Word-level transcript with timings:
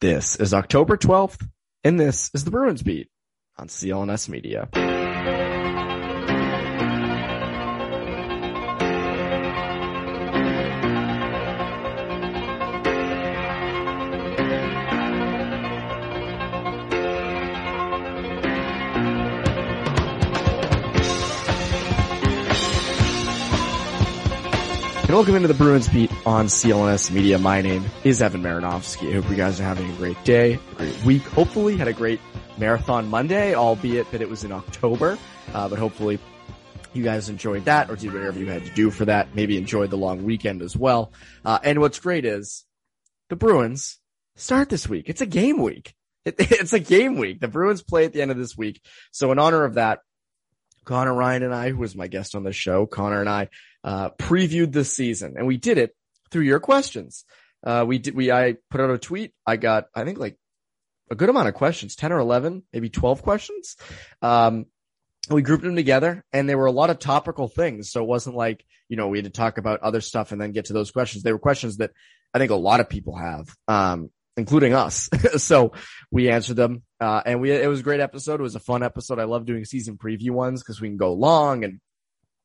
This 0.00 0.36
is 0.36 0.54
October 0.54 0.96
12th, 0.96 1.44
and 1.82 1.98
this 1.98 2.30
is 2.32 2.44
the 2.44 2.52
Bruins 2.52 2.84
Beat 2.84 3.08
on 3.58 3.66
CLNS 3.66 4.28
Media. 4.28 4.68
And 25.08 25.14
welcome 25.14 25.36
into 25.36 25.48
the 25.48 25.54
Bruins 25.54 25.88
Beat 25.88 26.12
on 26.26 26.48
CLNS 26.48 27.10
Media. 27.12 27.38
My 27.38 27.62
name 27.62 27.82
is 28.04 28.20
Evan 28.20 28.42
Marinofsky. 28.42 29.08
I 29.08 29.12
hope 29.14 29.30
you 29.30 29.36
guys 29.36 29.58
are 29.58 29.62
having 29.62 29.90
a 29.90 29.96
great 29.96 30.22
day, 30.22 30.60
a 30.72 30.76
great 30.76 31.02
week. 31.02 31.22
Hopefully 31.22 31.78
had 31.78 31.88
a 31.88 31.94
great 31.94 32.20
marathon 32.58 33.08
Monday, 33.08 33.54
albeit 33.54 34.10
that 34.10 34.20
it 34.20 34.28
was 34.28 34.44
in 34.44 34.52
October. 34.52 35.16
Uh, 35.54 35.66
but 35.66 35.78
hopefully 35.78 36.18
you 36.92 37.02
guys 37.02 37.30
enjoyed 37.30 37.64
that 37.64 37.90
or 37.90 37.96
did 37.96 38.12
whatever 38.12 38.38
you 38.38 38.44
had 38.48 38.66
to 38.66 38.74
do 38.74 38.90
for 38.90 39.06
that. 39.06 39.34
Maybe 39.34 39.56
enjoyed 39.56 39.88
the 39.88 39.96
long 39.96 40.24
weekend 40.24 40.60
as 40.60 40.76
well. 40.76 41.10
Uh, 41.42 41.58
and 41.62 41.80
what's 41.80 42.00
great 42.00 42.26
is 42.26 42.66
the 43.30 43.36
Bruins 43.36 44.00
start 44.36 44.68
this 44.68 44.90
week. 44.90 45.08
It's 45.08 45.22
a 45.22 45.26
game 45.26 45.62
week. 45.62 45.94
It, 46.26 46.34
it's 46.38 46.74
a 46.74 46.80
game 46.80 47.16
week. 47.16 47.40
The 47.40 47.48
Bruins 47.48 47.82
play 47.82 48.04
at 48.04 48.12
the 48.12 48.20
end 48.20 48.30
of 48.30 48.36
this 48.36 48.54
week. 48.54 48.82
So 49.10 49.32
in 49.32 49.38
honor 49.38 49.64
of 49.64 49.74
that, 49.74 50.00
Connor 50.84 51.14
Ryan 51.14 51.44
and 51.44 51.54
I, 51.54 51.70
who 51.70 51.78
was 51.78 51.94
my 51.96 52.08
guest 52.08 52.34
on 52.34 52.42
the 52.42 52.52
show, 52.52 52.84
Connor 52.84 53.20
and 53.20 53.28
I 53.30 53.48
uh, 53.84 54.10
previewed 54.10 54.72
this 54.72 54.92
season, 54.92 55.34
and 55.36 55.46
we 55.46 55.56
did 55.56 55.78
it 55.78 55.94
through 56.30 56.42
your 56.42 56.60
questions. 56.60 57.24
Uh, 57.64 57.84
we 57.86 57.98
did. 57.98 58.14
We 58.14 58.30
I 58.30 58.56
put 58.70 58.80
out 58.80 58.90
a 58.90 58.98
tweet. 58.98 59.32
I 59.46 59.56
got 59.56 59.86
I 59.94 60.04
think 60.04 60.18
like 60.18 60.36
a 61.10 61.14
good 61.14 61.28
amount 61.28 61.48
of 61.48 61.54
questions, 61.54 61.96
ten 61.96 62.12
or 62.12 62.18
eleven, 62.18 62.62
maybe 62.72 62.88
twelve 62.88 63.22
questions. 63.22 63.76
Um, 64.22 64.66
we 65.30 65.42
grouped 65.42 65.64
them 65.64 65.76
together, 65.76 66.24
and 66.32 66.48
there 66.48 66.58
were 66.58 66.66
a 66.66 66.72
lot 66.72 66.90
of 66.90 66.98
topical 66.98 67.48
things. 67.48 67.90
So 67.90 68.02
it 68.02 68.08
wasn't 68.08 68.36
like 68.36 68.64
you 68.88 68.96
know 68.96 69.08
we 69.08 69.18
had 69.18 69.24
to 69.24 69.30
talk 69.30 69.58
about 69.58 69.80
other 69.80 70.00
stuff 70.00 70.32
and 70.32 70.40
then 70.40 70.52
get 70.52 70.66
to 70.66 70.72
those 70.72 70.90
questions. 70.90 71.22
They 71.22 71.32
were 71.32 71.38
questions 71.38 71.78
that 71.78 71.90
I 72.32 72.38
think 72.38 72.50
a 72.50 72.56
lot 72.56 72.80
of 72.80 72.88
people 72.88 73.16
have. 73.16 73.48
Um, 73.66 74.10
including 74.38 74.72
us. 74.72 75.10
so 75.38 75.72
we 76.10 76.30
answered 76.30 76.54
them. 76.56 76.82
Uh, 77.00 77.20
and 77.26 77.40
we, 77.40 77.50
it 77.50 77.68
was 77.68 77.80
a 77.80 77.82
great 77.82 78.00
episode. 78.00 78.40
It 78.40 78.44
was 78.44 78.54
a 78.54 78.60
fun 78.60 78.82
episode. 78.84 79.18
I 79.18 79.24
love 79.24 79.44
doing 79.44 79.64
season 79.64 79.98
preview 79.98 80.30
ones 80.30 80.62
because 80.62 80.80
we 80.80 80.88
can 80.88 80.96
go 80.96 81.12
long 81.12 81.64
and 81.64 81.80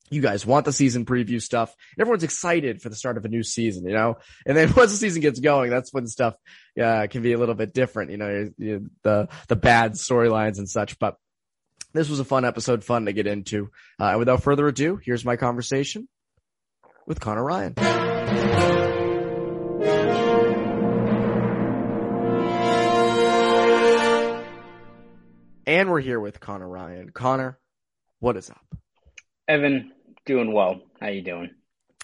you 0.10 0.22
guys 0.22 0.46
want 0.46 0.66
the 0.66 0.74
season 0.74 1.06
preview 1.06 1.42
stuff. 1.42 1.76
Everyone's 2.00 2.24
excited 2.24 2.82
for 2.82 2.90
the 2.90 2.96
start 2.96 3.18
of 3.18 3.26
a 3.26 3.30
new 3.30 3.44
season, 3.44 3.86
you 3.86 3.94
know? 3.94 4.18
And 4.46 4.56
then 4.56 4.74
once 4.78 4.92
the 4.92 4.98
season 4.98 5.22
gets 5.22 5.40
going, 5.40 5.70
that's 5.70 5.94
when 5.94 6.08
stuff, 6.08 6.36
uh, 6.82 7.08
can 7.10 7.22
be 7.22 7.34
a 7.34 7.38
little 7.38 7.56
bit 7.56 7.74
different, 7.74 8.12
you 8.12 8.18
know, 8.18 8.50
you, 8.58 8.90
the, 9.04 9.30
the 9.48 9.56
bad 9.56 9.94
storylines 9.94 10.58
and 10.58 10.70
such. 10.70 11.00
But 11.00 11.18
this 11.94 12.10
was 12.10 12.20
a 12.20 12.26
fun 12.26 12.46
episode, 12.46 12.84
fun 12.84 13.06
to 13.06 13.14
get 13.14 13.28
into. 13.28 13.70
Uh, 14.00 14.10
and 14.10 14.20
without 14.20 14.44
further 14.44 14.68
ado, 14.68 15.00
here's 15.04 15.26
my 15.26 15.36
conversation 15.36 16.08
with 17.06 17.20
Connor 17.20 17.44
Ryan. 17.44 17.74
And 25.66 25.90
we're 25.90 26.02
here 26.02 26.20
with 26.20 26.40
Connor 26.40 26.68
Ryan. 26.68 27.10
Connor, 27.12 27.58
what 28.20 28.36
is 28.38 28.50
up? 28.50 28.83
Evan, 29.48 29.92
doing 30.26 30.54
well. 30.54 30.82
How 31.02 31.08
you 31.08 31.22
doing? 31.22 31.52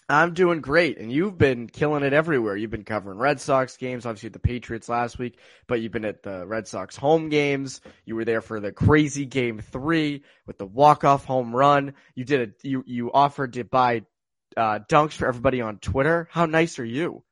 I'm 0.10 0.34
doing 0.34 0.60
great, 0.60 0.98
and 0.98 1.12
you've 1.12 1.38
been 1.38 1.68
killing 1.68 2.04
it 2.04 2.14
everywhere. 2.14 2.58
You've 2.58 2.72
been 2.72 2.84
covering 2.84 3.20
Red 3.20 3.40
Sox 3.40 3.78
games, 3.78 4.08
obviously 4.08 4.30
the 4.30 4.40
Patriots 4.40 4.90
last 4.90 5.20
week, 5.20 5.38
but 5.68 5.82
you've 5.82 5.92
been 5.92 6.04
at 6.04 6.24
the 6.24 6.48
Red 6.48 6.68
Sox 6.68 6.96
home 6.96 7.30
games. 7.30 7.80
You 8.06 8.16
were 8.16 8.26
there 8.26 8.42
for 8.42 8.60
the 8.60 8.72
crazy 8.72 9.26
game 9.26 9.60
three 9.60 10.24
with 10.48 10.58
the 10.58 10.66
walk 10.66 11.04
off 11.04 11.26
home 11.26 11.56
run. 11.56 11.94
You 12.16 12.26
did 12.26 12.50
a 12.50 12.68
you 12.68 12.84
you 12.88 13.12
offered 13.12 13.54
to 13.54 13.64
buy 13.64 14.02
uh, 14.58 14.80
dunks 14.90 15.14
for 15.14 15.28
everybody 15.28 15.62
on 15.62 15.78
Twitter. 15.78 16.28
How 16.32 16.48
nice 16.48 16.80
are 16.80 16.86
you? 16.86 17.24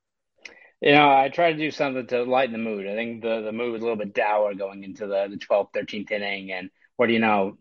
You 0.79 0.91
know, 0.91 1.09
I 1.09 1.29
try 1.29 1.51
to 1.51 1.57
do 1.57 1.71
something 1.71 2.05
to 2.07 2.23
lighten 2.23 2.53
the 2.53 2.59
mood. 2.59 2.85
I 2.85 2.93
think 2.93 3.23
the 3.23 3.41
the 3.41 3.51
mood 3.51 3.73
was 3.73 3.81
a 3.81 3.85
little 3.85 3.97
bit 3.97 4.13
dour 4.13 4.53
going 4.53 4.83
into 4.83 5.07
the 5.07 5.27
the 5.31 5.37
12th, 5.37 5.73
13th 5.73 6.11
inning, 6.11 6.51
and 6.51 6.69
what 6.95 7.07
do 7.07 7.13
you 7.13 7.19
know? 7.19 7.57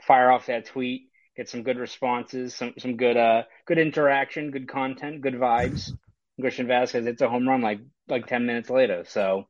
Fire 0.00 0.30
off 0.30 0.46
that 0.46 0.66
tweet 0.66 1.09
get 1.40 1.48
some 1.48 1.62
good 1.62 1.78
responses, 1.78 2.54
some 2.54 2.74
some 2.78 2.98
good 2.98 3.16
uh 3.16 3.44
good 3.66 3.78
interaction, 3.78 4.50
good 4.50 4.68
content, 4.68 5.22
good 5.22 5.34
vibes. 5.34 5.90
Christian 6.38 6.66
Vasquez 6.66 7.06
hits 7.06 7.22
a 7.22 7.30
home 7.30 7.48
run 7.48 7.62
like 7.62 7.80
like 8.08 8.26
ten 8.26 8.44
minutes 8.44 8.68
later. 8.68 9.04
So 9.08 9.46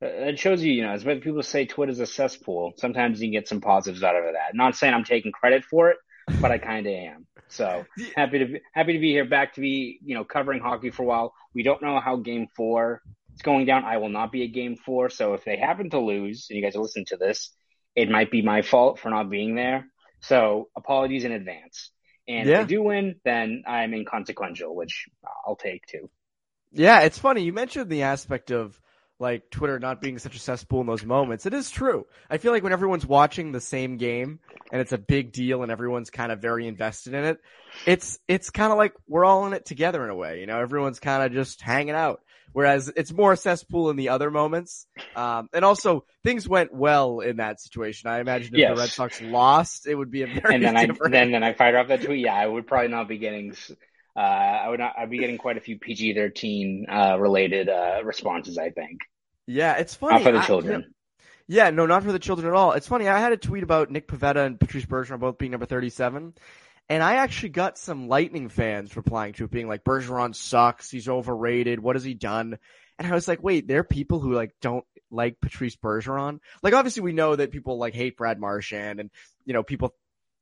uh, 0.00 0.06
it 0.06 0.38
shows 0.38 0.62
you, 0.62 0.72
you 0.72 0.82
know, 0.82 0.92
as 0.92 1.02
people 1.02 1.42
say 1.42 1.66
Twitter's 1.66 1.98
a 1.98 2.06
cesspool, 2.06 2.74
sometimes 2.76 3.20
you 3.20 3.26
can 3.26 3.32
get 3.32 3.48
some 3.48 3.60
positives 3.60 4.04
out 4.04 4.14
of 4.14 4.22
that. 4.24 4.54
Not 4.54 4.76
saying 4.76 4.94
I'm 4.94 5.02
taking 5.02 5.32
credit 5.32 5.64
for 5.64 5.90
it, 5.90 5.96
but 6.40 6.52
I 6.52 6.58
kind 6.58 6.86
of 6.86 6.92
am. 6.92 7.26
So 7.48 7.84
happy 8.14 8.38
to 8.38 8.46
be, 8.46 8.60
happy 8.72 8.92
to 8.92 9.00
be 9.00 9.10
here, 9.10 9.24
back 9.24 9.54
to 9.54 9.60
be 9.60 9.98
you 10.04 10.14
know 10.14 10.22
covering 10.22 10.60
hockey 10.60 10.90
for 10.90 11.02
a 11.02 11.06
while. 11.06 11.34
We 11.52 11.64
don't 11.64 11.82
know 11.82 11.98
how 11.98 12.14
Game 12.14 12.46
Four 12.54 13.02
is 13.34 13.42
going 13.42 13.66
down. 13.66 13.84
I 13.84 13.96
will 13.96 14.08
not 14.08 14.30
be 14.30 14.44
at 14.44 14.52
Game 14.52 14.76
Four, 14.76 15.10
so 15.10 15.34
if 15.34 15.44
they 15.44 15.56
happen 15.56 15.90
to 15.90 15.98
lose, 15.98 16.46
and 16.48 16.56
you 16.56 16.62
guys 16.62 16.76
listen 16.76 17.04
to 17.06 17.16
this, 17.16 17.50
it 17.96 18.08
might 18.08 18.30
be 18.30 18.40
my 18.42 18.62
fault 18.62 19.00
for 19.00 19.10
not 19.10 19.30
being 19.30 19.56
there. 19.56 19.88
So 20.26 20.68
apologies 20.76 21.24
in 21.24 21.32
advance. 21.32 21.90
And 22.26 22.48
yeah. 22.48 22.60
if 22.60 22.60
I 22.60 22.64
do 22.64 22.82
win, 22.82 23.16
then 23.24 23.64
I'm 23.66 23.92
inconsequential, 23.92 24.74
which 24.74 25.08
I'll 25.46 25.56
take 25.56 25.86
too. 25.86 26.08
Yeah, 26.72 27.00
it's 27.00 27.18
funny. 27.18 27.42
You 27.42 27.52
mentioned 27.52 27.90
the 27.90 28.02
aspect 28.02 28.50
of 28.50 28.80
like 29.20 29.48
Twitter 29.50 29.78
not 29.78 30.00
being 30.00 30.18
such 30.18 30.34
a 30.34 30.40
cesspool 30.40 30.80
in 30.80 30.86
those 30.86 31.04
moments. 31.04 31.46
It 31.46 31.54
is 31.54 31.70
true. 31.70 32.06
I 32.28 32.38
feel 32.38 32.52
like 32.52 32.62
when 32.62 32.72
everyone's 32.72 33.06
watching 33.06 33.52
the 33.52 33.60
same 33.60 33.96
game 33.96 34.40
and 34.72 34.80
it's 34.80 34.92
a 34.92 34.98
big 34.98 35.32
deal 35.32 35.62
and 35.62 35.70
everyone's 35.70 36.10
kind 36.10 36.32
of 36.32 36.40
very 36.40 36.66
invested 36.66 37.14
in 37.14 37.24
it, 37.24 37.40
it's 37.86 38.18
it's 38.26 38.50
kind 38.50 38.72
of 38.72 38.78
like 38.78 38.94
we're 39.06 39.24
all 39.24 39.46
in 39.46 39.52
it 39.52 39.66
together 39.66 40.02
in 40.02 40.10
a 40.10 40.16
way. 40.16 40.40
You 40.40 40.46
know, 40.46 40.58
everyone's 40.58 41.00
kind 41.00 41.22
of 41.22 41.32
just 41.32 41.60
hanging 41.60 41.94
out. 41.94 42.22
Whereas 42.54 42.90
it's 42.94 43.12
more 43.12 43.34
cesspool 43.34 43.90
in 43.90 43.96
the 43.96 44.10
other 44.10 44.30
moments. 44.30 44.86
Um, 45.16 45.48
and 45.52 45.64
also 45.64 46.04
things 46.22 46.48
went 46.48 46.72
well 46.72 47.18
in 47.18 47.38
that 47.38 47.60
situation. 47.60 48.08
I 48.08 48.20
imagine 48.20 48.54
if 48.54 48.60
yes. 48.60 48.76
the 48.76 48.80
Red 48.80 48.90
Sox 48.90 49.20
lost, 49.20 49.88
it 49.88 49.94
would 49.96 50.12
be 50.12 50.22
a 50.22 50.26
very 50.40 50.54
and 50.54 50.64
then 50.64 50.74
different. 50.74 51.14
I 51.14 51.18
then 51.18 51.32
then 51.32 51.42
I 51.42 51.52
fired 51.52 51.74
off 51.74 51.88
that 51.88 52.02
tweet. 52.02 52.20
Yeah, 52.20 52.34
I 52.34 52.46
would 52.46 52.68
probably 52.68 52.88
not 52.88 53.08
be 53.08 53.18
getting. 53.18 53.56
Uh, 54.16 54.20
I 54.20 54.68
would 54.68 54.78
not. 54.78 54.94
I'd 54.96 55.10
be 55.10 55.18
getting 55.18 55.36
quite 55.36 55.56
a 55.56 55.60
few 55.60 55.80
PG 55.80 56.14
thirteen 56.14 56.86
uh, 56.88 57.18
related 57.18 57.68
uh, 57.68 58.02
responses. 58.04 58.56
I 58.56 58.70
think. 58.70 59.00
Yeah, 59.48 59.74
it's 59.76 59.96
funny. 59.96 60.14
Not 60.14 60.22
for 60.22 60.32
the 60.32 60.40
children. 60.42 60.84
I, 60.88 60.94
yeah, 61.48 61.70
no, 61.70 61.86
not 61.86 62.04
for 62.04 62.12
the 62.12 62.20
children 62.20 62.46
at 62.48 62.54
all. 62.54 62.72
It's 62.72 62.86
funny. 62.86 63.08
I 63.08 63.18
had 63.18 63.32
a 63.32 63.36
tweet 63.36 63.64
about 63.64 63.90
Nick 63.90 64.06
Pivetta 64.06 64.46
and 64.46 64.58
Patrice 64.58 64.86
Bergeron 64.86 65.18
both 65.18 65.38
being 65.38 65.50
number 65.50 65.66
37. 65.66 66.34
And 66.88 67.02
I 67.02 67.16
actually 67.16 67.50
got 67.50 67.78
some 67.78 68.08
Lightning 68.08 68.48
fans 68.48 68.96
replying 68.96 69.32
to 69.34 69.44
it 69.44 69.50
being 69.50 69.68
like, 69.68 69.84
Bergeron 69.84 70.34
sucks. 70.34 70.90
He's 70.90 71.08
overrated. 71.08 71.80
What 71.80 71.96
has 71.96 72.04
he 72.04 72.14
done? 72.14 72.58
And 72.98 73.08
I 73.08 73.14
was 73.14 73.26
like, 73.26 73.42
wait, 73.42 73.66
there 73.66 73.80
are 73.80 73.84
people 73.84 74.20
who 74.20 74.34
like 74.34 74.54
don't 74.60 74.84
like 75.10 75.40
Patrice 75.40 75.76
Bergeron. 75.76 76.40
Like 76.62 76.74
obviously 76.74 77.02
we 77.02 77.12
know 77.12 77.34
that 77.34 77.50
people 77.50 77.78
like 77.78 77.94
hate 77.94 78.16
Brad 78.16 78.38
Marchand 78.38 79.00
and, 79.00 79.10
you 79.44 79.54
know, 79.54 79.62
people 79.62 79.94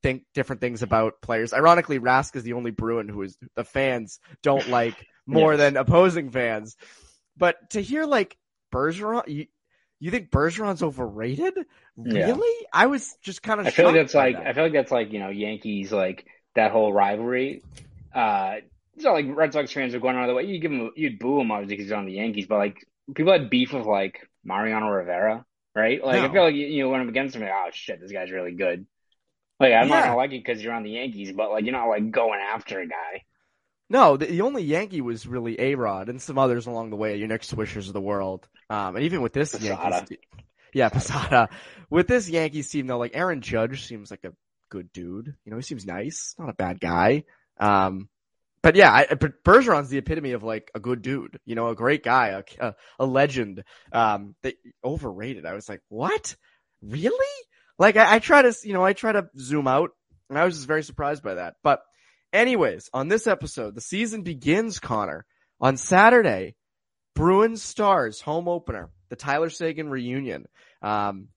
think 0.02 0.24
different 0.34 0.60
things 0.60 0.82
about 0.82 1.22
players. 1.22 1.52
Ironically, 1.52 2.00
Rask 2.00 2.34
is 2.34 2.42
the 2.42 2.54
only 2.54 2.72
Bruin 2.72 3.08
who 3.08 3.22
is 3.22 3.38
the 3.54 3.64
fans 3.64 4.18
don't 4.42 4.68
like 4.68 5.06
more 5.26 5.52
yeah. 5.52 5.58
than 5.58 5.76
opposing 5.76 6.30
fans. 6.30 6.76
But 7.36 7.70
to 7.70 7.80
hear 7.80 8.04
like 8.04 8.36
Bergeron. 8.72 9.28
You, 9.28 9.46
you 10.04 10.10
think 10.10 10.30
Bergeron's 10.30 10.82
overrated? 10.82 11.54
Yeah. 11.96 12.26
Really? 12.26 12.66
I 12.72 12.86
was 12.86 13.16
just 13.22 13.42
kind 13.42 13.60
of. 13.60 13.66
I 13.66 13.70
feel 13.70 13.86
like 13.86 13.94
that's 13.94 14.14
like 14.14 14.36
that. 14.36 14.46
I 14.46 14.52
feel 14.52 14.64
like 14.64 14.72
that's 14.72 14.90
like 14.92 15.12
you 15.12 15.20
know 15.20 15.28
Yankees 15.28 15.92
like 15.92 16.26
that 16.54 16.72
whole 16.72 16.92
rivalry. 16.92 17.62
Uh, 18.14 18.56
it's 18.94 19.04
not 19.04 19.12
like 19.12 19.26
Red 19.28 19.52
Sox 19.52 19.72
fans 19.72 19.94
are 19.94 20.00
going 20.00 20.16
out 20.16 20.22
of 20.24 20.28
the 20.28 20.34
way. 20.34 20.44
You 20.44 20.58
give 20.58 20.72
him, 20.72 20.90
you'd 20.96 21.18
boo 21.18 21.40
him 21.40 21.50
obviously 21.50 21.76
because 21.76 21.86
he's 21.86 21.92
on 21.92 22.06
the 22.06 22.12
Yankees, 22.12 22.46
but 22.46 22.58
like 22.58 22.84
people 23.14 23.32
had 23.32 23.48
beef 23.50 23.72
with 23.72 23.86
like 23.86 24.28
Mariano 24.44 24.88
Rivera, 24.88 25.44
right? 25.74 26.04
Like 26.04 26.20
I 26.20 26.32
feel 26.32 26.42
like 26.44 26.54
you, 26.54 26.66
you 26.66 26.82
know 26.82 26.90
when 26.90 27.00
I'm 27.00 27.08
against 27.08 27.36
him, 27.36 27.42
like, 27.42 27.52
oh 27.54 27.68
shit, 27.72 28.00
this 28.00 28.12
guy's 28.12 28.30
really 28.30 28.52
good. 28.52 28.86
Like 29.60 29.72
I'm 29.72 29.88
not 29.88 29.96
Yeah. 29.96 30.02
gonna 30.02 30.16
like 30.16 30.32
it 30.32 30.44
because 30.44 30.62
you're 30.62 30.74
on 30.74 30.82
the 30.82 30.90
Yankees, 30.90 31.32
but 31.32 31.50
like 31.50 31.64
you're 31.64 31.72
not 31.72 31.86
like 31.88 32.10
going 32.10 32.40
after 32.40 32.80
a 32.80 32.86
guy. 32.86 33.22
No, 33.92 34.16
the, 34.16 34.24
the 34.24 34.40
only 34.40 34.62
Yankee 34.62 35.02
was 35.02 35.26
really 35.26 35.60
A 35.60 35.74
Rod 35.74 36.08
and 36.08 36.20
some 36.20 36.38
others 36.38 36.66
along 36.66 36.88
the 36.88 36.96
way. 36.96 37.16
Your 37.16 37.28
Nick 37.28 37.42
Swishers 37.42 37.88
of 37.88 37.92
the 37.92 38.00
world. 38.00 38.48
Um, 38.70 38.96
and 38.96 39.04
even 39.04 39.20
with 39.20 39.34
this 39.34 39.52
Posada. 39.52 39.96
Yankees, 39.96 40.18
yeah, 40.72 40.88
Posada. 40.88 41.50
With 41.90 42.08
this 42.08 42.26
Yankees 42.26 42.70
team 42.70 42.86
though, 42.86 42.96
like 42.96 43.10
Aaron 43.14 43.42
Judge 43.42 43.86
seems 43.86 44.10
like 44.10 44.24
a 44.24 44.32
good 44.70 44.90
dude. 44.94 45.36
You 45.44 45.50
know, 45.50 45.58
he 45.58 45.62
seems 45.62 45.84
nice, 45.84 46.34
not 46.38 46.48
a 46.48 46.54
bad 46.54 46.80
guy. 46.80 47.24
Um, 47.60 48.08
but 48.62 48.76
yeah, 48.76 48.90
I, 48.90 49.04
Bergeron's 49.04 49.90
the 49.90 49.98
epitome 49.98 50.32
of 50.32 50.42
like 50.42 50.70
a 50.74 50.80
good 50.80 51.02
dude. 51.02 51.38
You 51.44 51.54
know, 51.54 51.68
a 51.68 51.74
great 51.74 52.02
guy, 52.02 52.28
a, 52.28 52.66
a, 52.66 52.74
a 52.98 53.04
legend. 53.04 53.62
Um, 53.92 54.34
they 54.42 54.54
overrated. 54.82 55.44
I 55.44 55.52
was 55.52 55.68
like, 55.68 55.82
what? 55.90 56.34
Really? 56.80 57.44
Like 57.78 57.98
I, 57.98 58.14
I 58.14 58.18
try 58.20 58.40
to, 58.40 58.54
you 58.64 58.72
know, 58.72 58.84
I 58.84 58.94
try 58.94 59.12
to 59.12 59.28
zoom 59.36 59.68
out, 59.68 59.90
and 60.30 60.38
I 60.38 60.46
was 60.46 60.54
just 60.54 60.66
very 60.66 60.82
surprised 60.82 61.22
by 61.22 61.34
that. 61.34 61.56
But 61.62 61.82
anyways, 62.32 62.90
on 62.92 63.08
this 63.08 63.26
episode, 63.26 63.74
the 63.74 63.80
season 63.80 64.22
begins. 64.22 64.78
Connor 64.78 65.24
on 65.60 65.76
Saturday, 65.76 66.56
Bruins 67.14 67.62
Stars 67.62 68.20
home 68.20 68.48
opener, 68.48 68.90
the 69.08 69.16
Tyler 69.16 69.50
Seguin 69.50 69.88
reunion, 69.88 70.46
um, 70.82 71.28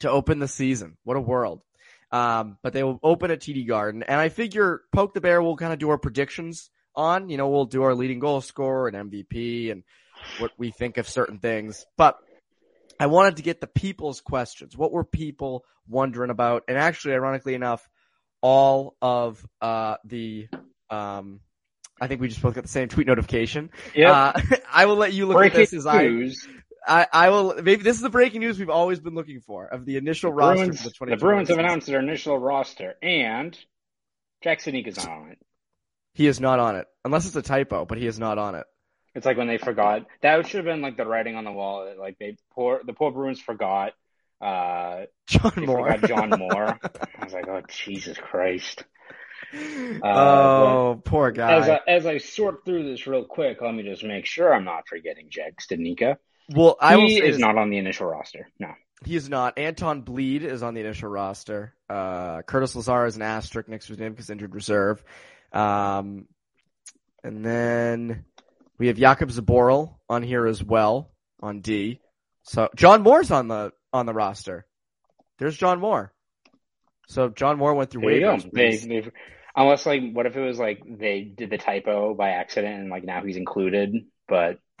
to 0.00 0.10
open 0.10 0.38
the 0.38 0.48
season. 0.48 0.96
What 1.04 1.16
a 1.16 1.20
world! 1.20 1.62
Um, 2.10 2.58
but 2.62 2.72
they 2.72 2.82
will 2.82 3.00
open 3.02 3.30
at 3.30 3.40
TD 3.40 3.66
Garden, 3.66 4.02
and 4.02 4.20
I 4.20 4.28
figure 4.28 4.82
Poke 4.92 5.14
the 5.14 5.20
Bear 5.20 5.42
will 5.42 5.56
kind 5.56 5.72
of 5.72 5.78
do 5.78 5.90
our 5.90 5.98
predictions 5.98 6.70
on. 6.94 7.28
You 7.28 7.36
know, 7.36 7.48
we'll 7.48 7.64
do 7.64 7.82
our 7.82 7.94
leading 7.94 8.18
goal 8.18 8.40
scorer 8.40 8.88
and 8.88 9.10
MVP 9.10 9.72
and 9.72 9.82
what 10.38 10.52
we 10.58 10.70
think 10.70 10.96
of 10.98 11.08
certain 11.08 11.38
things. 11.38 11.84
But 11.96 12.18
I 12.98 13.06
wanted 13.06 13.36
to 13.36 13.42
get 13.42 13.60
the 13.60 13.66
people's 13.66 14.20
questions. 14.20 14.76
What 14.76 14.92
were 14.92 15.04
people 15.04 15.64
wondering 15.88 16.30
about? 16.30 16.64
And 16.68 16.78
actually, 16.78 17.14
ironically 17.14 17.54
enough, 17.54 17.88
all 18.44 18.94
of 19.00 19.42
uh, 19.62 19.96
the 20.04 20.48
um, 20.90 21.40
I 21.98 22.08
think 22.08 22.20
we 22.20 22.28
just 22.28 22.42
both 22.42 22.54
got 22.54 22.62
the 22.62 22.68
same 22.68 22.88
tweet 22.88 23.06
notification. 23.06 23.70
Uh, 23.96 24.38
I 24.72 24.84
will 24.84 24.96
let 24.96 25.14
you 25.14 25.24
look 25.24 25.38
Breaking 25.38 25.62
at 25.62 25.70
this 25.70 25.72
as 25.72 25.86
I, 25.86 26.02
news: 26.02 26.46
I 26.86 27.06
I 27.10 27.30
will 27.30 27.54
maybe 27.62 27.82
this 27.82 27.96
is 27.96 28.02
the 28.02 28.10
breaking 28.10 28.40
news 28.40 28.58
we've 28.58 28.68
always 28.68 29.00
been 29.00 29.14
looking 29.14 29.40
for 29.40 29.66
of 29.66 29.86
the 29.86 29.96
initial 29.96 30.30
the 30.30 30.36
roster 30.36 30.64
Bruins, 30.66 30.82
the 30.82 30.90
the 30.90 30.94
2020 30.94 31.20
Bruins 31.20 31.48
have 31.48 31.58
announced 31.58 31.86
their 31.86 32.00
initial 32.00 32.38
roster, 32.38 32.96
and 33.02 33.58
Jack 34.42 34.60
Sneak 34.60 34.94
not 34.94 35.08
on 35.08 35.30
it. 35.30 35.38
He 36.12 36.26
is 36.26 36.38
not 36.38 36.60
on 36.60 36.76
it 36.76 36.86
unless 37.02 37.24
it's 37.24 37.36
a 37.36 37.42
typo, 37.42 37.86
but 37.86 37.96
he 37.96 38.06
is 38.06 38.18
not 38.18 38.36
on 38.36 38.56
it. 38.56 38.66
It's 39.14 39.24
like 39.24 39.38
when 39.38 39.46
they 39.46 39.56
forgot. 39.56 40.04
That 40.20 40.46
should 40.46 40.58
have 40.58 40.66
been 40.66 40.82
like 40.82 40.98
the 40.98 41.06
writing 41.06 41.36
on 41.36 41.44
the 41.44 41.52
wall. 41.52 41.90
Like 41.98 42.18
they 42.18 42.36
poor 42.52 42.82
the 42.84 42.92
poor 42.92 43.10
Bruins 43.10 43.40
forgot. 43.40 43.94
Uh, 44.40 45.02
John 45.26 45.52
Moore. 45.56 45.96
John 46.06 46.30
Moore. 46.38 46.78
I 46.82 47.24
was 47.24 47.32
like, 47.32 47.48
oh 47.48 47.62
Jesus 47.68 48.18
Christ! 48.18 48.84
oh, 50.02 51.00
poor 51.04 51.28
As 51.28 51.34
guy. 51.36 51.74
I, 51.74 51.80
as 51.90 52.06
I 52.06 52.18
sort 52.18 52.64
through 52.64 52.90
this 52.90 53.06
real 53.06 53.24
quick, 53.24 53.58
let 53.60 53.74
me 53.74 53.82
just 53.82 54.04
make 54.04 54.26
sure 54.26 54.52
I'm 54.54 54.64
not 54.64 54.88
forgetting 54.88 55.26
Jack 55.30 55.54
Studnicka. 55.60 56.16
well, 56.54 56.76
I 56.80 56.96
will 56.96 57.06
He 57.06 57.22
is 57.22 57.38
not 57.38 57.56
on 57.56 57.70
the 57.70 57.78
initial 57.78 58.06
roster. 58.06 58.48
No. 58.58 58.68
He 59.04 59.16
is 59.16 59.28
not. 59.28 59.58
Anton 59.58 60.02
Blidh 60.02 60.42
is 60.42 60.62
on 60.62 60.74
the 60.74 60.80
initial 60.80 61.08
roster. 61.08 61.74
Uh, 61.90 62.42
Curtis 62.42 62.74
Lazar 62.74 63.06
is 63.06 63.16
an 63.16 63.22
asterisk 63.22 63.68
next 63.68 63.86
to 63.86 63.92
his 63.92 64.00
name 64.00 64.12
because 64.12 64.30
injured 64.30 64.54
reserve. 64.54 65.04
Um, 65.52 66.26
and 67.22 67.44
then 67.44 68.24
we 68.78 68.86
have 68.88 68.96
Jakub 68.96 69.30
Zboril 69.30 69.96
on 70.08 70.22
here 70.22 70.46
as 70.46 70.62
well 70.62 71.10
on 71.40 71.60
D. 71.60 72.00
So 72.44 72.68
John 72.76 73.02
Moore's 73.02 73.30
on 73.30 73.48
the 73.48 73.72
on 73.94 74.04
the 74.06 74.12
roster. 74.12 74.66
There's 75.38 75.56
John 75.56 75.80
Moore. 75.80 76.12
So 77.08 77.28
John 77.28 77.56
Moore 77.58 77.74
went 77.74 77.90
through 77.90 78.02
There 78.02 78.10
you 78.12 78.20
go. 78.20 78.36
waivers. 78.36 78.52
They, 78.52 78.76
they, 79.00 79.10
unless 79.56 79.86
like, 79.86 80.02
what 80.12 80.26
if 80.26 80.36
it 80.36 80.40
was 80.40 80.58
like 80.58 80.82
they 80.86 81.22
did 81.22 81.50
the 81.50 81.58
typo 81.58 82.14
by 82.14 82.30
accident 82.30 82.80
and 82.80 82.90
like 82.90 83.04
now 83.04 83.22
he's 83.24 83.36
included? 83.36 83.94
But 84.26 84.58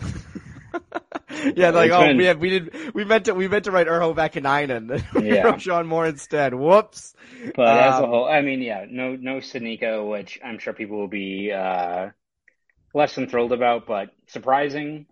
yeah, 1.54 1.70
like 1.70 1.90
oh, 1.92 2.00
been- 2.00 2.16
we 2.16 2.24
have, 2.26 2.38
we 2.38 2.50
did 2.50 2.94
we 2.94 3.04
meant 3.04 3.26
to 3.26 3.34
we 3.34 3.46
meant 3.46 3.64
to 3.64 3.70
write 3.70 3.86
Urho 3.86 4.14
Vaakanainen. 4.16 5.12
we 5.14 5.34
Yeah. 5.34 5.42
wrote 5.42 5.58
John 5.58 5.86
Moore 5.86 6.06
instead. 6.06 6.54
Whoops. 6.54 7.14
but 7.54 7.66
as 7.78 8.00
a 8.00 8.04
Um, 8.04 8.10
whole, 8.10 8.28
I 8.28 8.40
mean, 8.40 8.62
yeah, 8.62 8.84
no 8.90 9.14
no 9.16 9.36
Studnicka, 9.36 10.08
which 10.08 10.40
I'm 10.44 10.58
sure 10.58 10.72
people 10.72 10.98
will 10.98 11.08
be 11.08 11.52
uh, 11.52 12.08
less 12.94 13.14
than 13.14 13.28
thrilled 13.28 13.52
about, 13.52 13.86
but 13.86 14.10
surprising. 14.28 15.06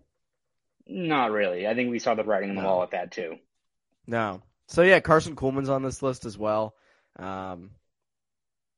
Not 0.85 1.31
really. 1.31 1.65
I 1.65 1.75
think 1.75 1.91
we 1.91 1.99
saw 1.99 2.13
the 2.15 2.23
writing 2.25 2.49
on 2.49 2.55
the 2.57 2.63
wall 2.63 2.83
at 2.83 2.91
that 2.91 3.11
too. 3.11 3.35
No. 4.07 4.41
So 4.67 4.81
yeah, 4.81 4.99
Karson 4.99 5.35
Kuhlman's 5.35 5.69
on 5.69 5.83
this 5.83 6.01
list 6.01 6.25
as 6.25 6.37
well. 6.37 6.75
Um, 7.17 7.71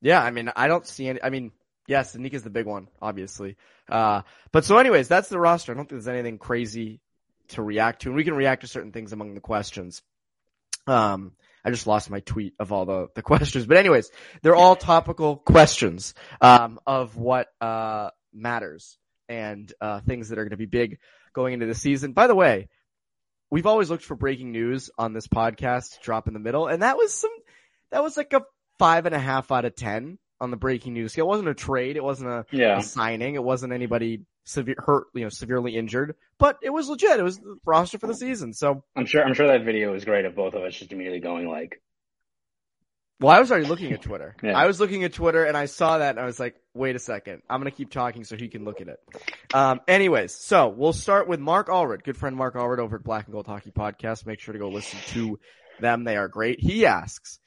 yeah, 0.02 0.22
I 0.22 0.32
mean, 0.32 0.52
I 0.56 0.68
don't 0.68 0.86
see 0.86 1.08
any. 1.08 1.22
I 1.24 1.30
mean, 1.30 1.52
yes, 1.88 2.16
Nika's 2.16 2.44
the 2.44 2.50
big 2.50 2.66
one, 2.66 2.88
obviously. 3.02 3.56
Uh, 3.90 4.22
but 4.52 4.66
so, 4.66 4.78
anyways, 4.78 5.08
that's 5.08 5.30
the 5.30 5.40
roster. 5.40 5.72
I 5.72 5.76
don't 5.76 5.84
think 5.84 6.02
there's 6.02 6.08
anything 6.08 6.38
crazy 6.38 7.02
to 7.50 7.62
react 7.62 8.02
to, 8.02 8.10
and 8.10 8.16
we 8.16 8.24
can 8.24 8.36
react 8.36 8.62
to 8.62 8.68
certain 8.68 8.92
things 8.92 9.14
among 9.14 9.34
the 9.34 9.42
questions. 9.42 10.02
Um, 10.88 11.34
I 11.64 11.72
just 11.72 11.88
lost 11.88 12.10
my 12.10 12.20
tweet 12.20 12.54
of 12.60 12.72
all 12.72 12.86
the 12.86 13.08
the 13.16 13.22
questions, 13.24 13.66
but 13.66 13.78
anyways, 13.78 14.12
they're 14.42 14.56
all 14.56 14.76
topical 14.76 15.38
questions 15.38 16.14
um, 16.42 16.80
of 16.86 17.16
what 17.18 17.48
uh 17.62 18.10
matters 18.34 18.98
and 19.30 19.72
uh 19.80 20.02
things 20.02 20.30
that 20.30 20.38
are 20.38 20.44
going 20.44 20.52
to 20.52 20.58
be 20.58 20.66
big 20.66 21.00
going 21.34 21.54
into 21.54 21.66
the 21.66 21.74
season. 21.74 22.14
By 22.14 22.28
the 22.28 22.36
way, 22.36 22.70
we've 23.56 23.68
always 23.68 23.90
looked 23.90 24.04
for 24.04 24.16
breaking 24.16 24.52
news 24.52 24.90
on 24.98 25.14
this 25.14 25.28
podcast 25.28 26.02
drop 26.02 26.28
in 26.28 26.34
the 26.34 26.42
middle, 26.42 26.68
and 26.68 26.84
that 26.84 26.98
was 26.98 27.14
some, 27.14 27.32
that 27.90 28.04
was 28.04 28.18
like 28.18 28.34
a 28.34 28.42
five 28.80 29.06
and 29.06 29.16
a 29.16 29.20
half 29.20 29.50
out 29.50 29.64
of 29.64 29.74
ten 29.78 30.18
on 30.42 30.52
the 30.52 30.58
breaking 30.58 30.92
news 30.92 31.14
scale. 31.14 31.24
It 31.24 31.30
wasn't 31.30 31.48
a 31.48 31.54
trade, 31.54 31.96
it 31.96 32.04
wasn't 32.04 32.32
a, 32.32 32.46
Yeah. 32.52 32.80
a 32.80 32.84
signing, 32.84 33.36
it 33.36 33.44
wasn't 33.44 33.72
anybody 33.72 34.24
severe 34.44 34.76
hurt, 34.78 35.08
you 35.14 35.22
know, 35.22 35.30
severely 35.30 35.78
injured, 35.78 36.16
but 36.38 36.58
it 36.62 36.70
was 36.70 36.90
legit. 36.90 37.18
It 37.18 37.24
was 37.24 37.38
the 37.38 37.56
roster 37.66 37.98
for 37.98 38.08
the 38.08 38.14
season. 38.14 38.52
So, 38.54 38.84
I'm 38.94 39.06
sure 39.06 39.24
I'm 39.24 39.34
sure 39.34 39.48
that 39.48 39.64
video 39.64 39.94
was 39.94 40.04
great 40.04 40.26
of 40.26 40.36
both 40.36 40.54
of 40.54 40.62
us 40.64 40.76
just 40.76 40.92
immediately 40.92 41.22
going 41.22 41.48
like, 41.48 41.82
well, 43.20 43.36
I 43.36 43.40
was 43.40 43.52
already 43.52 43.68
looking 43.68 43.92
at 43.94 44.02
Twitter. 44.02 44.36
Yeah. 44.44 44.58
I 44.58 44.68
was 44.68 44.80
looking 44.80 45.04
at 45.04 45.14
Twitter 45.14 45.46
and 45.46 45.56
I 45.56 45.66
saw 45.66 45.98
that 45.98 46.12
and 46.12 46.20
I 46.20 46.26
was 46.26 46.40
like, 46.40 46.56
wait 46.74 46.96
a 46.96 47.00
second, 47.00 47.42
I'm 47.50 47.60
gonna 47.60 47.72
keep 47.72 47.90
talking 47.92 48.24
so 48.24 48.36
he 48.36 48.48
can 48.48 48.66
look 48.66 48.82
at 48.82 48.88
it. 48.88 49.00
Um, 49.54 49.82
anyways, 49.88 50.36
so 50.36 50.68
we'll 50.68 50.94
start 50.94 51.28
with 51.28 51.40
Mark 51.40 51.68
Allred, 51.68 52.04
good 52.04 52.18
friend 52.18 52.36
Mark 52.36 52.56
Allred 52.56 52.80
over 52.80 52.98
at 52.98 53.04
Black 53.04 53.26
and 53.26 53.34
Gold 53.34 53.48
Hockey 53.48 53.72
Podcast. 53.72 54.26
Make 54.26 54.40
sure 54.40 54.54
to 54.54 54.60
go 54.60 54.70
listen 54.70 55.00
to 55.14 55.40
them. 55.80 56.04
They 56.04 56.18
are 56.18 56.28
great. 56.28 56.60
He 56.60 56.86
asks 56.86 57.40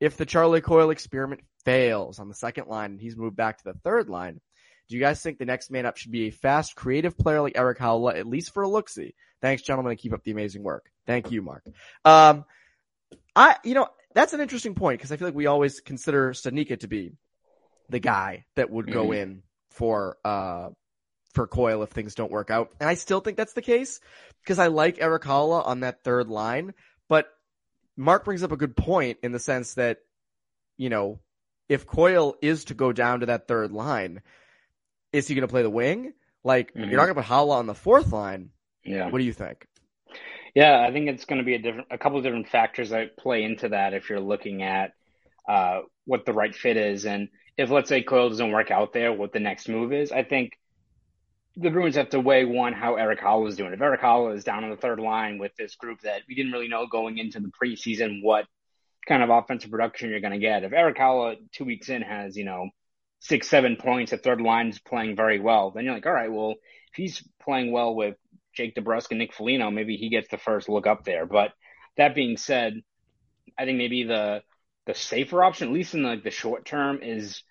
if 0.00 0.16
the 0.16 0.26
Charlie 0.26 0.60
Coyle 0.60 0.90
experiment 0.90 1.42
fails 1.64 2.18
on 2.18 2.28
the 2.28 2.34
second 2.34 2.66
line 2.66 2.92
and 2.92 3.00
he's 3.00 3.16
moved 3.16 3.36
back 3.36 3.58
to 3.58 3.64
the 3.64 3.74
third 3.84 4.08
line. 4.08 4.40
Do 4.88 4.96
you 4.96 5.00
guys 5.00 5.22
think 5.22 5.38
the 5.38 5.44
next 5.44 5.70
man 5.70 5.86
up 5.86 5.96
should 5.96 6.10
be 6.10 6.26
a 6.26 6.30
fast, 6.30 6.74
creative 6.74 7.16
player 7.16 7.40
like 7.40 7.52
Eric 7.56 7.78
Haula, 7.78 8.18
at 8.18 8.26
least 8.26 8.52
for 8.52 8.62
a 8.62 8.68
look-see? 8.68 9.14
Thanks, 9.40 9.62
gentlemen, 9.62 9.92
and 9.92 9.98
keep 9.98 10.12
up 10.12 10.22
the 10.24 10.32
amazing 10.32 10.62
work. 10.62 10.90
Thank 11.06 11.30
you, 11.30 11.40
Mark. 11.40 11.64
Um, 12.04 12.44
I, 13.34 13.56
you 13.64 13.74
know, 13.74 13.88
that's 14.14 14.32
an 14.32 14.40
interesting 14.40 14.74
point 14.74 14.98
because 14.98 15.12
I 15.12 15.16
feel 15.16 15.28
like 15.28 15.34
we 15.34 15.46
always 15.46 15.80
consider 15.80 16.32
Stanika 16.32 16.78
to 16.80 16.88
be 16.88 17.12
the 17.88 17.98
guy 18.00 18.44
that 18.56 18.70
would 18.70 18.90
go 18.90 19.08
Mhm. 19.08 19.16
in 19.16 19.42
for, 19.70 20.18
uh, 20.24 20.70
for 21.32 21.46
Coyle 21.46 21.82
if 21.82 21.90
things 21.90 22.14
don't 22.14 22.30
work 22.30 22.50
out. 22.50 22.72
And 22.80 22.88
I 22.88 22.94
still 22.94 23.20
think 23.20 23.36
that's 23.36 23.54
the 23.54 23.62
case 23.62 24.00
because 24.42 24.58
I 24.58 24.66
like 24.68 25.00
Eric 25.00 25.22
Haula 25.22 25.66
on 25.66 25.80
that 25.80 26.04
third 26.04 26.28
line, 26.28 26.74
but 27.08 27.28
Mark 27.96 28.24
brings 28.24 28.42
up 28.42 28.52
a 28.52 28.56
good 28.56 28.76
point 28.76 29.18
in 29.22 29.32
the 29.32 29.38
sense 29.38 29.74
that, 29.74 29.98
you 30.76 30.88
know, 30.90 31.20
if 31.68 31.86
Coyle 31.86 32.36
is 32.42 32.66
to 32.66 32.74
go 32.74 32.92
down 32.92 33.20
to 33.20 33.26
that 33.26 33.48
third 33.48 33.72
line, 33.72 34.22
is 35.12 35.28
he 35.28 35.34
going 35.34 35.42
to 35.46 35.48
play 35.52 35.62
the 35.62 35.70
wing? 35.70 36.12
Like, 36.44 36.72
Mhm. 36.74 36.88
you're 36.90 36.96
not 36.98 37.04
going 37.06 37.14
to 37.14 37.22
put 37.22 37.30
Haula 37.30 37.54
on 37.56 37.66
the 37.66 37.74
fourth 37.74 38.12
line. 38.12 38.50
yeah. 38.84 39.08
What 39.10 39.18
do 39.18 39.24
you 39.24 39.32
think? 39.32 39.66
Yeah, 40.54 40.84
I 40.86 40.92
think 40.92 41.08
it's 41.08 41.24
going 41.24 41.38
to 41.38 41.44
be 41.44 41.54
a 41.54 41.58
different, 41.58 41.88
a 41.90 41.98
couple 41.98 42.18
of 42.18 42.24
different 42.24 42.48
factors 42.48 42.90
that 42.90 43.16
play 43.16 43.42
into 43.42 43.70
that 43.70 43.94
if 43.94 44.10
you're 44.10 44.20
looking 44.20 44.62
at 44.62 44.92
uh, 45.48 45.80
what 46.04 46.26
the 46.26 46.32
right 46.32 46.54
fit 46.54 46.76
is, 46.76 47.06
and 47.06 47.28
if 47.56 47.70
let's 47.70 47.88
say 47.88 48.02
Coyle 48.02 48.28
doesn't 48.28 48.52
work 48.52 48.70
out 48.70 48.92
there, 48.92 49.12
what 49.12 49.32
the 49.32 49.40
next 49.40 49.68
move 49.68 49.92
is. 49.92 50.12
I 50.12 50.24
think 50.24 50.58
the 51.56 51.70
Bruins 51.70 51.96
have 51.96 52.10
to 52.10 52.20
weigh 52.20 52.44
one 52.44 52.72
how 52.72 52.96
Eric 52.96 53.20
Haula 53.20 53.48
is 53.48 53.56
doing. 53.56 53.72
If 53.72 53.80
Eric 53.80 54.00
Haula 54.00 54.34
is 54.34 54.44
down 54.44 54.64
on 54.64 54.70
the 54.70 54.76
third 54.76 55.00
line 55.00 55.38
with 55.38 55.54
this 55.56 55.74
group 55.76 56.00
that 56.02 56.22
we 56.28 56.34
didn't 56.34 56.52
really 56.52 56.68
know 56.68 56.86
going 56.86 57.18
into 57.18 57.40
the 57.40 57.50
preseason 57.50 58.22
what 58.22 58.46
kind 59.06 59.22
of 59.22 59.30
offensive 59.30 59.70
production 59.70 60.10
you're 60.10 60.20
going 60.20 60.32
to 60.32 60.38
get. 60.38 60.64
If 60.64 60.72
Eric 60.72 60.96
Haula 60.96 61.36
two 61.52 61.64
weeks 61.64 61.88
in 61.88 62.02
has 62.02 62.36
you 62.36 62.44
know 62.44 62.68
six, 63.20 63.48
seven 63.48 63.76
points, 63.76 64.10
the 64.10 64.16
third 64.18 64.40
line 64.40 64.68
is 64.68 64.78
playing 64.78 65.16
very 65.16 65.38
well, 65.40 65.70
then 65.70 65.84
you're 65.84 65.94
like, 65.94 66.06
all 66.06 66.12
right, 66.12 66.32
well, 66.32 66.52
if 66.52 66.94
he's 66.94 67.22
playing 67.42 67.70
well 67.70 67.94
with 67.94 68.16
Jake 68.54 68.74
DeBrusk 68.74 69.10
and 69.10 69.18
Nick 69.18 69.32
Foligno, 69.34 69.70
maybe 69.70 69.96
he 69.96 70.08
gets 70.08 70.28
the 70.28 70.38
first 70.38 70.68
look 70.68 70.86
up 70.86 71.04
there. 71.04 71.26
But 71.26 71.52
that 71.96 72.14
being 72.14 72.36
said, 72.36 72.80
I 73.58 73.64
think 73.64 73.78
maybe 73.78 74.04
the 74.04 74.42
the 74.86 74.94
safer 74.94 75.44
option, 75.44 75.68
at 75.68 75.74
least 75.74 75.94
in 75.94 76.02
the, 76.02 76.08
like 76.08 76.24
the 76.24 76.30
short 76.30 76.64
term, 76.64 77.00
is 77.02 77.42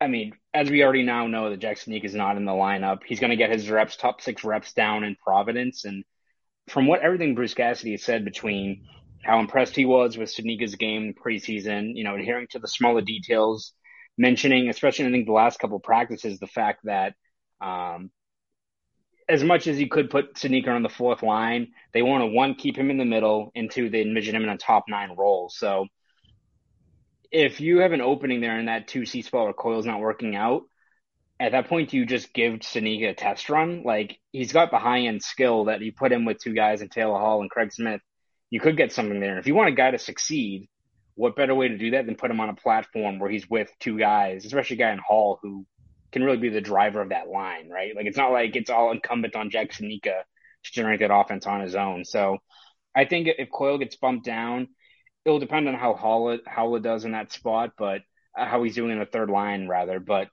I 0.00 0.06
mean, 0.06 0.32
as 0.54 0.70
we 0.70 0.82
already 0.82 1.02
now 1.02 1.26
know 1.26 1.50
that 1.50 1.58
Jack 1.58 1.76
Studnicka 1.76 2.04
is 2.04 2.14
not 2.14 2.36
in 2.36 2.44
the 2.44 2.52
lineup. 2.52 2.98
He's 3.04 3.20
going 3.20 3.30
to 3.30 3.36
get 3.36 3.50
his 3.50 3.68
reps, 3.68 3.96
top 3.96 4.20
six 4.20 4.44
reps 4.44 4.72
down 4.72 5.02
in 5.02 5.16
Providence. 5.16 5.84
And 5.84 6.04
from 6.68 6.86
what 6.86 7.00
everything 7.00 7.34
Bruce 7.34 7.54
Cassidy 7.54 7.92
has 7.92 8.04
said 8.04 8.24
between 8.24 8.86
how 9.24 9.40
impressed 9.40 9.74
he 9.74 9.84
was 9.84 10.16
with 10.16 10.32
Studnicka's 10.32 10.76
game 10.76 11.14
preseason, 11.14 11.96
you 11.96 12.04
know, 12.04 12.14
adhering 12.14 12.46
to 12.50 12.60
the 12.60 12.68
smaller 12.68 13.00
details, 13.00 13.72
mentioning, 14.16 14.68
especially 14.68 15.06
I 15.06 15.10
think 15.10 15.26
the 15.26 15.32
last 15.32 15.58
couple 15.58 15.80
practices, 15.80 16.38
the 16.38 16.46
fact 16.46 16.80
that 16.84 17.14
um, 17.60 18.12
as 19.28 19.44
much 19.44 19.66
as 19.66 19.78
you 19.78 19.88
could 19.88 20.10
put 20.10 20.34
Studnicka 20.34 20.68
on 20.68 20.82
the 20.82 20.88
fourth 20.88 21.22
line, 21.22 21.72
they 21.92 22.02
want 22.02 22.22
to 22.22 22.26
one 22.26 22.54
keep 22.54 22.76
him 22.76 22.90
in 22.90 22.96
the 22.96 23.04
middle, 23.04 23.52
and 23.54 23.70
two 23.70 23.90
they 23.90 24.02
envision 24.02 24.34
him 24.34 24.44
in 24.44 24.48
a 24.48 24.56
top 24.56 24.84
nine 24.88 25.14
role. 25.16 25.50
So 25.50 25.86
if 27.30 27.60
you 27.60 27.78
have 27.78 27.92
an 27.92 28.00
opening 28.00 28.40
there 28.40 28.58
and 28.58 28.68
that 28.68 28.88
two 28.88 29.04
C 29.04 29.22
spot 29.22 29.44
where 29.44 29.52
Coyle's 29.52 29.86
not 29.86 30.00
working 30.00 30.34
out, 30.34 30.62
at 31.40 31.52
that 31.52 31.68
point, 31.68 31.92
you 31.92 32.06
just 32.06 32.32
give 32.32 32.54
Studnicka 32.54 33.10
a 33.10 33.14
test 33.14 33.48
run? 33.50 33.82
Like 33.84 34.18
he's 34.32 34.52
got 34.52 34.70
the 34.70 34.78
high 34.78 35.00
end 35.00 35.22
skill 35.22 35.66
that 35.66 35.80
you 35.82 35.92
put 35.92 36.10
him 36.10 36.24
with 36.24 36.38
two 36.38 36.54
guys 36.54 36.80
in 36.80 36.88
Taylor 36.88 37.18
Hall 37.18 37.42
and 37.42 37.50
Craig 37.50 37.72
Smith. 37.72 38.00
You 38.50 38.60
could 38.60 38.78
get 38.78 38.92
something 38.92 39.20
there. 39.20 39.38
If 39.38 39.46
you 39.46 39.54
want 39.54 39.68
a 39.68 39.72
guy 39.72 39.90
to 39.90 39.98
succeed, 39.98 40.68
what 41.14 41.36
better 41.36 41.54
way 41.54 41.68
to 41.68 41.76
do 41.76 41.90
that 41.90 42.06
than 42.06 42.16
put 42.16 42.30
him 42.30 42.40
on 42.40 42.48
a 42.48 42.54
platform 42.54 43.18
where 43.18 43.30
he's 43.30 43.48
with 43.48 43.70
two 43.78 43.98
guys, 43.98 44.46
especially 44.46 44.76
a 44.76 44.78
guy 44.78 44.92
in 44.92 44.98
Hall 44.98 45.38
who 45.42 45.66
can 46.12 46.24
really 46.24 46.38
be 46.38 46.48
the 46.48 46.60
driver 46.60 47.00
of 47.00 47.10
that 47.10 47.28
line, 47.28 47.68
right? 47.68 47.94
Like 47.94 48.06
it's 48.06 48.16
not 48.16 48.32
like 48.32 48.56
it's 48.56 48.70
all 48.70 48.92
incumbent 48.92 49.36
on 49.36 49.50
Jack 49.50 49.72
Studnicka 49.72 50.22
to 50.64 50.72
generate 50.72 51.00
that 51.00 51.14
offense 51.14 51.46
on 51.46 51.60
his 51.60 51.74
own. 51.74 52.04
So 52.04 52.38
I 52.94 53.04
think 53.04 53.28
if 53.38 53.50
Coyle 53.50 53.78
gets 53.78 53.96
bumped 53.96 54.24
down, 54.24 54.68
it'll 55.24 55.38
depend 55.38 55.68
on 55.68 55.74
how 55.74 55.94
Haula 55.94 56.82
does 56.82 57.04
in 57.04 57.12
that 57.12 57.32
spot, 57.32 57.72
but 57.76 58.02
uh, 58.36 58.46
how 58.46 58.62
he's 58.62 58.74
doing 58.74 58.90
in 58.92 58.98
the 58.98 59.06
third 59.06 59.30
line 59.30 59.68
rather. 59.68 60.00
But 60.00 60.28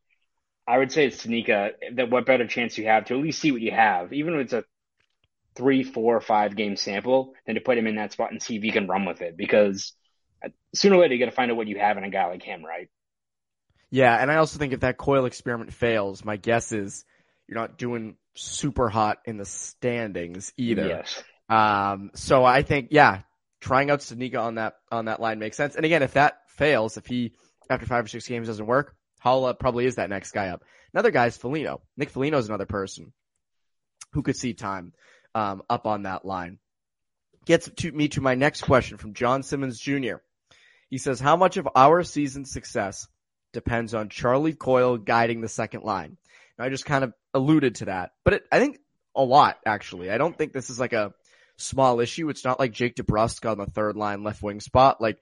I 0.67 0.77
would 0.77 0.91
say 0.91 1.05
it's 1.05 1.25
Studnicka 1.25 1.71
that 1.95 2.09
what 2.09 2.25
better 2.25 2.47
chance 2.47 2.77
you 2.77 2.85
have 2.85 3.05
to 3.05 3.15
at 3.15 3.21
least 3.21 3.39
see 3.39 3.51
what 3.51 3.61
you 3.61 3.71
have, 3.71 4.13
even 4.13 4.35
if 4.35 4.41
it's 4.41 4.53
a 4.53 4.63
three, 5.55 5.83
four, 5.83 6.19
five 6.21 6.55
game 6.55 6.75
sample, 6.75 7.33
than 7.45 7.55
to 7.55 7.61
put 7.61 7.77
him 7.77 7.87
in 7.87 7.95
that 7.95 8.13
spot 8.13 8.31
and 8.31 8.41
see 8.41 8.55
if 8.57 8.63
he 8.63 8.71
can 8.71 8.87
run 8.87 9.05
with 9.05 9.21
it. 9.21 9.37
Because 9.37 9.93
uh, 10.43 10.49
sooner 10.73 10.95
or 10.95 11.01
later 11.01 11.13
you 11.13 11.19
got 11.19 11.29
to 11.29 11.35
find 11.35 11.51
out 11.51 11.57
what 11.57 11.67
you 11.67 11.77
have 11.77 11.97
in 11.97 12.03
a 12.03 12.09
guy 12.09 12.25
like 12.25 12.43
him, 12.43 12.63
right? 12.63 12.89
Yeah, 13.95 14.13
and 14.13 14.29
I 14.29 14.35
also 14.35 14.59
think 14.59 14.73
if 14.73 14.81
that 14.81 14.97
Coyle 14.97 15.23
experiment 15.23 15.71
fails, 15.71 16.25
my 16.25 16.35
guess 16.35 16.73
is 16.73 17.05
you're 17.47 17.57
not 17.57 17.77
doing 17.77 18.17
super 18.33 18.89
hot 18.89 19.19
in 19.23 19.37
the 19.37 19.45
standings 19.45 20.51
either. 20.57 20.85
Yes. 20.85 21.23
Um, 21.47 22.11
so 22.13 22.43
I 22.43 22.63
think, 22.63 22.89
yeah, 22.91 23.21
trying 23.61 23.89
out 23.89 24.01
Studnicka 24.01 24.37
on 24.37 24.55
that 24.55 24.73
on 24.91 25.05
that 25.05 25.21
line 25.21 25.39
makes 25.39 25.55
sense. 25.55 25.77
And 25.77 25.85
again, 25.85 26.03
if 26.03 26.15
that 26.15 26.39
fails, 26.49 26.97
if 26.97 27.05
he 27.05 27.35
after 27.69 27.85
five 27.85 28.03
or 28.03 28.09
six 28.09 28.27
games 28.27 28.47
doesn't 28.47 28.65
work, 28.65 28.97
Haula 29.23 29.57
probably 29.57 29.85
is 29.85 29.95
that 29.95 30.09
next 30.09 30.33
guy 30.33 30.49
up. 30.49 30.65
Another 30.93 31.11
guy 31.11 31.27
is 31.27 31.37
Foligno. 31.37 31.81
Nick 31.95 32.09
Foligno 32.09 32.37
is 32.37 32.49
another 32.49 32.65
person 32.65 33.13
who 34.11 34.23
could 34.23 34.35
see 34.35 34.53
time 34.53 34.91
um, 35.33 35.61
up 35.69 35.87
on 35.87 36.03
that 36.03 36.25
line. 36.25 36.59
Gets 37.45 37.69
to 37.77 37.93
me 37.93 38.09
to 38.09 38.19
my 38.19 38.35
next 38.35 38.63
question 38.63 38.97
from 38.97 39.13
John 39.13 39.41
Simmons 39.41 39.79
Jr. 39.79 40.17
He 40.89 40.97
says, 40.97 41.21
"How 41.21 41.37
much 41.37 41.55
of 41.55 41.69
our 41.77 42.03
season 42.03 42.43
success 42.43 43.07
depends 43.55 43.95
on 43.95 44.09
Charlie 44.09 44.53
Coyle 44.53 44.97
guiding 44.97 45.41
the 45.41 45.49
second 45.49 45.83
line?" 45.83 46.17
And 46.57 46.65
I 46.65 46.69
just 46.69 46.85
kind 46.85 47.03
of 47.03 47.13
alluded 47.33 47.75
to 47.75 47.85
that, 47.85 48.11
but 48.23 48.35
it, 48.35 48.45
I 48.51 48.59
think 48.59 48.79
a 49.15 49.23
lot 49.23 49.57
actually. 49.65 50.11
I 50.11 50.17
don't 50.17 50.37
think 50.37 50.53
this 50.53 50.69
is 50.69 50.79
like 50.79 50.93
a 50.93 51.13
small 51.57 51.99
issue. 51.99 52.29
It's 52.29 52.45
not 52.45 52.59
like 52.59 52.71
Jake 52.71 52.95
DeBrusk 52.95 53.49
on 53.49 53.57
the 53.57 53.65
third 53.65 53.95
line 53.95 54.23
left 54.23 54.43
wing 54.43 54.59
spot. 54.59 55.01
Like 55.01 55.17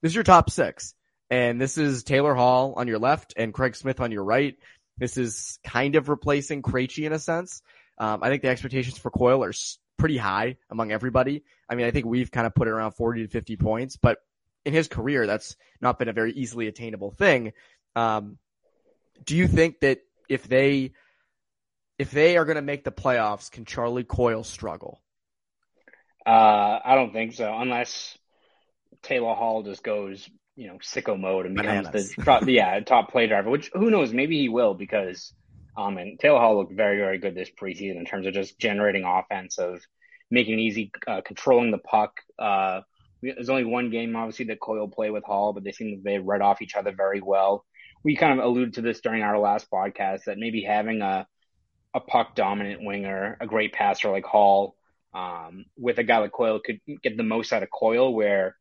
this 0.00 0.10
is 0.10 0.14
your 0.14 0.24
top 0.24 0.50
six. 0.50 0.94
And 1.30 1.60
this 1.60 1.78
is 1.78 2.04
Taylor 2.04 2.34
Hall 2.34 2.74
on 2.76 2.88
your 2.88 2.98
left 2.98 3.34
and 3.36 3.54
Craig 3.54 3.74
Smith 3.74 4.00
on 4.00 4.12
your 4.12 4.24
right. 4.24 4.54
This 4.98 5.16
is 5.16 5.58
kind 5.64 5.96
of 5.96 6.08
replacing 6.08 6.60
Krejci 6.62 7.06
in 7.06 7.12
a 7.12 7.18
sense. 7.18 7.62
Um, 7.98 8.22
I 8.22 8.28
think 8.28 8.42
the 8.42 8.48
expectations 8.48 8.98
for 8.98 9.10
Coyle 9.10 9.42
are 9.42 9.52
pretty 9.98 10.18
high 10.18 10.56
among 10.70 10.92
everybody. 10.92 11.42
I 11.68 11.74
mean, 11.74 11.86
I 11.86 11.90
think 11.90 12.04
we've 12.04 12.30
kind 12.30 12.46
of 12.46 12.54
put 12.54 12.68
it 12.68 12.72
around 12.72 12.92
40 12.92 13.22
to 13.22 13.28
50 13.28 13.56
points, 13.56 13.96
but 13.96 14.18
in 14.64 14.72
his 14.72 14.88
career, 14.88 15.26
that's 15.26 15.56
not 15.80 15.98
been 15.98 16.08
a 16.08 16.12
very 16.12 16.32
easily 16.32 16.68
attainable 16.68 17.10
thing. 17.10 17.52
Um, 17.96 18.38
do 19.24 19.36
you 19.36 19.48
think 19.48 19.80
that 19.80 20.00
if 20.28 20.44
they, 20.44 20.92
if 21.98 22.10
they 22.10 22.36
are 22.36 22.44
going 22.44 22.56
to 22.56 22.62
make 22.62 22.84
the 22.84 22.92
playoffs, 22.92 23.50
can 23.50 23.64
Charlie 23.64 24.04
Coyle 24.04 24.44
struggle? 24.44 25.00
Uh, 26.24 26.78
I 26.84 26.94
don't 26.94 27.12
think 27.12 27.34
so, 27.34 27.52
unless 27.56 28.16
Taylor 29.02 29.34
Hall 29.34 29.62
just 29.62 29.82
goes, 29.82 30.28
you 30.54 30.68
know, 30.68 30.78
sicko 30.78 31.18
mode 31.18 31.46
and 31.46 31.56
becomes 31.56 31.88
Bananas. 31.88 32.14
the 32.14 32.22
top, 32.22 32.46
yeah 32.46 32.78
top 32.80 33.10
play 33.10 33.26
driver. 33.26 33.50
Which 33.50 33.70
who 33.72 33.90
knows? 33.90 34.12
Maybe 34.12 34.38
he 34.38 34.48
will 34.48 34.74
because 34.74 35.32
um, 35.76 35.98
and 35.98 36.18
Taylor 36.20 36.38
Hall 36.38 36.58
looked 36.58 36.72
very 36.72 36.98
very 36.98 37.18
good 37.18 37.34
this 37.34 37.50
preseason 37.50 37.96
in 37.96 38.04
terms 38.04 38.26
of 38.26 38.34
just 38.34 38.58
generating 38.58 39.04
offense, 39.04 39.58
of 39.58 39.80
making 40.30 40.54
it 40.54 40.62
easy, 40.62 40.92
uh, 41.06 41.22
controlling 41.24 41.70
the 41.70 41.78
puck. 41.78 42.20
Uh, 42.38 42.82
there's 43.22 43.48
only 43.48 43.64
one 43.64 43.90
game 43.90 44.16
obviously 44.16 44.46
that 44.46 44.60
Coyle 44.60 44.88
play 44.88 45.10
with 45.10 45.24
Hall, 45.24 45.52
but 45.52 45.64
they 45.64 45.72
seem 45.72 46.02
they 46.04 46.18
read 46.18 46.42
off 46.42 46.62
each 46.62 46.74
other 46.74 46.92
very 46.92 47.20
well. 47.20 47.64
We 48.04 48.16
kind 48.16 48.38
of 48.38 48.44
alluded 48.44 48.74
to 48.74 48.82
this 48.82 49.00
during 49.00 49.22
our 49.22 49.38
last 49.38 49.70
podcast 49.70 50.24
that 50.26 50.38
maybe 50.38 50.62
having 50.62 51.02
a 51.02 51.26
a 51.94 52.00
puck 52.00 52.34
dominant 52.34 52.82
winger, 52.82 53.36
a 53.40 53.46
great 53.46 53.72
passer 53.72 54.10
like 54.10 54.24
Hall 54.24 54.76
um, 55.14 55.66
with 55.76 55.98
a 55.98 56.02
guy 56.02 56.18
like 56.18 56.32
Coyle 56.32 56.60
could 56.64 56.80
get 57.02 57.16
the 57.16 57.22
most 57.22 57.52
out 57.52 57.62
of 57.62 57.70
Coyle, 57.70 58.12
where 58.12 58.56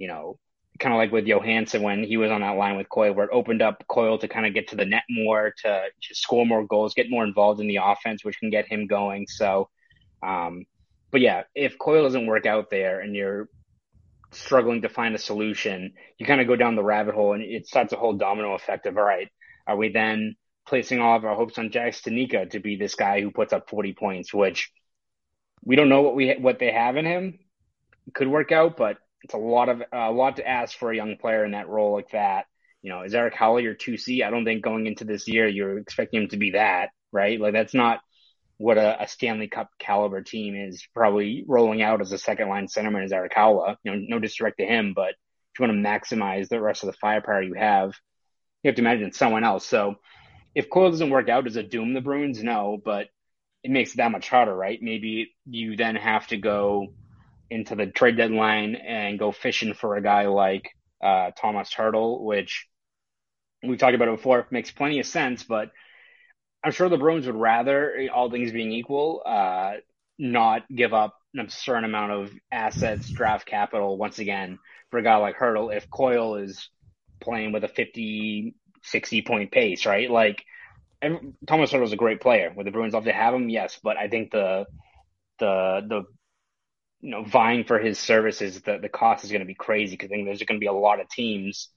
you 0.00 0.08
know, 0.08 0.38
kind 0.80 0.94
of 0.94 0.98
like 0.98 1.12
with 1.12 1.26
Johansson 1.26 1.82
when 1.82 2.02
he 2.02 2.16
was 2.16 2.30
on 2.30 2.40
that 2.40 2.56
line 2.56 2.76
with 2.76 2.88
Coyle, 2.88 3.12
where 3.12 3.26
it 3.26 3.32
opened 3.32 3.60
up 3.60 3.84
Coyle 3.86 4.18
to 4.18 4.26
kind 4.26 4.46
of 4.46 4.54
get 4.54 4.68
to 4.68 4.76
the 4.76 4.86
net 4.86 5.02
more, 5.10 5.52
to, 5.62 5.82
to 6.02 6.14
score 6.14 6.46
more 6.46 6.66
goals, 6.66 6.94
get 6.94 7.10
more 7.10 7.22
involved 7.22 7.60
in 7.60 7.68
the 7.68 7.78
offense, 7.82 8.24
which 8.24 8.38
can 8.38 8.48
get 8.48 8.66
him 8.66 8.86
going. 8.86 9.26
So, 9.28 9.68
um, 10.22 10.64
but 11.10 11.20
yeah, 11.20 11.42
if 11.54 11.78
Coyle 11.78 12.04
doesn't 12.04 12.26
work 12.26 12.46
out 12.46 12.70
there 12.70 13.00
and 13.00 13.14
you're 13.14 13.50
struggling 14.32 14.82
to 14.82 14.88
find 14.88 15.14
a 15.14 15.18
solution, 15.18 15.92
you 16.18 16.26
kind 16.26 16.40
of 16.40 16.46
go 16.46 16.56
down 16.56 16.76
the 16.76 16.82
rabbit 16.82 17.14
hole 17.14 17.32
and 17.32 17.42
it 17.42 17.66
starts 17.66 17.92
a 17.92 17.96
whole 17.96 18.14
domino 18.14 18.54
effect 18.54 18.86
of, 18.86 18.96
all 18.96 19.02
right, 19.02 19.28
are 19.66 19.76
we 19.76 19.90
then 19.90 20.36
placing 20.66 21.00
all 21.00 21.16
of 21.16 21.24
our 21.24 21.34
hopes 21.34 21.58
on 21.58 21.70
Jack 21.70 21.92
Studnicka 21.92 22.50
to 22.50 22.60
be 22.60 22.76
this 22.76 22.94
guy 22.94 23.20
who 23.20 23.30
puts 23.30 23.52
up 23.52 23.68
40 23.68 23.92
points, 23.94 24.32
which 24.32 24.70
we 25.64 25.76
don't 25.76 25.88
know 25.88 26.02
what 26.02 26.14
we 26.14 26.32
what 26.38 26.58
they 26.58 26.70
have 26.72 26.96
in 26.96 27.04
him. 27.04 27.38
Could 28.14 28.28
work 28.28 28.50
out, 28.52 28.76
but 28.76 28.96
it's 29.22 29.34
a 29.34 29.38
lot 29.38 29.68
of 29.68 29.82
a 29.92 30.10
lot 30.10 30.36
to 30.36 30.48
ask 30.48 30.76
for 30.76 30.90
a 30.90 30.96
young 30.96 31.16
player 31.16 31.44
in 31.44 31.52
that 31.52 31.68
role 31.68 31.92
like 31.92 32.10
that. 32.12 32.46
You 32.82 32.90
know, 32.90 33.02
is 33.02 33.14
Eric 33.14 33.34
Haula 33.34 33.62
your 33.62 33.74
two 33.74 33.96
C? 33.96 34.22
I 34.22 34.30
don't 34.30 34.44
think 34.44 34.62
going 34.62 34.86
into 34.86 35.04
this 35.04 35.28
year 35.28 35.46
you're 35.46 35.78
expecting 35.78 36.22
him 36.22 36.28
to 36.28 36.38
be 36.38 36.52
that, 36.52 36.90
right? 37.12 37.38
Like 37.38 37.52
that's 37.52 37.74
not 37.74 38.00
what 38.60 38.76
a, 38.76 39.02
a 39.02 39.08
Stanley 39.08 39.48
Cup 39.48 39.70
caliber 39.78 40.20
team 40.20 40.54
is 40.54 40.86
probably 40.94 41.46
rolling 41.48 41.80
out 41.80 42.02
as 42.02 42.12
a 42.12 42.18
second 42.18 42.50
line 42.50 42.66
centerman 42.66 43.06
is 43.06 43.10
Haula. 43.10 43.76
You 43.82 43.92
know, 43.92 44.04
no 44.06 44.18
disrespect 44.18 44.58
to 44.58 44.66
him, 44.66 44.92
but 44.94 45.12
if 45.12 45.58
you 45.58 45.66
want 45.66 45.82
to 45.82 45.88
maximize 45.88 46.48
the 46.50 46.60
rest 46.60 46.82
of 46.82 46.88
the 46.88 46.98
firepower 47.00 47.40
you 47.40 47.54
have, 47.54 47.94
you 48.62 48.68
have 48.68 48.74
to 48.74 48.82
imagine 48.82 49.12
someone 49.12 49.44
else. 49.44 49.64
So 49.64 49.94
if 50.54 50.68
Coyle 50.68 50.90
doesn't 50.90 51.08
work 51.08 51.30
out, 51.30 51.44
does 51.44 51.56
it 51.56 51.70
doom 51.70 51.94
the 51.94 52.02
Bruins? 52.02 52.42
No, 52.42 52.76
but 52.84 53.06
it 53.64 53.70
makes 53.70 53.94
it 53.94 53.96
that 53.96 54.12
much 54.12 54.28
harder, 54.28 54.54
right? 54.54 54.78
Maybe 54.82 55.34
you 55.46 55.74
then 55.74 55.96
have 55.96 56.26
to 56.26 56.36
go 56.36 56.88
into 57.48 57.74
the 57.76 57.86
trade 57.86 58.18
deadline 58.18 58.74
and 58.74 59.18
go 59.18 59.32
fishing 59.32 59.72
for 59.72 59.96
a 59.96 60.02
guy 60.02 60.26
like 60.26 60.68
uh, 61.02 61.30
Tomas 61.30 61.72
Hertl, 61.74 62.20
which 62.20 62.66
we 63.66 63.78
talked 63.78 63.94
about 63.94 64.08
it 64.08 64.16
before, 64.16 64.46
makes 64.50 64.70
plenty 64.70 65.00
of 65.00 65.06
sense, 65.06 65.44
but 65.44 65.70
I'm 66.62 66.72
sure 66.72 66.88
the 66.88 66.98
Bruins 66.98 67.26
would 67.26 67.36
rather, 67.36 68.08
all 68.12 68.30
things 68.30 68.52
being 68.52 68.72
equal, 68.72 69.22
uh, 69.24 69.74
not 70.18 70.62
give 70.74 70.92
up 70.92 71.16
an 71.34 71.40
absurd 71.40 71.84
amount 71.84 72.12
of 72.12 72.32
assets, 72.52 73.08
draft 73.08 73.46
capital 73.46 73.96
once 73.96 74.18
again 74.18 74.58
for 74.90 74.98
a 74.98 75.02
guy 75.02 75.16
like 75.16 75.36
Hertl 75.38 75.74
if 75.74 75.88
Coyle 75.90 76.36
is 76.36 76.68
playing 77.22 77.52
with 77.52 77.64
a 77.64 77.68
50, 77.68 78.54
60 78.82 79.22
point 79.22 79.50
pace, 79.50 79.86
right? 79.86 80.10
Like 80.10 80.44
and 81.02 81.34
Thomas 81.46 81.72
was 81.72 81.92
a 81.92 81.96
great 81.96 82.20
player. 82.20 82.52
Would 82.54 82.66
the 82.66 82.70
Bruins 82.70 82.94
love 82.94 83.04
to 83.04 83.12
have 83.12 83.34
him? 83.34 83.48
Yes, 83.48 83.78
but 83.82 83.96
I 83.96 84.08
think 84.08 84.30
the 84.30 84.66
the 85.38 85.80
the 85.88 86.02
you 87.00 87.10
know 87.10 87.24
vying 87.24 87.64
for 87.64 87.78
his 87.78 87.98
services, 87.98 88.60
the 88.60 88.78
the 88.78 88.88
cost 88.88 89.24
is 89.24 89.30
going 89.30 89.40
to 89.40 89.46
be 89.46 89.54
crazy 89.54 89.92
because 89.92 90.10
I 90.10 90.14
think 90.14 90.26
there's 90.26 90.42
going 90.42 90.58
to 90.58 90.64
be 90.64 90.66
a 90.66 90.72
lot 90.72 91.00
of 91.00 91.08
teams 91.08 91.70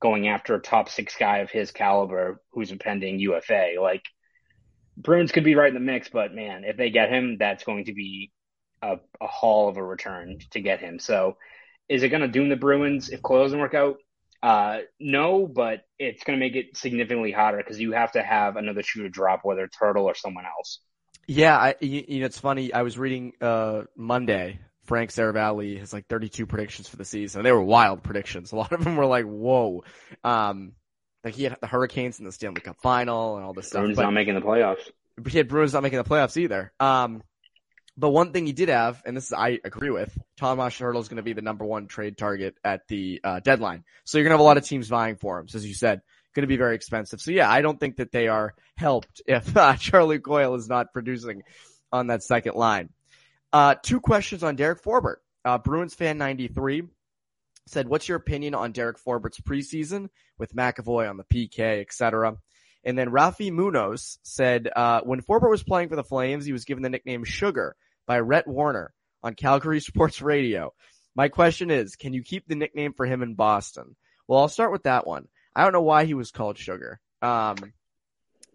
going 0.00 0.28
after 0.28 0.54
a 0.54 0.60
top 0.60 0.88
six 0.88 1.16
guy 1.16 1.38
of 1.38 1.50
his 1.50 1.72
caliber 1.72 2.40
who's 2.52 2.70
impending 2.70 3.18
UFA. 3.18 3.72
Like 3.80 4.04
Bruins 4.98 5.32
could 5.32 5.44
be 5.44 5.54
right 5.54 5.68
in 5.68 5.74
the 5.74 5.80
mix, 5.80 6.08
but 6.08 6.34
man, 6.34 6.64
if 6.64 6.76
they 6.76 6.90
get 6.90 7.10
him, 7.10 7.36
that's 7.38 7.64
going 7.64 7.84
to 7.84 7.94
be 7.94 8.32
a, 8.82 8.96
a 9.20 9.26
haul 9.26 9.68
of 9.68 9.76
a 9.76 9.82
return 9.82 10.38
to 10.50 10.60
get 10.60 10.80
him. 10.80 10.98
So, 10.98 11.36
is 11.88 12.02
it 12.02 12.08
going 12.08 12.22
to 12.22 12.28
doom 12.28 12.48
the 12.48 12.56
Bruins 12.56 13.08
if 13.08 13.22
Coyle 13.22 13.44
doesn't 13.44 13.58
work 13.58 13.74
out? 13.74 13.96
Uh, 14.42 14.78
no, 15.00 15.46
but 15.46 15.84
it's 15.98 16.22
going 16.24 16.38
to 16.38 16.44
make 16.44 16.54
it 16.54 16.76
significantly 16.76 17.32
hotter 17.32 17.56
because 17.56 17.80
you 17.80 17.92
have 17.92 18.12
to 18.12 18.22
have 18.22 18.56
another 18.56 18.82
shooter 18.82 19.08
drop, 19.08 19.40
whether 19.42 19.64
it's 19.64 19.76
Hertl 19.76 20.02
or 20.02 20.14
someone 20.14 20.44
else. 20.44 20.80
Yeah, 21.26 21.56
I, 21.56 21.74
you, 21.80 22.04
you 22.06 22.20
know, 22.20 22.26
it's 22.26 22.38
funny. 22.38 22.72
I 22.72 22.82
was 22.82 22.98
reading 22.98 23.32
uh, 23.40 23.82
Monday. 23.96 24.60
Frank 24.84 25.10
Seravalli 25.10 25.78
has 25.78 25.92
like 25.92 26.06
32 26.06 26.46
predictions 26.46 26.88
for 26.88 26.96
the 26.96 27.04
season. 27.04 27.42
They 27.42 27.52
were 27.52 27.62
wild 27.62 28.02
predictions. 28.02 28.52
A 28.52 28.56
lot 28.56 28.72
of 28.72 28.82
them 28.82 28.96
were 28.96 29.04
like, 29.04 29.26
"Whoa!" 29.26 29.84
Um, 30.24 30.72
like 31.24 31.34
he 31.34 31.44
had 31.44 31.56
the 31.60 31.66
Hurricanes 31.66 32.18
in 32.18 32.24
the 32.24 32.32
Stanley 32.32 32.60
Cup 32.60 32.76
final 32.82 33.36
and 33.36 33.44
all 33.44 33.52
this 33.52 33.68
stuff. 33.68 33.80
Bruins 33.80 33.96
but 33.96 34.02
not 34.02 34.12
making 34.12 34.34
the 34.34 34.40
playoffs. 34.40 34.90
he 35.28 35.38
had 35.38 35.48
Bruins 35.48 35.72
not 35.72 35.82
making 35.82 35.98
the 35.98 36.08
playoffs 36.08 36.36
either. 36.36 36.72
Um, 36.78 37.22
but 37.96 38.10
one 38.10 38.32
thing 38.32 38.46
he 38.46 38.52
did 38.52 38.68
have, 38.68 39.02
and 39.04 39.16
this 39.16 39.26
is 39.26 39.32
I 39.32 39.58
agree 39.64 39.90
with, 39.90 40.16
Tomas 40.36 40.78
Hertl 40.78 41.00
is 41.00 41.08
going 41.08 41.16
to 41.16 41.24
be 41.24 41.32
the 41.32 41.42
number 41.42 41.64
one 41.64 41.88
trade 41.88 42.16
target 42.16 42.54
at 42.62 42.86
the 42.86 43.20
uh, 43.24 43.40
deadline. 43.40 43.84
So 44.04 44.18
you're 44.18 44.24
going 44.24 44.30
to 44.30 44.34
have 44.34 44.40
a 44.40 44.44
lot 44.44 44.56
of 44.56 44.64
teams 44.64 44.86
vying 44.86 45.16
for 45.16 45.40
him. 45.40 45.48
So 45.48 45.58
as 45.58 45.66
you 45.66 45.74
said, 45.74 46.02
going 46.38 46.46
to 46.48 46.54
be 46.54 46.56
very 46.56 46.76
expensive. 46.76 47.20
So 47.20 47.32
yeah, 47.32 47.50
I 47.50 47.62
don't 47.62 47.80
think 47.80 47.96
that 47.96 48.12
they 48.12 48.28
are 48.28 48.54
helped 48.76 49.22
if 49.26 49.56
uh, 49.56 49.74
Charlie 49.76 50.20
Coyle 50.20 50.54
is 50.54 50.68
not 50.68 50.92
producing 50.92 51.42
on 51.92 52.08
that 52.08 52.22
second 52.22 52.54
line. 52.54 52.90
Uh, 53.52 53.74
two 53.82 54.00
questions 54.00 54.42
on 54.44 54.56
Derek 54.56 54.82
Forbort. 54.82 55.16
Uh, 55.44 55.58
Bruins 55.58 55.94
fan 55.94 56.18
93 56.18 56.82
said, 57.68 57.88
what's 57.88 58.08
your 58.08 58.16
opinion 58.16 58.54
on 58.54 58.72
Derek 58.72 58.98
Forbort's 58.98 59.40
preseason 59.40 60.08
with 60.38 60.54
McAvoy 60.54 61.08
on 61.08 61.16
the 61.16 61.24
PK, 61.24 61.80
etc.? 61.80 62.36
And 62.84 62.96
then 62.96 63.10
Rafi 63.10 63.52
Munoz 63.52 64.18
said, 64.22 64.68
uh, 64.74 65.00
when 65.02 65.22
Forbort 65.22 65.50
was 65.50 65.62
playing 65.62 65.88
for 65.88 65.96
the 65.96 66.04
Flames, 66.04 66.44
he 66.44 66.52
was 66.52 66.64
given 66.64 66.82
the 66.82 66.90
nickname 66.90 67.24
Sugar 67.24 67.76
by 68.06 68.20
Rhett 68.20 68.46
Warrener 68.46 68.94
on 69.22 69.34
Calgary 69.34 69.80
Sports 69.80 70.22
Radio. 70.22 70.72
My 71.14 71.28
question 71.28 71.70
is, 71.70 71.96
can 71.96 72.12
you 72.12 72.22
keep 72.22 72.46
the 72.46 72.54
nickname 72.54 72.92
for 72.92 73.04
him 73.04 73.22
in 73.22 73.34
Boston? 73.34 73.96
Well, 74.26 74.40
I'll 74.40 74.48
start 74.48 74.72
with 74.72 74.84
that 74.84 75.06
one. 75.06 75.26
I 75.54 75.64
don't 75.64 75.72
know 75.72 75.82
why 75.82 76.04
he 76.04 76.14
was 76.14 76.30
called 76.30 76.58
Sugar. 76.58 77.00
Um, 77.22 77.56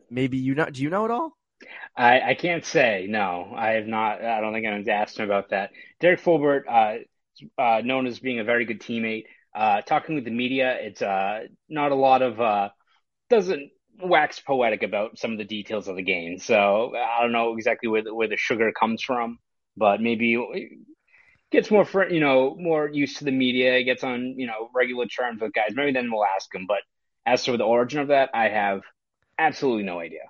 maybe 0.10 0.38
you 0.38 0.56
know, 0.56 0.70
do 0.70 0.82
you 0.82 0.90
know 0.90 1.06
it 1.06 1.12
all? 1.12 1.38
I, 1.96 2.22
I 2.22 2.36
can't 2.36 2.66
say 2.66 3.08
no. 3.10 3.54
I 3.56 3.72
have 3.72 3.88
not. 3.88 4.24
I 4.24 4.42
don't 4.42 4.54
think 4.54 4.66
anyone's 4.66 4.88
asked 4.88 5.20
him 5.20 5.26
about 5.26 5.50
that. 5.50 5.72
Derek 6.00 6.22
Forbort, 6.22 6.64
uh, 6.70 7.04
uh, 7.58 7.82
known 7.84 8.08
as 8.08 8.20
being 8.20 8.40
a 8.40 8.44
very 8.44 8.66
good 8.66 8.82
teammate. 8.82 9.26
Uh, 9.56 9.82
talking 9.82 10.16
with 10.16 10.26
the 10.26 10.32
media, 10.32 10.78
it's 10.80 11.02
uh, 11.02 11.42
not 11.70 11.92
a 11.92 11.96
lot 11.96 12.22
of 12.22 12.42
uh, 12.42 12.70
doesn't 13.30 13.70
wax 14.02 14.40
poetic 14.40 14.84
about 14.84 15.20
some 15.20 15.32
of 15.32 15.38
the 15.38 15.44
details 15.44 15.88
of 15.88 15.96
the 15.96 16.02
game. 16.02 16.40
So 16.40 16.94
I 16.96 17.22
don't 17.22 17.32
know 17.32 17.56
exactly 17.56 17.90
where 17.90 18.04
the, 18.04 18.14
where 18.14 18.28
the 18.28 18.38
sugar 18.38 18.72
comes 18.72 19.04
from, 19.04 19.38
but 19.78 20.02
maybe 20.02 20.38
gets 21.52 21.70
more 21.70 21.86
for 21.86 22.10
you 22.10 22.20
know 22.20 22.56
more 22.58 22.90
used 22.92 23.18
to 23.18 23.26
the 23.26 23.32
media, 23.32 23.84
gets 23.84 24.04
on 24.04 24.36
you 24.38 24.48
know 24.48 24.70
regular 24.74 25.06
terms 25.06 25.42
with 25.42 25.54
guys. 25.54 25.72
Maybe 25.74 25.92
then 25.92 26.12
we'll 26.12 26.26
ask 26.26 26.54
him. 26.54 26.66
But 26.68 26.80
as 27.26 27.44
to 27.46 27.58
the 27.58 27.64
origin 27.64 28.02
of 28.02 28.08
that, 28.10 28.32
I 28.34 28.50
have 28.50 28.82
absolutely 29.38 29.84
no 29.84 30.00
idea. 30.00 30.22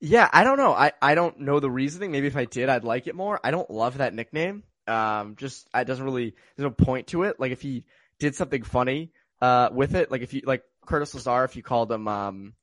Yeah, 0.00 0.28
I 0.32 0.44
don't 0.44 0.58
know. 0.58 0.72
I, 0.72 0.92
I 1.00 1.14
don't 1.14 1.40
know 1.40 1.58
the 1.58 1.70
reasoning. 1.70 2.12
Maybe 2.12 2.26
if 2.26 2.36
I 2.36 2.44
did, 2.44 2.68
I'd 2.68 2.84
like 2.84 3.06
it 3.06 3.14
more. 3.14 3.40
I 3.42 3.50
don't 3.50 3.70
love 3.70 3.98
that 3.98 4.12
nickname. 4.12 4.62
Um, 4.86 5.36
just 5.36 5.68
it 5.74 5.86
doesn't 5.86 6.04
really. 6.04 6.34
There's 6.56 6.64
no 6.64 6.70
point 6.70 7.08
to 7.08 7.24
it. 7.24 7.38
Like 7.40 7.52
if 7.52 7.60
he 7.62 7.84
did 8.18 8.34
something 8.34 8.62
funny 8.62 9.12
uh 9.42 9.68
with 9.72 9.94
it, 9.94 10.10
like 10.10 10.22
if 10.22 10.32
you 10.32 10.42
like 10.44 10.62
Curtis 10.86 11.14
Lazar, 11.14 11.44
if 11.44 11.56
you 11.56 11.62
called 11.62 11.90
him 11.90 12.08
um. 12.08 12.54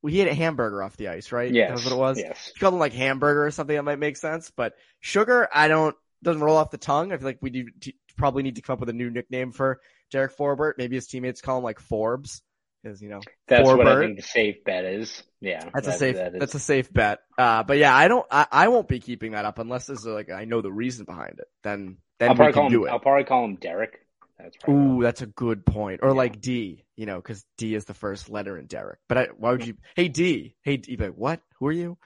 Well, 0.00 0.12
he 0.12 0.20
had 0.20 0.28
a 0.28 0.34
hamburger 0.34 0.80
off 0.80 0.96
the 0.96 1.08
ice, 1.08 1.32
right? 1.32 1.52
Yes. 1.52 1.70
That's 1.70 1.84
what 1.84 1.92
it 1.92 1.98
was. 1.98 2.18
Yes. 2.18 2.52
You 2.54 2.60
called 2.60 2.74
him 2.74 2.78
like 2.80 2.92
hamburger 2.92 3.44
or 3.44 3.50
something, 3.50 3.74
that 3.74 3.82
might 3.82 3.98
make 3.98 4.16
sense. 4.16 4.52
But 4.54 4.74
sugar, 5.00 5.48
I 5.52 5.66
don't 5.66 5.96
doesn't 6.22 6.42
roll 6.42 6.56
off 6.56 6.70
the 6.70 6.78
tongue. 6.78 7.12
I 7.12 7.16
feel 7.16 7.26
like 7.26 7.38
we 7.40 7.50
do 7.50 7.66
t- 7.80 7.96
probably 8.16 8.44
need 8.44 8.56
to 8.56 8.62
come 8.62 8.74
up 8.74 8.80
with 8.80 8.88
a 8.88 8.92
new 8.92 9.10
nickname 9.10 9.50
for 9.50 9.80
Derek 10.10 10.36
Forbort. 10.36 10.74
Maybe 10.78 10.96
his 10.96 11.08
teammates 11.08 11.40
call 11.40 11.58
him 11.58 11.64
like 11.64 11.80
Forbes, 11.80 12.42
because 12.82 13.02
you 13.02 13.08
know 13.08 13.20
That's 13.46 13.66
what 13.66 13.86
I 13.86 14.00
think 14.00 14.16
the 14.16 14.22
safe 14.22 14.64
bet 14.64 14.84
is. 14.84 15.22
Yeah. 15.40 15.68
That's 15.74 15.88
a 15.88 15.92
safe. 15.92 16.16
that 16.16 16.34
is- 16.34 16.40
That's 16.40 16.54
a 16.54 16.58
safe 16.60 16.92
bet. 16.92 17.20
Uh, 17.36 17.62
but 17.62 17.78
yeah, 17.78 17.94
I 17.94 18.08
don't. 18.08 18.26
I, 18.30 18.46
I 18.50 18.68
won't 18.68 18.88
be 18.88 19.00
keeping 19.00 19.32
that 19.32 19.44
up 19.44 19.58
unless 19.58 19.86
there's 19.86 20.04
like 20.06 20.30
I 20.30 20.44
know 20.44 20.60
the 20.60 20.72
reason 20.72 21.04
behind 21.04 21.38
it. 21.38 21.46
Then 21.62 21.98
then 22.18 22.30
I'll 22.30 22.34
we 22.34 22.38
probably 22.38 22.52
can 22.52 22.62
call 22.62 22.70
do 22.70 22.82
him. 22.84 22.88
it. 22.88 22.92
I'll 22.92 22.98
probably 23.00 23.24
call 23.24 23.44
him 23.44 23.56
Derek. 23.56 24.00
That's 24.38 24.56
Ooh, 24.68 25.02
that's 25.02 25.20
a 25.22 25.26
good 25.26 25.66
point. 25.66 26.00
Or 26.02 26.10
Yeah. 26.10 26.14
like 26.14 26.40
D, 26.40 26.84
you 26.96 27.06
know, 27.06 27.16
because 27.16 27.44
D 27.56 27.74
is 27.74 27.86
the 27.86 27.94
first 27.94 28.30
letter 28.30 28.56
in 28.56 28.66
Derek. 28.66 29.00
But 29.08 29.18
I, 29.18 29.24
why 29.36 29.50
would 29.52 29.66
you? 29.66 29.74
Hey 29.96 30.08
D, 30.08 30.54
hey 30.62 30.76
D, 30.76 30.96
like 30.96 31.14
what? 31.14 31.40
Who 31.58 31.66
are 31.66 31.72
you? 31.72 31.98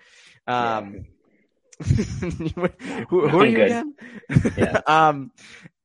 Um, 0.46 1.04
who, 1.85 3.28
who 3.28 3.38
are 3.40 3.46
you 3.46 3.56
good. 3.56 3.66
again? 3.66 3.94
Yeah. 4.56 4.80
um, 4.87 5.30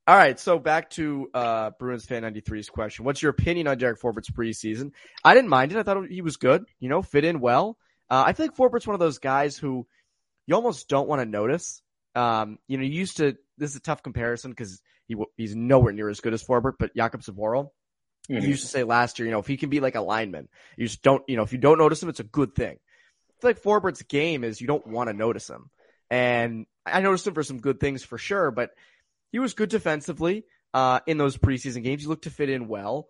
all 0.08 0.15
right. 0.15 0.39
So 0.39 0.58
back 0.58 0.89
to 0.91 1.30
uh, 1.34 1.72
Bruins 1.80 2.06
fan 2.06 2.24
93's 2.24 2.70
question. 2.70 3.04
What's 3.04 3.22
your 3.22 3.32
opinion 3.32 3.67
on 3.67 3.78
Derek 3.78 4.00
Forbort's 4.00 4.32
preseason? 4.32 4.91
I 5.24 5.34
didn't 5.34 5.50
mind 5.50 5.72
it. 5.74 5.78
I 5.78 5.84
thought 5.84 6.08
he 6.08 6.22
was 6.22 6.38
good. 6.38 6.65
You 6.80 6.88
know, 6.89 7.02
fit 7.02 7.26
in 7.26 7.39
well. 7.41 7.78
Uh, 8.10 8.24
I 8.26 8.34
feel 8.34 8.46
like 8.46 8.56
Forbort's 8.56 8.88
one 8.88 8.93
of 8.93 9.02
those 9.02 9.20
guys 9.20 9.58
who 9.58 9.86
you 10.46 10.56
almost 10.56 10.88
don't 10.88 11.10
want 11.10 11.22
to 11.22 11.26
notice. 11.26 11.82
Um, 12.15 12.58
you 12.67 12.78
know, 12.78 12.84
you 12.84 12.91
used 12.91 13.17
to. 13.17 13.36
This 13.58 13.72
is 13.72 13.76
a 13.76 13.82
tough 13.82 14.02
comparison 14.02 14.52
because 14.52 14.82
he 15.08 15.15
he's 15.36 15.56
nowhere 15.56 15.91
near 15.93 16.10
as 16.10 16.22
good 16.22 16.34
as 16.34 16.43
Forbort, 16.43 16.74
but 16.80 16.96
Jakub 16.96 17.26
Zboril. 17.26 17.72
Mhm. 18.30 18.41
You 18.41 18.50
used 18.50 18.63
to 18.63 18.67
say 18.70 18.84
last 18.84 19.20
year, 19.20 19.26
you 19.26 19.32
know, 19.32 19.39
if 19.39 19.48
he 19.48 19.58
can 19.58 19.70
be 19.70 19.80
like 19.80 19.96
a 19.96 20.02
lineman, 20.02 20.48
you 20.78 20.86
just 20.88 21.02
don't, 21.02 21.24
you 21.28 21.38
know, 21.38 21.43
if 21.43 21.52
you 21.52 21.58
don't 21.58 21.78
notice 21.78 22.04
him, 22.04 22.10
it's 22.10 22.20
a 22.20 22.26
good 22.26 22.56
thing. 22.56 22.78
I 22.78 23.41
feel 23.41 23.50
like 23.50 23.62
Forbort's 23.62 24.02
game 24.04 24.43
is 24.43 24.60
you 24.60 24.67
don't 24.67 24.88
want 24.88 25.10
to 25.10 25.13
notice 25.13 25.50
him. 25.50 25.70
And 26.10 26.65
I 26.86 27.02
noticed 27.02 27.28
him 27.28 27.34
for 27.34 27.43
some 27.43 27.60
good 27.60 27.80
things 27.80 28.04
for 28.04 28.17
sure, 28.17 28.52
but 28.52 28.72
he 29.32 29.40
was 29.40 29.54
good 29.54 29.70
defensively, 29.70 30.46
uh, 30.74 31.00
in 31.08 31.18
those 31.18 31.38
preseason 31.38 31.84
games. 31.84 32.04
He 32.04 32.08
looked 32.08 32.26
to 32.26 32.30
fit 32.30 32.50
in 32.50 32.68
well. 32.68 33.08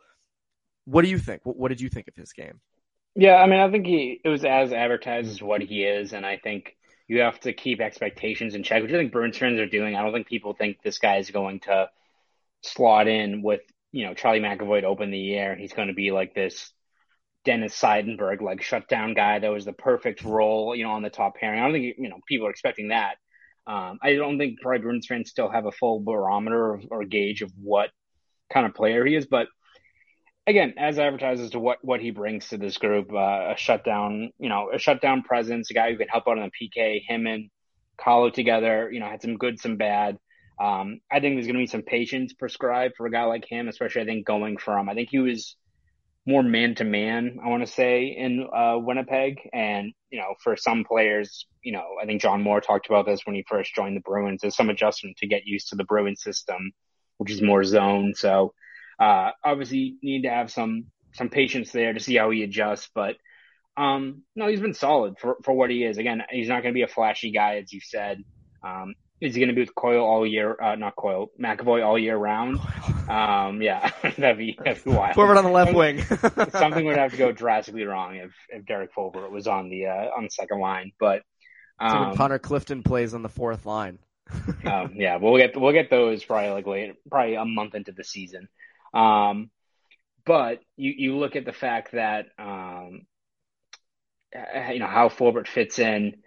What 0.86 1.04
do 1.04 1.10
you 1.10 1.20
think? 1.20 1.42
What, 1.46 1.58
what 1.58 1.70
did 1.70 1.82
you 1.82 1.90
think 1.90 2.08
of 2.08 2.16
his 2.16 2.34
game? 2.34 2.62
Yeah, 3.16 3.36
I 3.36 3.48
mean, 3.48 3.60
I 3.60 3.70
think 3.72 3.86
he 3.86 4.22
it 4.24 4.30
was 4.30 4.46
as 4.46 4.72
advertised 4.72 5.30
as 5.30 5.42
what 5.42 5.62
he 5.62 5.84
is, 5.84 6.14
and 6.14 6.26
I 6.26 6.38
think 6.38 6.78
you 7.08 7.22
have 7.22 7.40
to 7.42 7.54
keep 7.54 7.82
expectations 7.82 8.54
in 8.54 8.64
check, 8.64 8.84
which 8.84 8.92
I 8.92 8.98
think 8.98 9.12
Bruins 9.12 9.38
fans 9.38 9.60
are 9.60 9.66
doing. 9.66 9.96
I 9.96 10.04
don't 10.04 10.14
think 10.14 10.28
people 10.28 10.54
think 10.54 10.82
this 10.84 11.00
guy 11.00 11.18
is 11.18 11.32
going 11.32 11.62
to 11.62 11.90
slot 12.62 13.08
in 13.08 13.42
with 13.42 13.62
you 13.92 14.06
know 14.06 14.14
Charlie 14.14 14.40
McAvoy 14.40 14.82
to 14.82 14.88
open 14.88 15.12
the 15.12 15.18
year. 15.18 15.56
He's 15.56 15.74
going 15.74 15.88
to 15.88 15.94
be 15.94 16.12
like 16.12 16.36
this 16.36 16.72
Dennis 17.44 17.80
Seidenberg 17.80 18.42
like 18.42 18.62
shutdown 18.62 19.14
guy 19.14 19.40
that 19.40 19.52
was 19.52 19.66
the 19.66 19.74
perfect 19.74 20.24
role, 20.24 20.76
you 20.76 20.84
know, 20.84 20.92
on 20.92 21.02
the 21.02 21.10
top 21.10 21.36
pairing. 21.36 21.60
I 21.60 21.64
don't 21.64 21.74
think 21.74 21.96
you 21.98 22.10
know 22.10 22.20
people 22.28 22.48
are 22.48 22.52
expecting 22.52 22.90
that. 22.90 23.16
Um, 23.68 24.00
I 24.02 24.14
don't 24.14 24.38
think 24.38 24.62
probably 24.62 24.80
Bruins 24.80 25.08
fans 25.08 25.30
still 25.30 25.50
have 25.50 25.66
a 25.66 25.72
full 25.72 26.00
barometer 26.00 26.72
or, 26.72 26.82
or 26.90 27.04
gauge 27.04 27.42
of 27.42 27.52
what 27.62 27.90
kind 28.52 28.66
of 28.66 28.74
player 28.74 29.06
he 29.06 29.16
is, 29.16 29.26
but 29.26 29.48
again, 30.48 30.74
as 30.78 30.98
advertised 30.98 31.42
as 31.42 31.50
to 31.52 31.60
what, 31.60 31.80
what 31.82 32.00
he 32.00 32.12
brings 32.12 32.48
to 32.48 32.58
this 32.58 32.78
group, 32.78 33.12
uh, 33.12 33.52
a 33.52 33.56
shutdown, 33.58 34.32
you 34.40 34.48
know, 34.48 34.72
a 34.74 34.80
shutdown 34.80 35.22
presence, 35.22 35.70
a 35.70 35.74
guy 35.74 35.92
who 35.92 35.98
can 35.98 36.08
help 36.08 36.28
out 36.28 36.40
on 36.40 36.50
the 36.50 36.70
PK, 36.70 37.02
him 37.06 37.28
and 37.28 37.50
Carlo 37.98 38.30
together, 38.30 38.90
you 38.92 39.02
know, 39.02 39.08
had 39.08 39.22
some 39.22 39.38
good, 39.38 39.60
some 39.60 39.76
bad. 39.76 40.18
Um, 40.60 41.02
I 41.12 41.20
think 41.20 41.36
there's 41.36 41.46
going 41.46 41.58
to 41.58 41.62
be 41.62 41.68
some 41.68 41.84
patience 41.84 42.34
prescribed 42.34 42.96
for 42.96 43.06
a 43.06 43.12
guy 43.12 43.26
like 43.26 43.46
him, 43.46 43.68
especially 43.68 44.02
I 44.02 44.06
think 44.06 44.26
going 44.26 44.58
from, 44.58 44.88
I 44.88 44.94
think 44.94 45.10
he 45.12 45.20
was 45.20 45.56
more 46.28 46.44
man 46.44 46.76
to 46.76 46.84
man, 46.84 47.40
I 47.44 47.48
want 47.48 47.66
to 47.66 47.72
say, 47.72 48.08
in 48.08 48.46
uh, 48.54 48.78
Winnipeg. 48.78 49.40
And, 49.54 49.94
you 50.12 50.20
know, 50.20 50.36
for 50.44 50.58
some 50.58 50.84
players, 50.84 51.48
you 51.64 51.72
know, 51.72 51.86
I 52.02 52.06
think 52.06 52.22
John 52.22 52.44
Moore 52.44 52.62
talked 52.62 52.88
about 52.88 53.06
this 53.06 53.22
when 53.26 53.36
he 53.36 53.46
first 53.48 53.74
joined 53.74 53.96
the 53.96 54.02
Bruins. 54.02 54.42
There's 54.42 54.56
some 54.56 54.70
adjustment 54.70 55.18
to 55.18 55.28
get 55.28 55.46
used 55.46 55.70
to 55.70 55.78
the 55.78 55.86
Bruins 55.86 56.22
system, 56.22 56.74
which 57.18 57.32
is 57.32 57.42
more 57.42 57.64
zone. 57.64 58.14
So, 58.14 58.54
uh, 59.00 59.32
obviously 59.44 59.96
need 60.04 60.24
to 60.24 60.30
have 60.30 60.52
some, 60.52 60.88
some 61.14 61.30
patience 61.30 61.72
there 61.72 61.94
to 61.94 62.00
see 62.00 62.18
how 62.18 62.30
he 62.30 62.44
adjusts, 62.44 62.90
but, 62.94 63.16
um, 63.78 64.24
no, 64.36 64.48
he's 64.48 64.60
been 64.60 64.74
solid 64.74 65.20
for, 65.20 65.38
for 65.44 65.54
what 65.54 65.70
he 65.70 65.84
is. 65.84 65.98
Again, 65.98 66.24
he's 66.32 66.50
not 66.50 66.64
going 66.64 66.74
to 66.74 66.78
be 66.78 66.82
a 66.82 66.88
flashy 66.88 67.32
guy, 67.32 67.58
as 67.58 67.72
you 67.72 67.80
said. 67.80 68.24
Um, 68.64 68.96
is 69.20 69.34
he 69.34 69.42
going 69.42 69.50
to 69.50 69.56
be 69.56 69.62
with 69.62 69.74
Coyle 69.76 70.04
all 70.04 70.26
year? 70.26 70.56
Uh, 70.62 70.76
not 70.76 70.96
Coyle, 70.96 71.32
McAvoy 71.40 71.86
all 71.86 71.98
year 71.98 72.18
round. 72.18 72.60
Um, 73.08 73.62
yeah, 73.62 73.90
that'd 74.18 74.38
be, 74.38 74.60
that'd 74.66 74.84
be 74.84 74.92
wild. 74.92 75.16
Forward 75.16 75.38
on 75.38 75.46
the 75.46 75.50
left 75.50 75.74
wing. 75.74 76.02
Something 76.50 76.84
would 76.84 76.98
have 76.98 77.12
to 77.12 77.18
go 77.18 77.32
drastically 77.32 77.86
wrong 77.86 78.18
if, 78.18 78.32
if 78.50 78.66
Derek 78.66 78.94
Forbort 78.94 79.32
was 79.32 79.48
on 79.48 79.70
the, 79.70 79.86
uh, 79.86 80.10
on 80.18 80.26
the 80.26 80.30
second 80.30 80.60
line, 80.60 80.92
but, 81.00 81.22
So 81.80 82.00
when 82.02 82.10
um, 82.10 82.18
Connor 82.18 82.38
Clifton 82.38 82.84
plays 82.84 83.14
on 83.14 83.22
the 83.22 83.30
fourth 83.30 83.66
line. 83.66 84.00
um, 84.66 84.92
yeah, 84.96 85.16
we'll 85.16 85.38
get 85.38 85.56
we'll 85.56 85.72
get 85.72 85.90
those 85.90 86.26
probably 86.26 86.50
like 86.50 86.68
late, 86.68 86.96
probably 87.10 87.36
a 87.36 87.46
month 87.46 87.76
into 87.76 87.94
the 87.94 88.04
season. 88.04 88.50
Um, 88.94 89.52
but 90.26 90.60
you 90.76 90.94
you 90.98 91.18
look 91.18 91.38
at 91.38 91.46
the 91.46 91.54
fact 91.54 91.94
that 91.94 92.26
um, 92.38 93.06
uh, 94.36 94.72
you 94.72 94.80
know 94.80 94.88
how 94.88 95.10
Forbort 95.10 95.48
fits 95.48 95.80
in. 95.80 96.18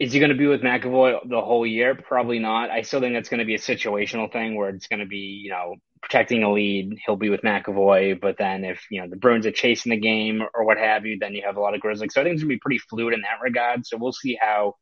Is 0.00 0.12
he 0.12 0.18
going 0.18 0.30
to 0.32 0.36
be 0.36 0.46
with 0.46 0.62
McAvoy 0.62 1.28
the 1.28 1.40
whole 1.40 1.66
year? 1.66 1.94
Probably 1.94 2.38
not. 2.38 2.70
I 2.70 2.82
still 2.82 3.00
think 3.00 3.14
that's 3.14 3.28
going 3.28 3.40
to 3.40 3.46
be 3.46 3.54
a 3.54 3.58
situational 3.58 4.32
thing 4.32 4.56
where 4.56 4.70
it's 4.70 4.88
going 4.88 5.00
to 5.00 5.06
be 5.06 5.40
you 5.44 5.50
know 5.50 5.76
protecting 6.02 6.42
a 6.42 6.52
lead. 6.52 6.98
He'll 7.06 7.16
be 7.16 7.30
with 7.30 7.42
McAvoy, 7.42 8.20
but 8.20 8.36
then 8.38 8.64
if 8.64 8.84
you 8.90 9.00
know 9.00 9.08
the 9.08 9.16
Bruins 9.16 9.46
are 9.46 9.52
chasing 9.52 9.90
the 9.90 9.96
game 9.96 10.42
or 10.54 10.64
what 10.64 10.78
have 10.78 11.06
you, 11.06 11.18
then 11.20 11.34
you 11.34 11.42
have 11.46 11.56
a 11.56 11.60
lot 11.60 11.74
of 11.74 11.80
Grizzlies. 11.80 12.12
So 12.12 12.20
I 12.20 12.24
think 12.24 12.34
it's 12.34 12.42
going 12.42 12.50
to 12.50 12.56
be 12.56 12.60
pretty 12.60 12.78
fluid 12.78 13.14
in 13.14 13.22
that 13.22 13.42
regard. 13.42 13.86
So 13.86 13.96
we'll 13.96 14.12
see 14.12 14.36
how, 14.40 14.74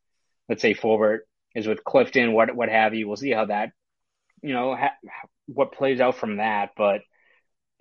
let's 0.49 0.61
say, 0.61 0.73
Forbort 0.73 1.19
is 1.55 1.67
with 1.67 1.83
Clifton, 1.83 2.33
what 2.33 2.55
what 2.55 2.69
have 2.69 2.93
you. 2.93 3.07
We'll 3.07 3.17
see 3.17 3.31
how 3.31 3.45
that, 3.45 3.71
you 4.41 4.53
know, 4.53 4.75
ha- 4.75 4.95
what 5.47 5.73
plays 5.73 6.01
out 6.01 6.15
from 6.15 6.37
that. 6.37 6.71
But 6.75 7.01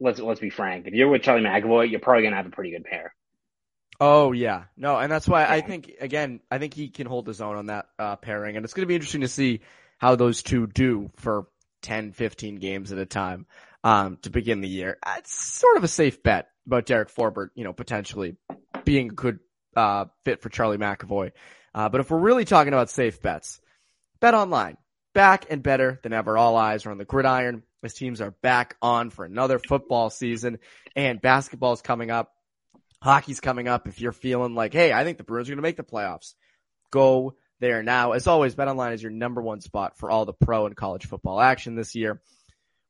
let's 0.01 0.19
let's 0.19 0.41
be 0.41 0.51
frank. 0.51 0.87
If 0.87 0.95
you're 0.95 1.09
with 1.09 1.23
Charlie 1.23 1.43
McAvoy, 1.43 1.91
you're 1.91 2.01
probably 2.01 2.25
gonna 2.25 2.37
have 2.37 2.47
a 2.47 2.51
pretty 2.51 2.73
good 2.73 2.85
pair. 2.85 3.15
Oh 4.01 4.33
yeah, 4.33 4.65
no, 4.79 4.99
and 4.99 5.13
that's 5.13 5.29
why. 5.29 5.45
I 5.45 5.61
think 5.61 5.93
again, 6.01 6.41
I 6.51 6.59
think 6.59 6.73
he 6.73 6.89
can 6.89 7.07
hold 7.07 7.27
his 7.27 7.43
own 7.43 7.57
on 7.57 7.67
that 7.67 7.87
uh, 7.99 8.17
pairing, 8.17 8.57
and 8.57 8.65
it's 8.65 8.73
going 8.73 8.85
to 8.85 8.89
be 8.89 8.95
interesting 8.95 9.21
to 9.21 9.29
see 9.29 9.61
how 9.99 10.17
those 10.17 10.43
two 10.43 10.67
do 10.67 11.11
for 11.17 11.47
10, 11.83 12.13
15 12.13 12.57
games 12.57 12.93
at 12.93 12.99
a 12.99 13.05
time 13.05 13.47
um, 13.85 14.17
to 14.23 14.31
begin 14.31 14.63
the 14.63 14.69
year. 14.69 14.99
It's 15.19 15.33
sort 15.33 15.77
of 15.77 15.85
a 15.85 15.89
safe 15.89 16.23
bet 16.23 16.49
about 16.67 16.87
Derek 16.87 17.15
Forbort, 17.15 17.51
you 17.55 17.65
know, 17.65 17.75
potentially 17.75 18.37
being 18.85 19.11
a 19.11 19.15
good 19.15 19.41
uh, 19.77 20.07
fit 20.25 20.41
for 20.41 20.49
Charlie 20.49 20.79
McAvoy. 20.79 21.33
Uh, 21.75 21.89
but 21.89 22.01
if 22.01 22.11
we're 22.11 22.19
really 22.19 22.45
talking 22.45 22.73
about 22.73 22.91
safe 22.91 23.21
bets, 23.21 23.61
bet 24.21 24.35
online. 24.35 24.77
Back 25.13 25.47
and 25.51 25.63
better 25.63 25.99
than 26.03 26.13
ever. 26.13 26.39
All 26.39 26.57
eyes 26.57 26.87
are 26.87 26.93
on 26.93 26.99
the 26.99 27.05
gridiron 27.05 27.65
as 27.83 27.95
teams 27.95 28.21
are 28.21 28.31
back 28.31 28.77
on 28.81 29.11
for 29.11 29.25
another 29.25 29.59
football 29.59 30.09
season 30.09 30.59
and 30.95 31.21
basketball 31.21 31.73
is 31.73 31.83
coming 31.83 32.11
up. 32.11 32.33
Hockey's 33.03 33.41
coming 33.41 33.69
up. 33.69 33.89
If 33.89 34.01
you're 34.01 34.13
feeling 34.13 34.55
like, 34.55 34.73
hey, 34.73 34.93
I 34.93 35.05
think 35.05 35.19
the 35.19 35.25
Bruins 35.25 35.49
are 35.49 35.53
going 35.53 35.59
to 35.59 35.63
make 35.63 35.77
the 35.77 35.83
playoffs, 35.83 36.35
go 36.91 37.37
there 37.61 37.83
now. 37.83 38.13
As 38.13 38.27
always, 38.27 38.55
BetOnline 38.55 38.95
is 38.95 39.03
your 39.03 39.13
number 39.13 39.41
one 39.41 39.61
spot 39.61 39.97
for 39.97 40.11
all 40.11 40.25
the 40.25 40.33
pro 40.33 40.67
and 40.67 40.77
college 40.77 41.07
football 41.07 41.41
action 41.41 41.75
this 41.75 41.95
year. 41.95 42.21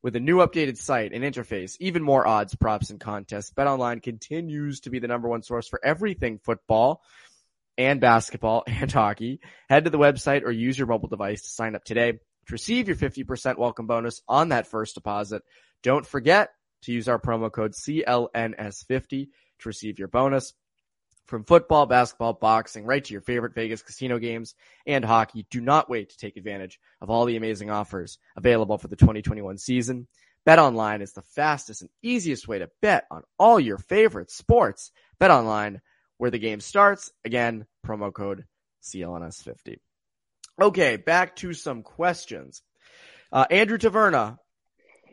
With 0.03 0.15
a 0.15 0.19
new 0.19 0.37
updated 0.37 0.77
site 0.77 1.13
and 1.13 1.23
interface, 1.23 1.77
even 1.79 2.01
more 2.01 2.25
odds, 2.25 2.55
props, 2.55 2.89
and 2.89 2.99
contests, 2.99 3.51
BetOnline 3.51 4.01
continues 4.01 4.81
to 4.81 4.89
be 4.89 4.99
the 4.99 5.07
number 5.07 5.27
one 5.27 5.43
source 5.43 5.67
for 5.67 5.79
everything 5.83 6.39
football 6.39 7.03
and 7.77 8.01
basketball 8.01 8.63
and 8.67 8.91
hockey. 8.91 9.39
Head 9.69 9.85
to 9.85 9.91
the 9.91 9.99
website 9.99 10.43
or 10.43 10.51
use 10.51 10.77
your 10.77 10.87
mobile 10.87 11.09
device 11.09 11.43
to 11.43 11.49
sign 11.49 11.75
up 11.75 11.83
today 11.83 12.13
to 12.13 12.19
receive 12.51 12.87
your 12.87 12.97
50% 12.97 13.57
welcome 13.57 13.87
bonus 13.87 14.21
on 14.27 14.49
that 14.49 14.67
first 14.67 14.95
deposit. 14.95 15.43
Don't 15.83 16.05
forget 16.05 16.49
to 16.83 16.91
use 16.91 17.07
our 17.07 17.19
promo 17.19 17.51
code 17.51 17.73
CLNS50 17.73 19.27
to 19.61 19.69
receive 19.69 19.99
your 19.99 20.07
bonus. 20.07 20.53
From 21.27 21.45
football, 21.45 21.85
basketball, 21.85 22.33
boxing, 22.33 22.85
right 22.85 23.03
to 23.03 23.13
your 23.13 23.21
favorite 23.21 23.55
Vegas 23.55 23.81
casino 23.81 24.19
games 24.19 24.53
and 24.85 25.05
hockey, 25.05 25.45
do 25.49 25.61
not 25.61 25.89
wait 25.89 26.09
to 26.09 26.17
take 26.17 26.35
advantage 26.35 26.79
of 26.99 27.09
all 27.09 27.25
the 27.25 27.37
amazing 27.37 27.69
offers 27.69 28.17
available 28.35 28.77
for 28.77 28.87
the 28.87 28.95
2021 28.95 29.57
season. 29.57 30.07
Bet 30.45 30.59
online 30.59 31.01
is 31.01 31.13
the 31.13 31.21
fastest 31.21 31.81
and 31.81 31.89
easiest 32.01 32.47
way 32.47 32.59
to 32.59 32.69
bet 32.81 33.05
on 33.11 33.23
all 33.37 33.59
your 33.59 33.77
favorite 33.77 34.31
sports. 34.31 34.91
Bet 35.19 35.31
online 35.31 35.81
where 36.17 36.31
the 36.31 36.39
game 36.39 36.59
starts. 36.59 37.11
Again, 37.23 37.65
promo 37.85 38.11
code 38.11 38.45
CLNS50. 38.83 39.77
Okay, 40.61 40.97
back 40.97 41.35
to 41.37 41.53
some 41.53 41.83
questions. 41.83 42.61
Uh, 43.31 43.45
Andrew 43.49 43.77
Taverna, 43.77 44.37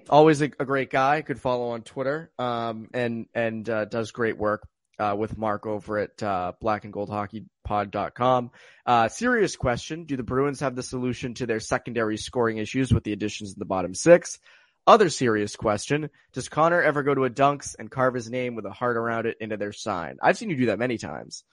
always 0.08 0.42
a, 0.42 0.50
a, 0.58 0.64
great 0.64 0.90
guy. 0.90 1.22
Could 1.22 1.40
follow 1.40 1.70
on 1.70 1.82
Twitter, 1.82 2.30
um, 2.38 2.88
and 2.92 3.26
and 3.34 3.68
uh, 3.68 3.84
does 3.84 4.10
great 4.10 4.36
work 4.36 4.66
uh, 4.98 5.14
with 5.18 5.38
Mark 5.38 5.66
over 5.66 5.98
at 5.98 6.22
uh, 6.22 6.52
blackandgoldhockeypod.com. 6.62 8.50
Uh, 8.86 9.08
serious 9.08 9.56
question. 9.56 10.04
Do 10.04 10.16
the 10.16 10.22
Bruins 10.22 10.60
have 10.60 10.74
the 10.74 10.82
solution 10.82 11.34
to 11.34 11.46
their 11.46 11.60
secondary 11.60 12.16
scoring 12.16 12.58
issues 12.58 12.92
with 12.92 13.04
the 13.04 13.12
additions 13.12 13.52
in 13.52 13.58
the 13.58 13.64
bottom 13.64 13.94
six? 13.94 14.38
Other 14.86 15.10
serious 15.10 15.54
question. 15.54 16.08
Does 16.32 16.48
Connor 16.48 16.80
ever 16.80 17.02
go 17.02 17.14
to 17.14 17.24
a 17.24 17.30
dunks 17.30 17.76
and 17.78 17.90
carve 17.90 18.14
his 18.14 18.30
name 18.30 18.54
with 18.54 18.64
a 18.64 18.70
heart 18.70 18.96
around 18.96 19.26
it 19.26 19.36
into 19.38 19.58
their 19.58 19.72
sign? 19.72 20.16
I've 20.22 20.38
seen 20.38 20.48
you 20.48 20.56
do 20.56 20.66
that 20.66 20.78
many 20.78 20.96
times. 20.96 21.44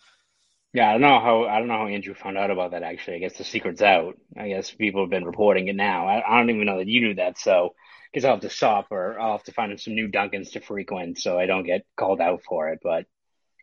Yeah, 0.76 0.90
I 0.90 0.92
don't 0.92 1.02
know 1.02 1.22
how 1.22 1.46
I 1.46 1.60
don't 1.60 1.70
know 1.70 1.78
how 1.78 1.88
Andrew 1.88 2.14
found 2.14 2.38
out 2.38 2.52
about 2.52 2.72
that. 2.72 2.84
Actually, 2.84 3.16
I 3.16 3.20
guess 3.20 3.38
the 3.38 3.46
secret's 3.46 3.82
out. 3.82 4.20
I 4.38 4.50
guess 4.50 4.70
people 4.70 5.04
have 5.04 5.10
been 5.10 5.24
reporting 5.24 5.70
it 5.70 5.76
now. 5.78 6.06
I, 6.06 6.22
I 6.28 6.38
don't 6.38 6.50
even 6.50 6.66
know 6.66 6.80
that 6.80 6.88
you 6.90 7.00
knew 7.00 7.16
that. 7.16 7.40
So, 7.40 7.76
because 8.12 8.26
I'll 8.26 8.34
have 8.34 8.42
to 8.42 8.50
stop 8.50 8.88
or 8.92 9.18
I'll 9.18 9.38
have 9.38 9.44
to 9.44 9.54
find 9.54 9.80
some 9.80 9.96
new 9.96 10.10
Duncans 10.10 10.52
to 10.52 10.60
frequent 10.60 11.18
so 11.18 11.40
I 11.40 11.46
don't 11.46 11.66
get 11.66 11.86
called 11.96 12.20
out 12.20 12.42
for 12.44 12.68
it. 12.72 12.80
But 12.84 13.06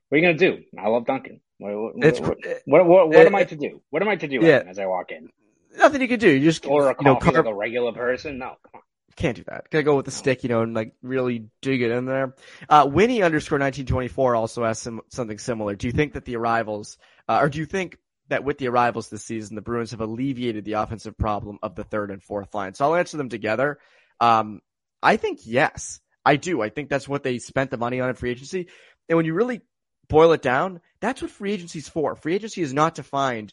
what 0.09 0.17
are 0.17 0.21
you 0.21 0.27
gonna 0.27 0.39
do? 0.39 0.63
I 0.79 0.89
love 0.89 1.05
Duncan. 1.05 1.43
What, 1.59 1.95
what, 1.95 2.21
what, 2.65 2.87
what, 2.87 3.09
what, 3.11 3.27
am 3.27 3.35
I 3.35 3.43
eh, 3.43 3.45
to 3.45 3.57
do? 3.57 3.83
What 3.91 4.01
am 4.01 4.09
I 4.09 4.17
to 4.17 4.27
do 4.27 4.41
yeah, 4.41 4.63
as 4.67 4.79
I 4.79 4.87
walk 4.87 5.13
in? 5.13 5.29
Nothing 5.77 6.01
you 6.01 6.09
can 6.09 6.19
do. 6.19 6.31
You 6.31 6.41
just 6.41 6.65
or 6.65 6.89
a 6.89 6.95
coffee 6.95 7.05
you 7.05 7.13
know, 7.13 7.21
carve, 7.21 7.45
like 7.45 7.53
a 7.53 7.55
regular 7.55 7.93
person. 7.93 8.39
No, 8.39 8.57
come 8.63 8.81
on. 8.81 8.81
Can't 9.17 9.37
do 9.37 9.45
that. 9.45 9.69
Gotta 9.71 9.85
go 9.85 9.97
with 9.97 10.07
the 10.07 10.11
stick, 10.11 10.43
you 10.43 10.49
know, 10.49 10.63
and 10.63 10.75
like 10.75 10.95
really 11.03 11.49
dig 11.61 11.83
it 11.83 11.91
in 11.91 12.07
there. 12.07 12.35
Uh, 12.69 12.89
Winnie 12.91 13.23
underscore 13.23 13.59
1924 13.59 14.35
also 14.35 14.65
asked 14.65 14.83
some, 14.83 15.03
something 15.09 15.39
similar. 15.39 15.75
Do 15.75 15.87
you 15.87 15.93
think 15.93 16.15
that 16.15 16.25
the 16.25 16.37
arrivals, 16.37 16.99
uh, 17.29 17.39
or 17.43 17.49
do 17.49 17.59
you 17.59 17.67
think 17.67 17.99
that 18.29 18.45
with 18.45 18.59
the 18.59 18.69
arrivals 18.69 19.11
this 19.11 19.25
season, 19.25 19.57
the 19.57 19.63
Bruins 19.63 19.91
have 19.91 20.01
alleviated 20.01 20.65
the 20.65 20.75
offensive 20.75 21.17
problem 21.19 21.59
of 21.63 21.75
the 21.75 21.85
third 21.85 22.11
and 22.11 22.23
fourth 22.23 22.55
line? 22.55 22.75
So 22.75 22.87
I'll 22.87 22.95
answer 22.95 23.17
them 23.17 23.29
together. 23.29 23.79
Um, 24.21 24.61
I 25.03 25.17
think 25.17 25.41
yes, 25.45 26.01
I 26.25 26.37
do. 26.37 26.63
I 26.63 26.71
think 26.71 26.89
that's 26.89 27.09
what 27.09 27.23
they 27.23 27.39
spent 27.39 27.71
the 27.71 27.77
money 27.77 28.01
on 28.01 28.09
in 28.09 28.15
free 28.15 28.31
agency. 28.31 28.69
And 29.09 29.17
when 29.17 29.27
you 29.27 29.35
really 29.35 29.61
boil 30.09 30.33
it 30.33 30.43
down, 30.43 30.81
that's 31.01 31.21
what 31.21 31.31
free 31.31 31.53
agency 31.53 31.81
is 31.81 31.89
for. 31.89 32.15
Free 32.17 32.35
agency 32.35 32.63
is 32.63 32.73
not 32.73 32.97
to 32.97 33.03
find 33.03 33.53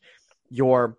your 0.49 0.97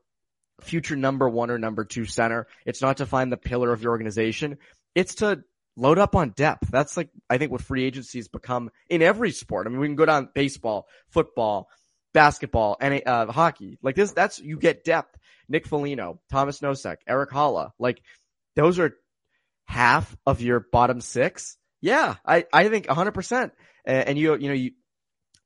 future 0.61 0.97
number 0.97 1.29
one 1.29 1.51
or 1.51 1.59
number 1.59 1.85
two 1.85 2.05
center. 2.05 2.47
It's 2.65 2.83
not 2.83 2.99
to 2.99 3.07
find 3.07 3.33
the 3.33 3.37
pillar 3.37 3.73
of 3.73 3.83
your 3.83 3.93
organization. 3.93 4.59
It's 4.95 5.17
to 5.17 5.43
load 5.77 5.99
up 5.99 6.15
on 6.15 6.31
depth. 6.31 6.71
That's 6.71 6.97
like, 6.97 7.09
I 7.29 7.39
think 7.39 7.53
what 7.53 7.63
free 7.63 7.85
agency 7.85 8.19
has 8.19 8.29
become 8.29 8.71
in 8.89 9.03
every 9.03 9.31
sport. 9.31 9.67
I 9.67 9.71
mean, 9.71 9.81
we 9.81 9.89
can 9.89 9.97
go 9.97 10.07
down 10.07 10.29
baseball, 10.35 10.87
football, 11.09 11.69
basketball, 12.13 12.77
and 12.81 13.03
uh, 13.07 13.31
hockey. 13.31 13.79
Like 13.83 13.95
this, 13.95 14.13
that's, 14.13 14.39
you 14.39 14.59
get 14.59 14.85
depth. 14.85 15.17
Nick 15.49 15.67
Foligno, 15.67 16.21
Tomas 16.31 16.61
Nosek, 16.61 16.99
Eric 17.09 17.31
Haula. 17.31 17.71
Like 17.79 18.01
those 18.55 18.79
are 18.79 18.95
half 19.65 20.17
of 20.25 20.41
your 20.41 20.61
bottom 20.61 21.01
six. 21.01 21.57
Yeah, 21.81 22.17
I, 22.25 22.45
I 22.53 22.69
think 22.69 22.87
hundred 22.89 23.13
percent. 23.13 23.53
And 23.85 24.17
you, 24.19 24.37
you 24.37 24.49
know, 24.49 24.55
you, 24.55 24.73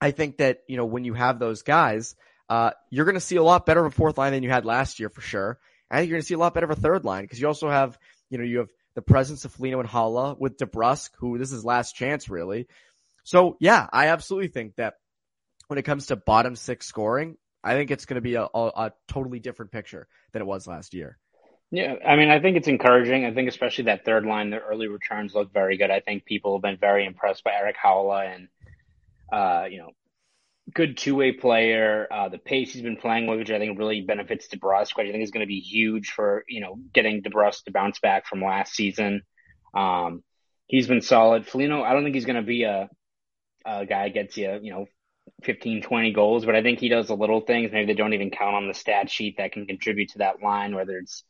I 0.00 0.10
think 0.10 0.38
that, 0.38 0.58
you 0.68 0.76
know, 0.76 0.84
when 0.84 1.04
you 1.04 1.14
have 1.14 1.38
those 1.38 1.62
guys, 1.62 2.16
uh, 2.48 2.70
you're 2.90 3.04
going 3.04 3.14
to 3.14 3.20
see 3.20 3.36
a 3.36 3.42
lot 3.42 3.66
better 3.66 3.84
of 3.84 3.92
a 3.92 3.94
fourth 3.94 4.18
line 4.18 4.32
than 4.32 4.42
you 4.42 4.50
had 4.50 4.64
last 4.64 5.00
year 5.00 5.08
for 5.08 5.20
sure. 5.20 5.58
I 5.90 5.98
think 5.98 6.08
you're 6.08 6.16
going 6.16 6.22
to 6.22 6.26
see 6.26 6.34
a 6.34 6.38
lot 6.38 6.54
better 6.54 6.70
of 6.70 6.76
a 6.76 6.80
third 6.80 7.04
line 7.04 7.24
because 7.24 7.40
you 7.40 7.46
also 7.46 7.68
have, 7.68 7.98
you 8.30 8.38
know, 8.38 8.44
you 8.44 8.58
have 8.58 8.70
the 8.94 9.02
presence 9.02 9.44
of 9.44 9.52
Foligno 9.52 9.80
and 9.80 9.88
Haula 9.88 10.38
with 10.38 10.56
DeBrusk, 10.56 11.10
who 11.18 11.38
this 11.38 11.52
is 11.52 11.64
last 11.64 11.94
chance 11.94 12.28
really. 12.28 12.66
So 13.24 13.56
yeah, 13.60 13.86
I 13.92 14.08
absolutely 14.08 14.48
think 14.48 14.76
that 14.76 14.94
when 15.68 15.78
it 15.78 15.82
comes 15.82 16.06
to 16.06 16.16
bottom 16.16 16.56
six 16.56 16.86
scoring, 16.86 17.36
I 17.62 17.74
think 17.74 17.90
it's 17.90 18.04
going 18.04 18.16
to 18.16 18.20
be 18.20 18.34
a, 18.34 18.42
a, 18.42 18.66
a 18.76 18.92
totally 19.08 19.40
different 19.40 19.72
picture 19.72 20.06
than 20.32 20.42
it 20.42 20.46
was 20.46 20.66
last 20.66 20.94
year. 20.94 21.18
Yeah, 21.70 21.94
I 22.06 22.16
mean, 22.16 22.30
I 22.30 22.40
think 22.40 22.56
it's 22.56 22.68
encouraging. 22.68 23.24
I 23.24 23.32
think 23.32 23.48
especially 23.48 23.84
that 23.84 24.04
third 24.04 24.26
line, 24.26 24.50
the 24.50 24.60
early 24.60 24.86
returns 24.86 25.34
look 25.34 25.52
very 25.52 25.76
good. 25.76 25.90
I 25.90 26.00
think 26.00 26.24
people 26.24 26.54
have 26.54 26.62
been 26.62 26.76
very 26.76 27.06
impressed 27.06 27.42
by 27.42 27.52
Eric 27.52 27.76
Haula 27.82 28.32
and 28.32 28.48
uh, 29.32 29.66
you 29.68 29.78
know, 29.78 29.90
good 30.74 30.96
two 30.96 31.14
way 31.14 31.32
player. 31.32 32.06
Uh, 32.10 32.28
the 32.28 32.38
pace 32.38 32.72
he's 32.72 32.82
been 32.82 32.96
playing 32.96 33.26
with, 33.26 33.38
which 33.38 33.50
I 33.50 33.58
think 33.58 33.78
really 33.78 34.00
benefits 34.02 34.48
DeBrusk, 34.48 34.96
which 34.96 35.08
I 35.08 35.12
think 35.12 35.22
is 35.22 35.30
going 35.30 35.46
to 35.46 35.48
be 35.48 35.60
huge 35.60 36.10
for 36.10 36.44
you 36.48 36.60
know 36.60 36.76
getting 36.92 37.22
DeBrusk 37.22 37.64
to 37.64 37.72
bounce 37.72 37.98
back 38.00 38.26
from 38.26 38.42
last 38.42 38.74
season. 38.74 39.22
Um, 39.74 40.22
he's 40.66 40.88
been 40.88 41.00
solid. 41.00 41.46
Foligno, 41.46 41.82
I 41.82 41.92
don't 41.92 42.02
think 42.02 42.14
he's 42.14 42.26
going 42.26 42.36
to 42.36 42.42
be 42.42 42.64
a, 42.64 42.88
a 43.64 43.86
guy 43.86 44.08
gets 44.08 44.36
you 44.36 44.58
you 44.62 44.72
know 44.72 44.86
15, 45.44 45.82
20 45.82 46.12
goals, 46.12 46.44
but 46.44 46.54
I 46.54 46.62
think 46.62 46.80
he 46.80 46.88
does 46.88 47.08
the 47.08 47.16
little 47.16 47.40
things. 47.40 47.70
Maybe 47.72 47.86
they 47.86 47.96
don't 47.96 48.12
even 48.12 48.30
count 48.30 48.56
on 48.56 48.68
the 48.68 48.74
stat 48.74 49.10
sheet 49.10 49.36
that 49.38 49.52
can 49.52 49.66
contribute 49.66 50.10
to 50.10 50.18
that 50.18 50.42
line, 50.42 50.74
whether 50.74 50.98
it's 50.98 51.24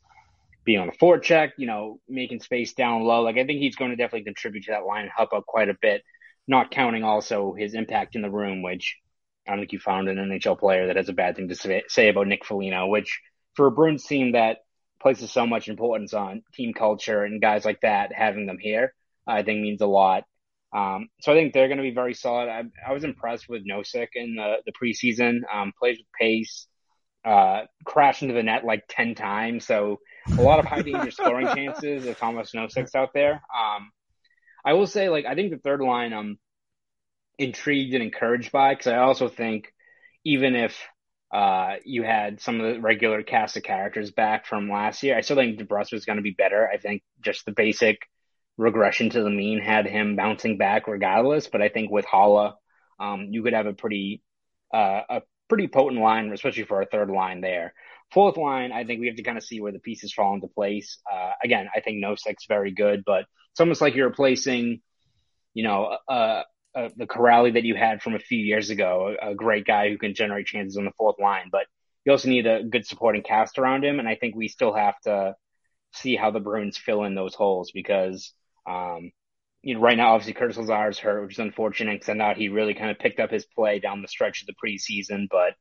being 0.65 0.81
on 0.81 0.87
the 0.87 0.97
forecheck, 0.97 1.53
you 1.59 1.67
know, 1.67 2.01
making 2.09 2.41
space 2.41 2.73
down 2.73 3.03
low. 3.03 3.23
Like 3.23 3.37
I 3.37 3.45
think 3.45 3.61
he's 3.61 3.77
going 3.77 3.91
to 3.91 3.97
definitely 3.97 4.25
contribute 4.25 4.65
to 4.65 4.73
that 4.73 4.87
line 4.87 5.03
and 5.03 5.11
help 5.15 5.31
out 5.35 5.47
quite 5.47 5.69
a 5.69 5.77
bit 5.81 6.03
not 6.47 6.71
counting 6.71 7.05
also 7.05 7.55
his 7.55 7.75
impact 7.75 8.17
in 8.17 8.23
the 8.23 8.31
room, 8.31 8.63
which 8.63 8.97
I 9.47 9.51
don't 9.51 9.61
think 9.61 9.73
you 9.73 9.79
found 9.79 10.09
an 10.09 10.17
NHL 10.17 10.59
player 10.59 10.87
that 10.87 10.97
has 10.97 11.09
a 11.09 11.15
bad 11.15 11.37
thing 11.37 11.49
to 11.49 11.83
say 11.89 12.09
about 12.09 12.27
Nick 12.27 12.45
Foligno, 12.45 12.87
which 12.87 13.21
for 13.55 13.67
a 13.67 13.71
Bruins 13.71 14.05
team 14.05 14.33
that 14.33 14.59
places 15.01 15.31
so 15.31 15.47
much 15.47 15.69
importance 15.69 16.15
on 16.15 16.43
team 16.55 16.73
culture 16.73 17.25
and 17.25 17.41
guys 17.41 17.65
like 17.65 17.81
that, 17.83 18.13
having 18.13 18.47
them 18.47 18.59
here, 18.59 18.95
I 19.27 19.43
think 19.43 19.61
means 19.61 19.81
a 19.81 19.87
lot. 19.87 20.25
Um, 20.75 21.09
so 21.21 21.33
I 21.33 21.37
think 21.37 21.53
they're 21.53 21.69
going 21.69 21.79
to 21.79 21.85
be 21.85 21.95
very 21.95 22.15
solid. 22.15 22.49
I, 22.49 22.65
I 22.87 22.93
was 22.93 23.05
impressed 23.05 23.49
with 23.49 23.63
Nosek 23.69 24.09
in 24.15 24.35
the, 24.35 24.57
the 24.67 24.73
preseason, 24.73 25.41
um, 25.53 25.73
plays 25.79 25.99
with 25.99 26.07
pace, 26.19 26.67
uh, 27.25 27.63
crashed 27.85 28.23
into 28.23 28.35
the 28.35 28.43
net 28.43 28.65
like 28.65 28.85
10 28.89 29.15
times. 29.15 29.67
So 29.67 30.01
a 30.37 30.43
lot 30.43 30.59
of 30.59 30.65
high 30.65 30.83
danger 30.83 31.11
scoring 31.11 31.47
chances 31.55 32.07
if 32.07 32.19
Tomas 32.19 32.53
Nosek's 32.53 32.95
out 32.95 33.11
there. 33.15 33.35
Um, 33.35 33.91
I 34.65 34.73
will 34.73 34.87
say, 34.87 35.11
like, 35.11 35.27
I 35.27 35.35
think 35.35 35.51
the 35.51 35.59
third 35.59 35.81
line 35.81 36.13
I'm 36.13 36.39
intrigued 37.39 37.95
and 37.95 38.03
encouraged 38.03 38.53
by 38.53 38.75
because 38.75 38.89
I 38.89 38.99
also 38.99 39.29
think 39.29 39.73
even 40.25 40.55
if 40.55 40.79
uh, 41.33 41.77
you 41.85 42.03
had 42.03 42.41
some 42.41 42.61
of 42.61 42.75
the 42.75 42.81
regular 42.81 43.23
cast 43.23 43.57
of 43.57 43.63
characters 43.63 44.11
back 44.11 44.47
from 44.47 44.71
last 44.71 45.03
year, 45.03 45.17
I 45.17 45.21
still 45.21 45.37
think 45.37 45.59
DeBrusk 45.59 45.93
was 45.93 46.05
going 46.05 46.17
to 46.17 46.23
be 46.23 46.31
better. 46.31 46.69
I 46.69 46.79
think 46.79 47.03
just 47.21 47.45
the 47.45 47.53
basic 47.53 47.99
regression 48.57 49.11
to 49.11 49.23
the 49.23 49.31
mean 49.31 49.61
had 49.61 49.87
him 49.87 50.17
bouncing 50.17 50.59
back 50.59 50.87
regardless. 50.87 51.49
But 51.49 51.63
I 51.63 51.69
think 51.69 51.91
with 51.91 52.07
Haula, 52.07 52.55
um, 53.01 53.29
you 53.31 53.43
could 53.43 53.53
have 53.53 53.67
a 53.67 53.73
pretty 53.73 54.23
uh, 54.73 55.03
a 55.09 55.23
pretty 55.49 55.69
potent 55.69 56.01
line, 56.01 56.33
especially 56.33 56.65
for 56.65 56.81
a 56.81 56.87
third 56.87 57.11
line 57.11 57.41
there. 57.41 57.75
Fourth 58.13 58.37
line, 58.37 58.71
I 58.73 58.85
think 58.85 59.01
we 59.01 59.09
have 59.09 59.17
to 59.17 59.23
kind 59.23 59.39
of 59.39 59.45
see 59.45 59.61
where 59.61 59.73
the 59.73 59.79
pieces 59.79 60.13
fall 60.13 60.35
into 60.35 60.47
place. 60.47 60.99
Uh, 61.11 61.33
again, 61.43 61.69
I 61.75 61.81
think 61.81 62.03
Nosek's 62.03 62.47
very 62.47 62.71
good, 62.71 63.03
but 63.05 63.25
it's 63.51 63.61
almost 63.61 63.81
like 63.81 63.95
you're 63.95 64.09
replacing, 64.09 64.83
you 65.53 65.65
know, 65.65 65.97
a, 66.09 66.43
uh, 66.75 66.89
the 66.97 67.07
Kuraly 67.07 67.55
that 67.55 67.65
you 67.65 67.75
had 67.75 68.03
from 68.03 68.15
a 68.15 68.19
few 68.19 68.39
years 68.39 68.71
ago, 68.71 69.15
a, 69.21 69.31
a, 69.31 69.35
great 69.35 69.65
guy 69.65 69.91
who 69.91 69.99
can 69.99 70.15
generate 70.15 70.47
chances 70.47 70.77
on 70.77 70.85
the 70.85 70.91
fourth 70.99 71.21
line, 71.21 71.49
but 71.53 71.67
you 72.05 72.13
also 72.13 72.29
need 72.29 72.47
a 72.47 72.65
good 72.65 72.87
supporting 72.87 73.23
cast 73.23 73.59
around 73.59 73.85
him. 73.85 73.99
And 73.99 74.09
I 74.09 74.17
think 74.17 74.35
we 74.35 74.49
still 74.49 74.75
have 74.75 74.99
to 75.03 75.35
see 75.93 76.17
how 76.17 76.31
the 76.31 76.41
Bruins 76.41 76.77
fill 76.77 77.05
in 77.05 77.15
those 77.15 77.35
holes 77.35 77.71
because, 77.73 78.33
um, 78.69 79.13
you 79.63 79.75
know, 79.75 79.81
right 79.81 79.97
now, 79.97 80.15
obviously 80.15 80.35
Curtis 80.35 80.59
Lazar 80.59 80.91
is 80.91 80.99
hurt, 80.99 81.23
which 81.23 81.35
is 81.35 81.39
unfortunate 81.39 82.01
because 82.01 82.09
I 82.09 82.19
thought 82.19 82.37
he 82.37 82.49
really 82.49 82.75
kind 82.75 82.91
of 82.91 82.99
picked 82.99 83.21
up 83.21 83.31
his 83.31 83.47
play 83.47 83.79
down 83.79 84.03
the 84.03 84.09
stretch 84.09 84.43
of 84.43 84.49
the 84.49 84.55
preseason. 84.63 85.29
But 85.31 85.55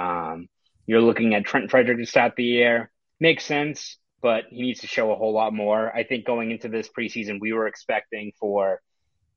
um, 0.00 0.48
you're 0.86 1.00
looking 1.00 1.34
at 1.34 1.44
Trent 1.44 1.70
Frederic 1.70 1.98
to 1.98 2.06
start 2.06 2.34
the 2.36 2.44
year. 2.44 2.90
Makes 3.18 3.44
sense, 3.44 3.98
but 4.22 4.44
he 4.50 4.62
needs 4.62 4.80
to 4.80 4.86
show 4.86 5.10
a 5.10 5.16
whole 5.16 5.32
lot 5.32 5.52
more. 5.52 5.94
I 5.94 6.04
think 6.04 6.24
going 6.24 6.50
into 6.50 6.68
this 6.68 6.88
preseason, 6.88 7.40
we 7.40 7.52
were 7.52 7.66
expecting 7.66 8.32
for 8.38 8.80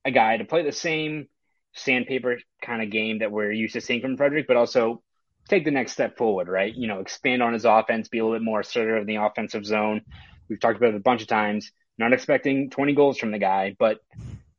a 0.06 0.12
guy 0.12 0.38
to 0.38 0.46
play 0.46 0.64
the 0.64 0.72
same 0.72 1.28
sandpaper 1.74 2.38
kind 2.62 2.82
of 2.82 2.90
game 2.90 3.20
that 3.20 3.32
we're 3.32 3.52
used 3.52 3.74
to 3.74 3.82
seeing 3.82 4.02
from 4.02 4.18
Frederic, 4.18 4.48
but 4.48 4.58
also 4.58 5.02
take 5.50 5.66
the 5.66 5.72
next 5.72 5.94
step 5.94 6.18
forward, 6.18 6.48
right? 6.48 6.74
You 6.74 6.88
know, 6.88 7.00
expand 7.00 7.42
on 7.42 7.54
his 7.54 7.66
offense, 7.66 8.08
be 8.08 8.20
a 8.20 8.24
little 8.24 8.38
bit 8.38 8.46
more 8.46 8.62
assertive 8.62 9.02
in 9.02 9.08
the 9.08 9.24
offensive 9.24 9.66
zone. 9.66 10.02
We've 10.50 10.60
talked 10.60 10.78
about 10.78 10.94
it 10.94 10.98
a 10.98 11.02
bunch 11.02 11.22
of 11.22 11.28
times. 11.28 11.72
Not 11.98 12.14
expecting 12.14 12.70
20 12.70 12.94
goals 12.94 13.18
from 13.18 13.32
the 13.32 13.40
guy, 13.40 13.76
but 13.78 14.00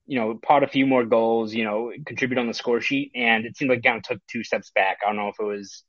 you 0.07 0.19
know, 0.19 0.39
pot 0.43 0.63
a 0.63 0.69
few 0.69 0.87
more 0.87 1.05
goals, 1.05 1.55
you 1.55 1.65
know, 1.65 1.91
contribute 2.05 2.39
on 2.39 2.47
the 2.47 2.55
score 2.55 2.81
sheet. 2.81 3.13
And 3.15 3.47
it 3.47 3.57
seemed 3.57 3.71
like 3.71 3.83
kind 3.83 3.97
of 3.97 4.03
took 4.03 4.21
two 4.27 4.45
steps 4.45 4.71
back. 4.75 4.99
I 5.03 5.09
don't 5.09 5.17
know 5.17 5.29
if 5.29 5.37
it 5.41 5.45
was 5.45 5.83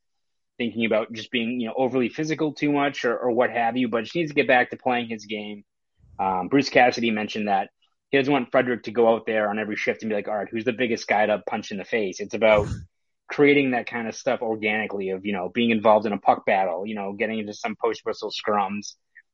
thinking 0.58 0.86
about 0.86 1.12
just 1.12 1.32
being, 1.32 1.60
you 1.60 1.68
know, 1.68 1.74
overly 1.76 2.08
physical 2.08 2.54
too 2.54 2.72
much 2.72 3.04
or, 3.04 3.18
or 3.18 3.32
what 3.32 3.50
have 3.50 3.76
you, 3.76 3.90
but 3.90 4.06
just 4.06 4.16
needs 4.16 4.32
to 4.32 4.36
get 4.36 4.48
back 4.48 4.70
to 4.70 4.78
playing 4.78 5.10
his 5.10 5.26
game. 5.26 5.66
Um, 6.18 6.48
Bruce 6.48 6.70
Cassidy 6.70 7.12
mentioned 7.12 7.50
that 7.50 7.70
he 8.16 8.22
doesn't 8.22 8.32
want 8.32 8.50
Frederic 8.50 8.84
to 8.84 8.92
go 8.92 9.14
out 9.14 9.26
there 9.26 9.50
on 9.50 9.60
every 9.60 9.76
shift 9.76 10.02
and 10.02 10.10
be 10.10 10.16
like, 10.16 10.30
all 10.30 10.38
right, 10.38 10.48
who's 10.50 10.64
the 10.64 10.72
biggest 10.72 11.06
guy 11.06 11.26
to 11.26 11.44
punch 11.46 11.72
in 11.72 11.78
the 11.78 11.84
face? 11.84 12.22
It's 12.22 12.34
about 12.34 12.66
creating 13.28 13.72
that 13.72 13.88
kind 13.88 14.08
of 14.08 14.16
stuff 14.16 14.42
organically 14.42 15.10
of, 15.10 15.26
you 15.26 15.34
know, 15.34 15.50
being 15.50 15.72
involved 15.72 16.06
in 16.06 16.14
a 16.14 16.18
puck 16.18 16.46
battle, 16.46 16.86
you 16.88 16.96
know, 16.96 17.12
getting 17.12 17.40
into 17.40 17.54
some 17.54 17.76
post 17.76 18.06
whistle 18.06 18.32
scrums 18.32 18.94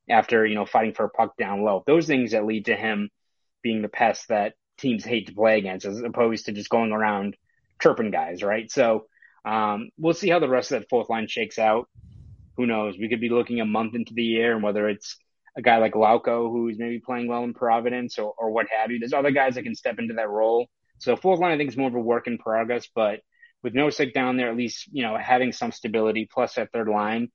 after, 0.09 0.47
you 0.47 0.55
know, 0.55 0.65
fighting 0.65 0.95
for 0.95 1.05
a 1.05 1.09
puck 1.11 1.37
down 1.37 1.61
low. 1.61 1.83
Those 1.85 2.07
things 2.07 2.31
that 2.31 2.43
lead 2.43 2.65
to 2.65 2.75
him 2.75 3.11
being 3.61 3.83
the 3.83 3.87
pest 3.87 4.29
that 4.29 4.55
teams 4.79 5.05
hate 5.05 5.27
to 5.27 5.35
play 5.35 5.59
against 5.59 5.85
as 5.85 6.01
opposed 6.01 6.47
to 6.47 6.51
just 6.51 6.71
going 6.71 6.91
around 6.91 7.37
chirping 7.79 8.09
guys, 8.09 8.41
right? 8.41 8.71
So 8.71 9.05
um, 9.45 9.91
we'll 9.99 10.15
see 10.15 10.29
how 10.29 10.39
the 10.39 10.49
rest 10.49 10.71
of 10.71 10.81
that 10.81 10.89
fourth 10.89 11.07
line 11.07 11.27
shakes 11.27 11.59
out. 11.59 11.87
Who 12.57 12.65
knows? 12.65 12.97
We 12.97 13.09
could 13.09 13.21
be 13.21 13.29
looking 13.29 13.61
a 13.61 13.65
month 13.65 13.93
into 13.93 14.15
the 14.15 14.23
year 14.23 14.55
and 14.55 14.63
whether 14.63 14.89
it's 14.89 15.17
a 15.57 15.61
guy 15.61 15.77
like 15.77 15.93
Lauko 15.93 16.49
who's 16.51 16.79
maybe 16.79 16.99
playing 16.99 17.27
well 17.27 17.43
in 17.43 17.53
Providence 17.53 18.17
or, 18.17 18.33
or 18.37 18.51
what 18.51 18.67
have 18.75 18.91
you. 18.91 18.99
There's 18.99 19.13
other 19.13 19.31
guys 19.31 19.55
that 19.55 19.63
can 19.63 19.75
step 19.75 19.99
into 19.99 20.13
that 20.15 20.29
role. 20.29 20.67
So 20.99 21.15
fourth 21.15 21.39
line, 21.39 21.51
I 21.51 21.57
think, 21.57 21.69
is 21.69 21.77
more 21.77 21.89
of 21.89 21.95
a 21.95 21.99
work 21.99 22.27
in 22.27 22.37
progress, 22.37 22.87
but 22.93 23.21
with 23.63 23.73
Nosek 23.73 24.13
down 24.13 24.37
there, 24.37 24.49
at 24.49 24.57
least, 24.57 24.87
you 24.91 25.03
know, 25.03 25.17
having 25.17 25.51
some 25.51 25.71
stability 25.71 26.27
plus 26.31 26.55
that 26.55 26.71
third 26.71 26.87
line, 26.87 27.29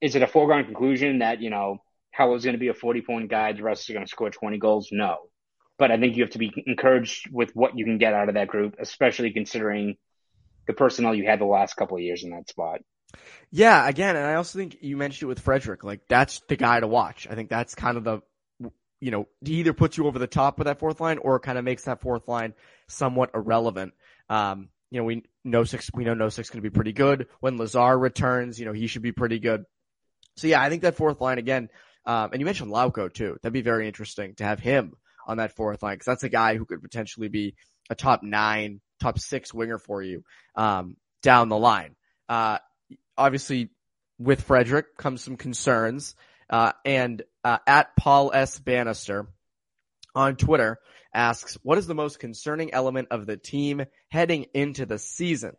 is 0.00 0.14
it 0.14 0.22
a 0.22 0.26
foregone 0.26 0.64
conclusion 0.64 1.20
that, 1.20 1.40
you 1.40 1.50
know, 1.50 1.78
is 2.18 2.44
going 2.44 2.54
to 2.54 2.58
be 2.58 2.68
a 2.68 2.74
40 2.74 3.02
point 3.02 3.30
guy, 3.30 3.52
the 3.52 3.62
rest 3.62 3.88
are 3.88 3.92
going 3.92 4.04
to 4.04 4.10
score 4.10 4.30
20 4.30 4.58
goals? 4.58 4.88
No. 4.90 5.16
But 5.78 5.92
I 5.92 5.98
think 5.98 6.16
you 6.16 6.24
have 6.24 6.32
to 6.32 6.38
be 6.38 6.52
encouraged 6.66 7.30
with 7.30 7.54
what 7.54 7.78
you 7.78 7.84
can 7.84 7.98
get 7.98 8.14
out 8.14 8.28
of 8.28 8.34
that 8.34 8.48
group, 8.48 8.76
especially 8.80 9.32
considering 9.32 9.96
the 10.66 10.72
personnel 10.72 11.14
you 11.14 11.24
had 11.24 11.40
the 11.40 11.46
last 11.46 11.74
couple 11.74 11.96
of 11.96 12.02
years 12.02 12.24
in 12.24 12.30
that 12.30 12.48
spot. 12.48 12.80
Yeah, 13.50 13.88
again, 13.88 14.16
and 14.16 14.26
I 14.26 14.34
also 14.34 14.58
think 14.58 14.78
you 14.80 14.96
mentioned 14.96 15.26
it 15.26 15.30
with 15.30 15.40
Frederic. 15.40 15.82
Like 15.84 16.06
that's 16.08 16.40
the 16.48 16.56
guy 16.56 16.80
to 16.80 16.86
watch. 16.86 17.26
I 17.30 17.34
think 17.34 17.48
that's 17.48 17.74
kind 17.74 17.96
of 17.96 18.04
the, 18.04 18.20
you 19.00 19.10
know, 19.10 19.28
he 19.44 19.54
either 19.54 19.72
puts 19.72 19.96
you 19.96 20.06
over 20.06 20.18
the 20.18 20.26
top 20.26 20.58
with 20.58 20.66
that 20.66 20.78
fourth 20.78 21.00
line 21.00 21.18
or 21.18 21.40
kind 21.40 21.56
of 21.56 21.64
makes 21.64 21.84
that 21.84 22.00
fourth 22.00 22.28
line 22.28 22.54
somewhat 22.88 23.30
irrelevant. 23.34 23.94
Um, 24.28 24.68
you 24.90 25.00
know, 25.00 25.04
we 25.04 25.22
know 25.44 25.64
six, 25.64 25.90
we 25.94 26.04
know 26.04 26.14
Nosek's 26.14 26.50
going 26.50 26.62
to 26.62 26.70
be 26.70 26.74
pretty 26.74 26.92
good. 26.92 27.28
When 27.40 27.56
Lazar 27.56 27.98
returns, 27.98 28.58
you 28.58 28.66
know, 28.66 28.72
he 28.72 28.86
should 28.86 29.02
be 29.02 29.12
pretty 29.12 29.38
good. 29.38 29.64
So 30.36 30.46
yeah, 30.46 30.60
I 30.60 30.68
think 30.68 30.82
that 30.82 30.96
fourth 30.96 31.20
line 31.20 31.38
again, 31.38 31.68
um, 32.06 32.30
and 32.32 32.40
you 32.40 32.46
mentioned 32.46 32.70
Lauko 32.70 33.12
too. 33.12 33.38
That'd 33.42 33.52
be 33.52 33.62
very 33.62 33.86
interesting 33.86 34.34
to 34.36 34.44
have 34.44 34.60
him 34.60 34.94
on 35.26 35.38
that 35.38 35.54
fourth 35.54 35.82
line 35.82 35.94
because 35.94 36.06
that's 36.06 36.24
a 36.24 36.28
guy 36.28 36.56
who 36.56 36.64
could 36.64 36.82
potentially 36.82 37.28
be 37.28 37.54
a 37.90 37.94
top 37.94 38.22
nine, 38.22 38.80
top 39.00 39.18
six 39.18 39.52
winger 39.52 39.78
for 39.78 40.02
you 40.02 40.24
um, 40.54 40.96
down 41.22 41.48
the 41.48 41.58
line. 41.58 41.96
Uh, 42.28 42.58
obviously, 43.16 43.70
with 44.18 44.42
Frederic 44.42 44.96
comes 44.96 45.22
some 45.22 45.36
concerns, 45.36 46.14
uh, 46.50 46.72
and 46.84 47.22
uh, 47.44 47.58
at 47.66 47.96
Paul 47.96 48.32
S. 48.32 48.58
Bannister 48.58 49.28
on 50.14 50.36
Twitter 50.36 50.78
asks, 51.12 51.56
what 51.62 51.78
is 51.78 51.86
the 51.86 51.94
most 51.94 52.18
concerning 52.18 52.72
element 52.72 53.08
of 53.10 53.26
the 53.26 53.36
team 53.36 53.84
heading 54.08 54.46
into 54.54 54.86
the 54.86 54.98
season? 54.98 55.56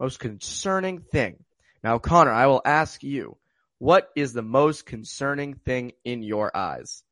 Most 0.00 0.18
concerning 0.18 1.00
thing. 1.00 1.44
Now, 1.82 1.98
Connor, 1.98 2.32
I 2.32 2.46
will 2.46 2.62
ask 2.64 3.02
you, 3.02 3.36
what 3.78 4.08
is 4.14 4.32
the 4.32 4.42
most 4.42 4.86
concerning 4.86 5.54
thing 5.54 5.92
in 6.04 6.22
your 6.22 6.56
eyes? 6.56 7.02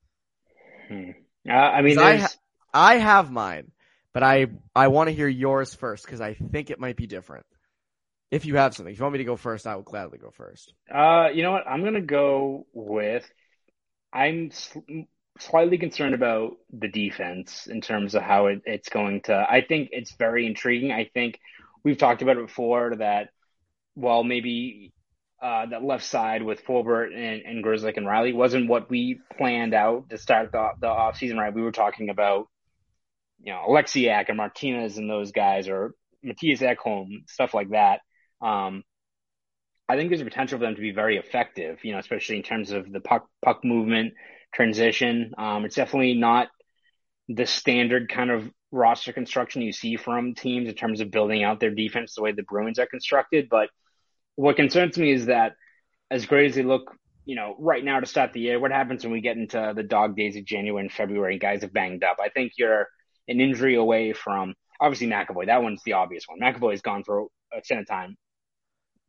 Hmm. 0.89 1.11
Uh, 1.49 1.53
I 1.53 1.83
mean, 1.83 1.99
I, 1.99 2.17
ha- 2.17 2.35
I 2.73 2.99
have 2.99 3.31
mine, 3.31 3.73
but 4.13 4.23
I, 4.23 4.47
I 4.75 4.89
want 4.89 5.09
to 5.09 5.15
hear 5.15 5.29
yours 5.29 5.75
first 5.75 6.05
because 6.05 6.21
I 6.21 6.35
think 6.35 6.71
it 6.71 6.79
might 6.79 6.97
be 6.97 7.07
different. 7.07 7.47
If 8.31 8.47
you 8.47 8.57
have 8.57 8.75
something, 8.75 8.93
if 8.93 8.99
you 8.99 9.05
want 9.05 9.15
me 9.15 9.19
to 9.19 9.25
go 9.25 9.37
first, 9.37 9.67
I 9.67 9.75
will 9.75 9.83
gladly 9.83 10.19
go 10.19 10.31
first. 10.31 10.73
Uh, 10.93 11.29
you 11.35 11.43
know 11.43 11.53
what? 11.53 11.67
I'm 11.67 11.83
to 11.83 12.01
go 12.01 12.67
with, 12.73 13.29
I'm 14.13 14.51
slightly 15.39 15.79
concerned 15.79 16.15
about 16.15 16.53
the 16.73 16.89
defense 16.89 17.67
in 17.67 17.81
terms 17.81 18.15
of 18.15 18.23
how 18.23 18.47
it, 18.47 18.63
it's 18.65 18.89
going 18.89 19.23
to. 19.23 19.35
I 19.35 19.63
think 19.63 19.89
it's 19.93 20.13
very 20.13 20.47
intriguing. 20.47 20.93
I 20.93 21.11
think 21.13 21.41
we've 21.83 21.99
talked 21.99 22.23
about 22.23 22.37
it 22.37 22.47
before 22.47 22.95
that 22.97 23.31
while 23.95 24.23
maybe 24.23 24.93
uh, 25.43 25.67
that 25.67 25.83
left 25.83 26.05
side 26.05 26.43
with 26.43 26.65
Forbort 26.65 27.15
and, 27.15 27.43
and 27.43 27.65
Grzelcyk 27.65 27.97
and 27.97 28.07
Reilly 28.07 28.33
wasn't 28.33 28.69
what 28.69 28.91
we 28.91 29.19
planned 29.39 29.75
out 29.75 30.11
to 30.11 30.19
start 30.19 30.53
the, 30.53 30.69
the 30.81 30.89
off 30.89 31.17
season, 31.17 31.39
right? 31.39 31.55
We 31.55 31.63
were 31.63 31.73
talking 31.73 32.11
about, 32.11 32.49
you 33.43 33.53
know, 33.53 33.65
Oleksiak 33.69 34.27
and 34.29 34.37
Martinez 34.37 34.99
and 34.99 35.09
those 35.09 35.33
guys 35.33 35.69
or 35.69 35.95
Mattias 36.25 36.61
Ekholm, 36.61 37.29
stuff 37.29 37.55
like 37.55 37.71
that. 37.71 38.01
Um, 38.41 38.85
I 39.89 39.97
think 39.97 40.11
there's 40.11 40.21
a 40.21 40.25
potential 40.25 40.59
for 40.59 40.65
them 40.65 40.77
to 40.77 40.81
be 40.81 40.93
very 40.93 41.17
effective, 41.17 41.85
you 41.85 41.93
know, 41.93 41.99
especially 41.99 42.37
in 42.37 42.43
terms 42.43 42.71
of 42.71 42.91
the 42.91 43.01
puck, 43.01 43.27
puck 43.45 43.65
movement, 43.65 44.15
transition. 44.55 45.33
Um, 45.37 45.65
it's 45.65 45.75
definitely 45.75 46.15
not 46.15 46.49
the 47.29 47.47
standard 47.47 48.09
kind 48.09 48.31
of 48.31 48.49
roster 48.73 49.13
construction 49.13 49.63
you 49.63 49.73
see 49.73 49.97
from 49.97 50.35
teams 50.35 50.69
in 50.69 50.75
terms 50.75 51.01
of 51.01 51.11
building 51.11 51.43
out 51.43 51.59
their 51.61 51.75
defense 51.75 52.15
the 52.15 52.23
way 52.23 52.33
the 52.33 52.45
Bruins 52.45 52.79
are 52.79 52.87
constructed. 52.87 53.49
But 53.51 53.69
what 54.37 54.57
concerns 54.57 54.97
me 54.97 55.13
is 55.13 55.27
that 55.27 55.55
as 56.11 56.27
great 56.27 56.51
as 56.51 56.55
they 56.55 56.63
look, 56.63 56.95
you 57.25 57.37
know, 57.37 57.57
right 57.59 57.85
now 57.85 58.01
to 58.01 58.07
start 58.07 58.33
the 58.33 58.41
year, 58.41 58.59
what 58.59 58.73
happens 58.73 59.05
when 59.05 59.13
we 59.13 59.21
get 59.21 59.37
into 59.37 59.73
the 59.75 59.83
dog 59.83 60.17
days 60.17 60.37
of 60.37 60.45
January 60.45 60.83
and 60.83 60.93
February 60.93 61.35
and 61.35 61.41
guys 61.41 61.63
have 61.63 61.73
banged 61.73 62.05
up? 62.05 62.19
I 62.23 62.29
think 62.29 62.53
you're 62.57 62.87
an 63.29 63.41
injury 63.41 63.75
away 63.75 64.13
from 64.13 64.55
obviously 64.81 65.09
McAvoy. 65.09 65.47
That 65.47 65.63
one's 65.63 65.83
the 65.85 65.95
obvious 65.95 66.25
one. 66.27 66.41
McAvoy's 66.41 66.81
gone 66.81 67.05
for 67.05 67.23
a 67.53 67.59
extended 67.59 67.87
time. 67.87 68.17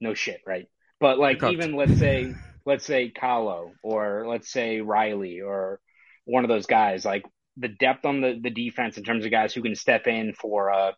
No 0.02 0.14
shit, 0.14 0.42
right? 0.46 0.68
But 1.00 1.18
like 1.18 1.42
even 1.44 1.76
let's 1.76 1.98
say 1.98 2.34
let's 2.66 2.86
say 2.86 3.10
Carlo 3.10 3.72
or 3.82 4.26
let's 4.28 4.52
say 4.52 4.82
Reilly 4.82 5.42
or 5.42 5.80
one 6.26 6.44
of 6.44 6.50
those 6.50 6.66
guys, 6.66 7.06
like 7.06 7.24
the 7.58 7.68
depth 7.68 8.06
on 8.06 8.22
the, 8.22 8.40
the 8.42 8.50
defense 8.50 8.98
in 8.98 9.04
terms 9.04 9.26
of 9.26 9.32
guys 9.32 9.54
who 9.54 9.62
can 9.62 9.76
step 9.76 10.08
in 10.08 10.34
for 10.34 10.70
a 10.70 10.94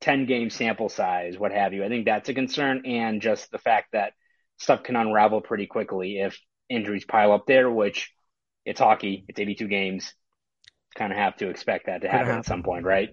10 0.00 0.26
game 0.26 0.50
sample 0.50 0.88
size, 0.88 1.38
what 1.38 1.52
have 1.52 1.72
you. 1.72 1.84
I 1.84 1.88
think 1.88 2.04
that's 2.04 2.28
a 2.28 2.34
concern. 2.34 2.82
And 2.86 3.20
just 3.20 3.50
the 3.50 3.58
fact 3.58 3.88
that 3.92 4.12
stuff 4.58 4.82
can 4.82 4.96
unravel 4.96 5.40
pretty 5.40 5.66
quickly 5.66 6.18
if 6.20 6.38
injuries 6.68 7.04
pile 7.04 7.32
up 7.32 7.46
there, 7.46 7.70
which 7.70 8.12
it's 8.64 8.80
hockey, 8.80 9.24
it's 9.28 9.40
82 9.40 9.66
games. 9.68 10.14
Kind 10.96 11.12
of 11.12 11.18
have 11.18 11.36
to 11.36 11.48
expect 11.48 11.86
that 11.86 12.02
to 12.02 12.08
happen, 12.08 12.26
happen 12.26 12.38
at 12.40 12.46
some 12.46 12.62
point, 12.62 12.84
right? 12.84 13.10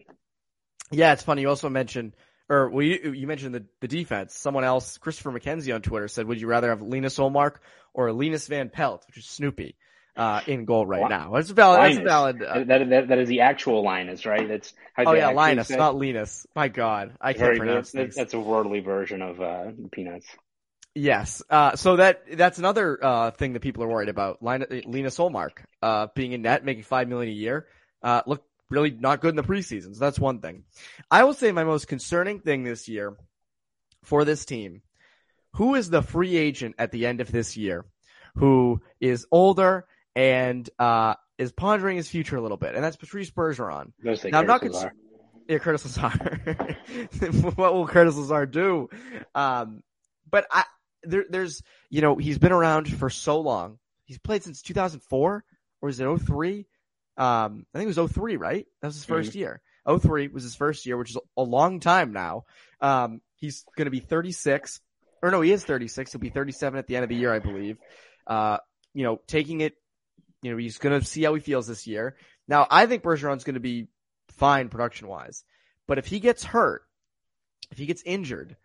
Yeah, 0.92 1.14
it's 1.14 1.24
funny. 1.24 1.42
You 1.42 1.50
also 1.50 1.70
mentioned 1.70 2.14
or 2.50 2.70
well, 2.70 2.84
you, 2.84 3.14
you 3.14 3.28
mentioned 3.28 3.56
the, 3.56 3.66
the 3.82 3.88
defense. 3.88 4.36
Someone 4.36 4.64
else, 4.64 4.98
Christopher 4.98 5.32
McKenzie 5.32 5.74
on 5.74 5.82
Twitter 5.82 6.08
said, 6.08 6.28
would 6.28 6.40
you 6.40 6.48
rather 6.48 6.70
have 6.70 6.82
Linus 6.82 7.18
Ullmark 7.18 7.56
or 7.94 8.12
Linus 8.12 8.48
Van 8.48 8.70
Pelt, 8.70 9.04
which 9.08 9.18
is 9.18 9.26
Snoopy, 9.26 9.76
uh, 10.16 10.42
in 10.46 10.66
goal 10.66 10.86
right 10.86 11.10
now? 11.10 11.32
That's 11.34 11.50
valid. 11.50 11.80
Linus. 11.80 11.98
That's 11.98 12.08
valid. 12.08 12.44
Uh, 12.44 12.64
that, 12.66 12.90
that, 12.90 13.08
that 13.08 13.18
is 13.18 13.30
the 13.30 13.42
actual 13.42 13.84
Linus, 13.84 14.26
right? 14.26 14.48
That's 14.48 14.74
oh 14.98 15.14
yeah, 15.14 15.30
Linus, 15.30 15.68
say? 15.68 15.76
not 15.76 15.96
Linus. 15.96 16.46
My 16.56 16.68
God, 16.68 17.16
I 17.20 17.34
can't 17.34 17.40
Very, 17.40 17.58
pronounce 17.58 17.92
that's, 17.92 18.16
that's, 18.16 18.34
a 18.34 18.40
worldly 18.40 18.80
version 18.82 19.22
of 19.22 19.42
uh, 19.42 19.72
Peanuts. 19.92 20.28
Yes. 20.94 21.44
Uh, 21.50 21.76
so 21.76 21.98
that 21.98 22.24
that's 22.38 22.58
another 22.58 22.98
uh, 23.04 23.32
thing 23.32 23.54
that 23.54 23.60
people 23.60 23.84
are 23.84 23.90
worried 23.90 24.08
about. 24.08 24.42
Linus 24.42 25.18
Ullmark 25.18 25.66
uh, 25.82 26.08
being 26.16 26.32
in 26.32 26.44
net, 26.44 26.64
making 26.64 26.84
five 26.84 27.10
million 27.10 27.34
a 27.34 27.36
year. 27.36 27.68
Uh, 28.02 28.22
look 28.26 28.46
really 28.70 28.92
not 28.92 29.22
good 29.22 29.30
in 29.30 29.36
the 29.36 29.44
preseason. 29.44 29.94
So 29.94 30.00
that's 30.00 30.20
one 30.20 30.40
thing. 30.40 30.64
I 31.10 31.24
will 31.24 31.34
say 31.34 31.52
my 31.52 31.64
most 31.64 31.88
concerning 31.88 32.40
thing 32.40 32.64
this 32.64 32.88
year 32.88 33.16
for 34.04 34.26
this 34.26 34.46
team, 34.46 34.82
who 35.54 35.76
is 35.76 35.90
the 35.90 36.02
free 36.02 36.36
agent 36.38 36.76
at 36.78 36.92
the 36.92 37.06
end 37.06 37.22
of 37.22 37.32
this 37.32 37.56
year 37.58 37.86
who 38.36 38.82
is 39.00 39.26
older 39.32 39.86
and 40.16 40.70
uh, 40.80 41.16
is 41.38 41.52
pondering 41.52 41.98
his 41.98 42.08
future 42.08 42.38
a 42.38 42.42
little 42.42 42.58
bit, 42.58 42.76
and 42.76 42.84
that's 42.84 42.98
Patrice 42.98 43.32
Bergeron. 43.32 43.92
Now, 44.32 44.40
I'm 44.40 44.48
not, 44.48 44.62
con- 44.62 44.92
Yeah, 45.48 45.58
Curtis 45.60 45.86
Lazar. 45.86 46.40
what 47.56 47.74
will 47.74 47.88
Curtis 47.88 48.16
Lazar 48.16 48.46
do? 48.46 48.90
Um, 49.34 49.84
but 50.30 50.46
I 50.52 50.64
there, 51.04 51.26
there's 51.30 51.62
you 51.90 52.02
know 52.02 52.16
he's 52.16 52.38
been 52.38 52.52
around 52.52 52.92
for 52.94 53.10
so 53.10 53.40
long. 53.40 53.80
He's 54.06 54.20
played 54.20 54.44
since 54.44 54.62
2004 54.62 55.44
or 55.82 55.90
is 55.90 56.00
it 56.00 56.20
03? 56.20 56.68
Um, 57.18 57.66
I 57.74 57.78
think 57.78 57.90
it 57.90 57.98
was 57.98 58.12
03, 58.12 58.38
right? 58.38 58.66
That 58.82 58.88
was 58.88 58.96
his 58.96 59.06
1st 59.06 59.30
mm-hmm. 59.30 59.38
year. 59.40 59.62
03 60.00 60.28
was 60.30 60.44
his 60.44 60.56
first 60.56 60.86
year, 60.86 60.98
which 60.98 61.12
is 61.12 61.18
a 61.38 61.44
long 61.44 61.80
time 61.80 62.12
now. 62.12 62.46
Um, 62.82 63.22
he's 63.36 63.64
going 63.78 63.86
to 63.86 63.92
be 63.92 64.00
36, 64.00 64.82
or 65.22 65.32
no, 65.32 65.42
he 65.42 65.52
is 65.52 65.64
36. 65.64 66.12
He'll 66.12 66.20
be 66.20 66.30
37 66.30 66.80
at 66.80 66.88
the 66.88 66.96
end 66.96 67.04
of 67.04 67.10
the 67.10 67.16
year, 67.16 67.34
I 67.34 67.40
believe. 67.40 67.78
Uh, 68.26 68.58
you 68.94 69.04
know, 69.04 69.22
taking 69.28 69.62
it, 69.62 69.76
you 70.42 70.52
know, 70.52 70.58
he's 70.58 70.78
going 70.78 71.00
to 71.00 71.06
see 71.06 71.24
how 71.24 71.34
he 71.36 71.42
feels 71.42 71.68
this 71.68 71.86
year. 71.86 72.16
Now, 72.48 72.68
I 72.70 72.86
think 72.86 73.04
Bergeron's 73.04 73.44
going 73.44 73.56
to 73.56 73.60
be 73.60 73.88
fine 74.30 74.70
production 74.70 75.08
wise, 75.08 75.44
but 75.88 75.98
if 75.98 76.08
he 76.08 76.20
gets 76.20 76.44
hurt, 76.44 76.84
if 77.72 77.78
he 77.78 77.86
gets 77.86 78.04
injured, 78.04 78.56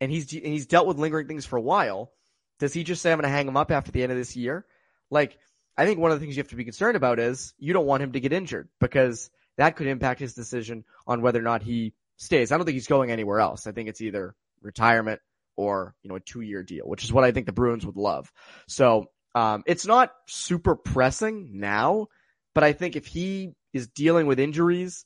and 0.00 0.10
he's 0.10 0.32
and 0.32 0.46
he's 0.46 0.66
dealt 0.66 0.86
with 0.86 0.98
lingering 0.98 1.26
things 1.26 1.46
for 1.46 1.56
a 1.56 1.62
while, 1.62 2.12
does 2.58 2.72
he 2.72 2.84
just 2.84 3.02
say 3.02 3.12
I'm 3.12 3.18
going 3.18 3.30
to 3.30 3.36
hang 3.36 3.48
him 3.48 3.56
up 3.56 3.70
after 3.70 3.90
the 3.90 4.02
end 4.02 4.12
of 4.12 4.18
this 4.18 4.36
year? 4.36 4.64
Like, 5.10 5.38
I 5.76 5.86
think 5.86 5.98
one 5.98 6.10
of 6.10 6.18
the 6.18 6.24
things 6.24 6.36
you 6.36 6.40
have 6.40 6.48
to 6.50 6.56
be 6.56 6.64
concerned 6.64 6.96
about 6.96 7.18
is 7.18 7.54
you 7.58 7.72
don't 7.72 7.86
want 7.86 8.02
him 8.02 8.12
to 8.12 8.20
get 8.20 8.32
injured 8.32 8.68
because 8.80 9.30
that 9.56 9.76
could 9.76 9.86
impact 9.86 10.20
his 10.20 10.34
decision 10.34 10.84
on 11.06 11.22
whether 11.22 11.38
or 11.38 11.42
not 11.42 11.62
he 11.62 11.94
stays. 12.16 12.52
I 12.52 12.56
don't 12.56 12.64
think 12.64 12.74
he's 12.74 12.86
going 12.86 13.10
anywhere 13.10 13.40
else. 13.40 13.66
I 13.66 13.72
think 13.72 13.88
it's 13.88 14.00
either 14.00 14.34
retirement 14.62 15.20
or, 15.56 15.94
you 16.02 16.08
know, 16.08 16.16
a 16.16 16.20
two 16.20 16.40
year 16.40 16.62
deal, 16.62 16.86
which 16.86 17.04
is 17.04 17.12
what 17.12 17.24
I 17.24 17.32
think 17.32 17.46
the 17.46 17.52
Bruins 17.52 17.86
would 17.86 17.96
love. 17.96 18.32
So, 18.68 19.10
um, 19.34 19.64
it's 19.66 19.86
not 19.86 20.12
super 20.26 20.76
pressing 20.76 21.58
now, 21.58 22.06
but 22.54 22.62
I 22.62 22.72
think 22.72 22.94
if 22.94 23.06
he 23.06 23.52
is 23.72 23.88
dealing 23.88 24.26
with 24.26 24.38
injuries 24.38 25.04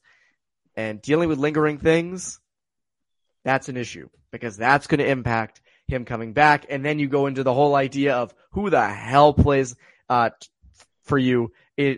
and 0.77 1.01
dealing 1.01 1.31
with 1.31 1.39
lingering 1.39 1.79
things, 1.79 2.39
that's 3.45 3.71
an 3.71 3.79
issue 3.79 4.11
because 4.31 4.57
that's 4.57 4.87
going 4.87 4.99
to 4.99 5.09
impact 5.09 5.63
him 5.87 6.05
coming 6.05 6.35
back. 6.35 6.67
And 6.69 6.85
then 6.85 6.99
you 6.99 7.09
go 7.09 7.27
into 7.27 7.43
the 7.43 7.55
whole 7.55 7.75
idea 7.75 8.15
of 8.15 8.35
who 8.51 8.69
the 8.69 8.87
hell 8.87 9.33
plays, 9.33 9.75
uh, 10.11 10.31
for 11.09 11.19
you 11.19 11.53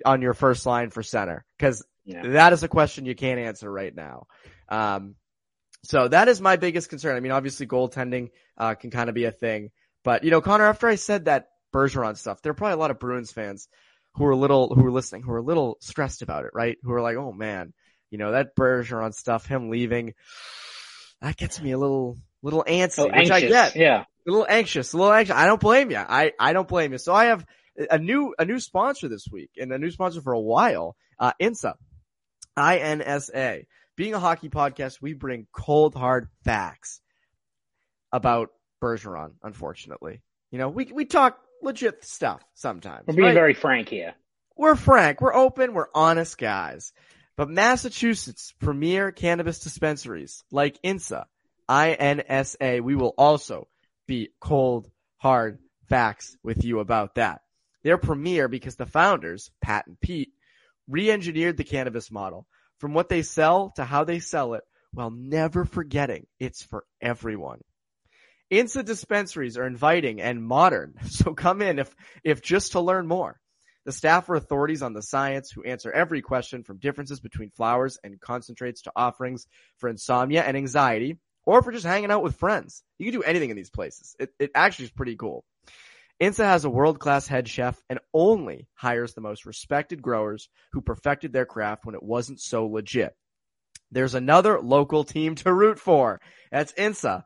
on 0.05 0.23
your 0.23 0.35
first 0.35 0.67
line 0.67 0.91
for 0.91 1.03
center 1.03 1.45
because 1.59 1.85
yeah. 2.05 2.27
that 2.29 2.53
is 2.53 2.63
a 2.63 2.69
question 2.69 3.07
you 3.07 3.15
can't 3.15 3.41
answer 3.41 3.71
right 3.71 3.95
now. 3.95 4.27
Um, 4.69 5.17
so 5.85 6.09
that 6.09 6.29
is 6.29 6.41
my 6.41 6.57
biggest 6.57 6.91
concern. 6.91 7.17
I 7.17 7.21
mean, 7.21 7.33
obviously 7.33 7.67
goaltending, 7.67 8.31
uh, 8.57 8.75
can 8.75 8.91
kind 8.91 9.09
of 9.09 9.15
be 9.15 9.25
a 9.25 9.33
thing, 9.33 9.71
but 10.05 10.25
you 10.25 10.31
know, 10.31 10.41
Connor, 10.41 10.67
after 10.67 10.89
I 10.89 10.97
said 10.97 11.27
that 11.27 11.49
Bergeron 11.75 12.17
stuff, 12.17 12.43
there 12.43 12.51
are 12.51 12.55
probably 12.55 12.75
a 12.75 12.79
lot 12.79 12.91
of 12.91 12.99
Bruins 12.99 13.33
fans 13.33 13.69
who 14.15 14.25
are 14.25 14.33
a 14.33 14.37
little, 14.37 14.75
who 14.75 14.87
are 14.87 14.91
listening, 14.91 15.23
who 15.23 15.33
are 15.33 15.39
a 15.39 15.43
little 15.43 15.77
stressed 15.81 16.23
about 16.23 16.45
it, 16.45 16.51
right? 16.53 16.77
Who 16.83 16.93
are 16.93 17.01
like, 17.01 17.17
oh 17.17 17.33
man, 17.33 17.73
you 18.11 18.19
know, 18.19 18.33
that 18.33 18.57
Bergeron 18.57 19.15
stuff, 19.15 19.47
him 19.47 19.71
leaving, 19.71 20.15
that 21.21 21.37
gets 21.37 21.61
me 21.61 21.73
a 21.73 21.79
little, 21.79 22.19
little 22.43 22.65
antsy, 22.67 22.99
oh, 22.99 23.17
which 23.17 23.31
I 23.31 23.41
get. 23.41 23.77
Yeah. 23.77 24.05
A 24.27 24.31
little 24.31 24.47
anxious, 24.49 24.93
a 24.93 24.97
little 24.99 25.13
anxious. 25.13 25.35
I 25.35 25.47
don't 25.47 25.61
blame 25.61 25.91
you. 25.91 25.97
I, 25.97 26.33
I 26.39 26.53
don't 26.53 26.69
blame 26.69 26.93
you. 26.93 26.99
So 26.99 27.15
I 27.15 27.27
have 27.27 27.45
a 27.91 27.99
new, 27.99 28.35
a 28.39 28.45
new 28.45 28.61
sponsor 28.61 29.09
this 29.09 29.27
week 29.31 29.51
and 29.59 29.73
a 29.73 29.79
new 29.79 29.91
sponsor 29.91 30.21
for 30.21 30.33
a 30.33 30.41
while, 30.41 30.97
uh, 31.19 31.33
INSA. 31.41 31.75
I-N-S-A. 32.57 33.67
Being 33.97 34.15
a 34.15 34.19
hockey 34.19 34.49
podcast, 34.49 35.01
we 35.01 35.15
bring 35.15 35.47
cold 35.53 35.95
hard 35.95 36.29
facts 36.45 37.01
about 38.13 38.51
Bergeron, 38.83 39.33
unfortunately. 39.43 40.23
You 40.51 40.59
know, 40.59 40.69
we, 40.69 40.87
we 40.87 41.05
talk 41.05 41.39
legit 41.63 42.05
stuff 42.05 42.43
sometimes. 42.55 43.07
We're 43.07 43.15
being 43.15 43.27
right? 43.27 43.35
very 43.35 43.55
frank 43.55 43.89
here. 43.89 44.15
We're 44.57 44.77
frank. 44.77 45.21
We're 45.21 45.35
open. 45.35 45.75
We're 45.75 45.89
honest 45.95 46.39
guys. 46.39 46.93
But 47.37 47.49
Massachusetts 47.49 48.53
premier 48.61 49.13
cannabis 49.13 49.61
dispensaries 49.61 50.43
like 50.51 50.79
INSA, 50.83 51.25
I-N-S-A, 51.69 52.81
we 52.81 52.97
will 52.97 53.15
also 53.17 53.69
be 54.07 54.31
cold, 54.41 54.91
hard 55.19 55.59
facts 55.89 56.37
with 56.43 56.65
you 56.65 56.81
about 56.81 57.15
that. 57.15 57.41
They're 57.83 57.99
premier 57.99 58.49
because 58.49 58.77
the 58.77 58.87
founders, 58.87 59.51
Pat 59.63 59.87
and 59.87 59.99
Pete, 60.01 60.33
re-engineered 60.89 61.57
the 61.57 61.65
cannabis 61.65 62.11
model 62.11 62.47
from 62.79 62.95
what 62.95 63.09
they 63.09 63.23
sell 63.23 63.73
to 63.77 63.85
how 63.85 64.05
they 64.05 64.19
sell 64.19 64.55
it 64.55 64.65
while 64.93 65.11
never 65.11 65.65
forgetting 65.65 66.27
it's 66.39 66.63
for 66.63 66.85
everyone. 67.01 67.61
INSA 68.51 68.85
dispensaries 68.85 69.57
are 69.57 69.67
inviting 69.67 70.21
and 70.21 70.43
modern, 70.43 70.95
so 71.07 71.35
come 71.35 71.63
in 71.63 71.79
if, 71.79 71.95
if 72.25 72.43
just 72.43 72.73
to 72.73 72.81
learn 72.81 73.07
more. 73.07 73.39
The 73.87 73.93
staff 73.93 74.29
are 74.29 74.35
authorities 74.35 74.83
on 74.83 74.93
the 74.93 75.03
science 75.03 75.51
who 75.51 75.63
answer 75.63 75.91
every 75.91 76.21
question 76.21 76.65
from 76.65 76.79
differences 76.79 77.21
between 77.21 77.51
flowers 77.51 77.99
and 78.05 78.21
concentrates 78.21 78.83
to 78.83 78.93
offerings 78.95 79.47
for 79.79 79.89
insomnia 79.89 80.43
and 80.43 80.57
anxiety, 80.57 81.19
or 81.45 81.63
for 81.63 81.73
just 81.73 81.87
hanging 81.87 82.11
out 82.11 82.23
with 82.23 82.37
friends. 82.37 82.83
You 82.99 83.11
can 83.11 83.21
do 83.21 83.25
anything 83.25 83.51
in 83.51 83.57
these 83.57 83.71
places. 83.71 84.15
It, 84.19 84.31
it 84.39 84.51
actually 84.55 84.87
is 84.87 84.91
pretty 84.91 85.17
cool. 85.17 85.45
INSA 86.21 86.45
has 86.45 86.65
a 86.65 86.71
world-class 86.71 87.27
head 87.27 87.49
chef 87.49 87.81
and 87.89 87.99
only 88.13 88.69
hires 88.75 89.15
the 89.15 89.23
most 89.23 89.47
respected 89.47 90.03
growers 90.03 90.49
who 90.73 90.83
perfected 90.83 91.33
their 91.33 91.47
craft 91.47 91.87
when 91.87 91.95
it 91.95 92.03
wasn't 92.03 92.41
so 92.41 92.67
legit. 92.67 93.15
There's 93.91 94.15
another 94.15 94.61
local 94.61 95.05
team 95.05 95.35
to 95.37 95.53
root 95.53 95.79
for. 95.79 96.21
That's 96.53 96.73
INSA. 96.75 97.25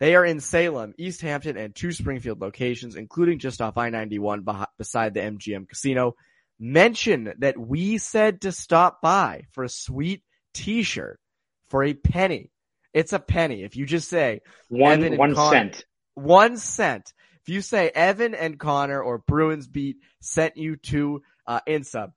They 0.00 0.16
are 0.16 0.24
in 0.24 0.40
Salem, 0.40 0.94
East 0.98 1.20
Hampton, 1.20 1.56
and 1.56 1.74
two 1.74 1.92
Springfield 1.92 2.40
locations, 2.40 2.96
including 2.96 3.38
just 3.38 3.60
off 3.60 3.76
I-91 3.76 4.66
beside 4.76 5.14
the 5.14 5.20
MGM 5.20 5.68
casino. 5.68 6.16
Mention 6.58 7.34
that 7.38 7.58
we 7.58 7.98
said 7.98 8.40
to 8.40 8.52
stop 8.52 9.00
by 9.00 9.44
for 9.52 9.64
a 9.64 9.68
sweet 9.68 10.22
t-shirt 10.54 11.20
for 11.68 11.84
a 11.84 11.94
penny. 11.94 12.50
It's 12.92 13.12
a 13.12 13.20
penny. 13.20 13.62
If 13.62 13.76
you 13.76 13.86
just 13.86 14.08
say 14.08 14.40
one, 14.68 15.16
one 15.16 15.34
Con- 15.34 15.52
cent, 15.52 15.84
one 16.14 16.56
cent 16.56 17.12
if 17.44 17.52
you 17.52 17.60
say 17.60 17.90
Evan 17.92 18.34
and 18.34 18.58
Connor 18.58 19.02
or 19.02 19.18
Bruins 19.18 19.66
Beat 19.66 19.96
sent 20.20 20.56
you 20.56 20.76
to 20.76 21.22
uh, 21.46 21.60
INSA, 21.66 22.12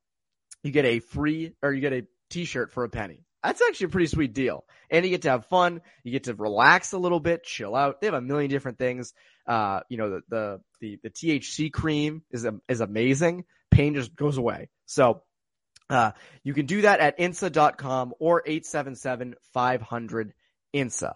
you 0.63 0.71
get 0.71 0.85
a 0.85 0.99
free 0.99 1.53
or 1.61 1.73
you 1.73 1.81
get 1.81 1.93
a 1.93 2.05
t-shirt 2.29 2.71
for 2.71 2.83
a 2.83 2.89
penny. 2.89 3.23
That's 3.43 3.61
actually 3.61 3.85
a 3.85 3.89
pretty 3.89 4.07
sweet 4.07 4.33
deal. 4.33 4.65
And 4.89 5.05
you 5.05 5.11
get 5.11 5.23
to 5.23 5.29
have 5.29 5.45
fun. 5.45 5.81
You 6.03 6.11
get 6.11 6.23
to 6.25 6.33
relax 6.33 6.93
a 6.93 6.97
little 6.97 7.19
bit, 7.19 7.43
chill 7.43 7.75
out. 7.75 8.01
They 8.01 8.07
have 8.07 8.15
a 8.15 8.21
million 8.21 8.49
different 8.49 8.79
things. 8.79 9.13
Uh, 9.47 9.81
you 9.89 9.97
know, 9.97 10.09
the, 10.09 10.21
the, 10.29 10.61
the, 10.81 10.99
the 11.03 11.09
THC 11.09 11.71
cream 11.71 12.23
is, 12.31 12.47
is 12.67 12.81
amazing. 12.81 13.45
Pain 13.69 13.93
just 13.93 14.15
goes 14.15 14.37
away. 14.37 14.69
So, 14.85 15.21
uh, 15.89 16.11
you 16.43 16.55
can 16.55 16.65
do 16.65 16.81
that 16.81 16.99
at 16.99 17.19
insa.com 17.19 18.13
or 18.19 18.41
877 18.43 19.35
500 19.53 20.33
INSA. 20.73 21.13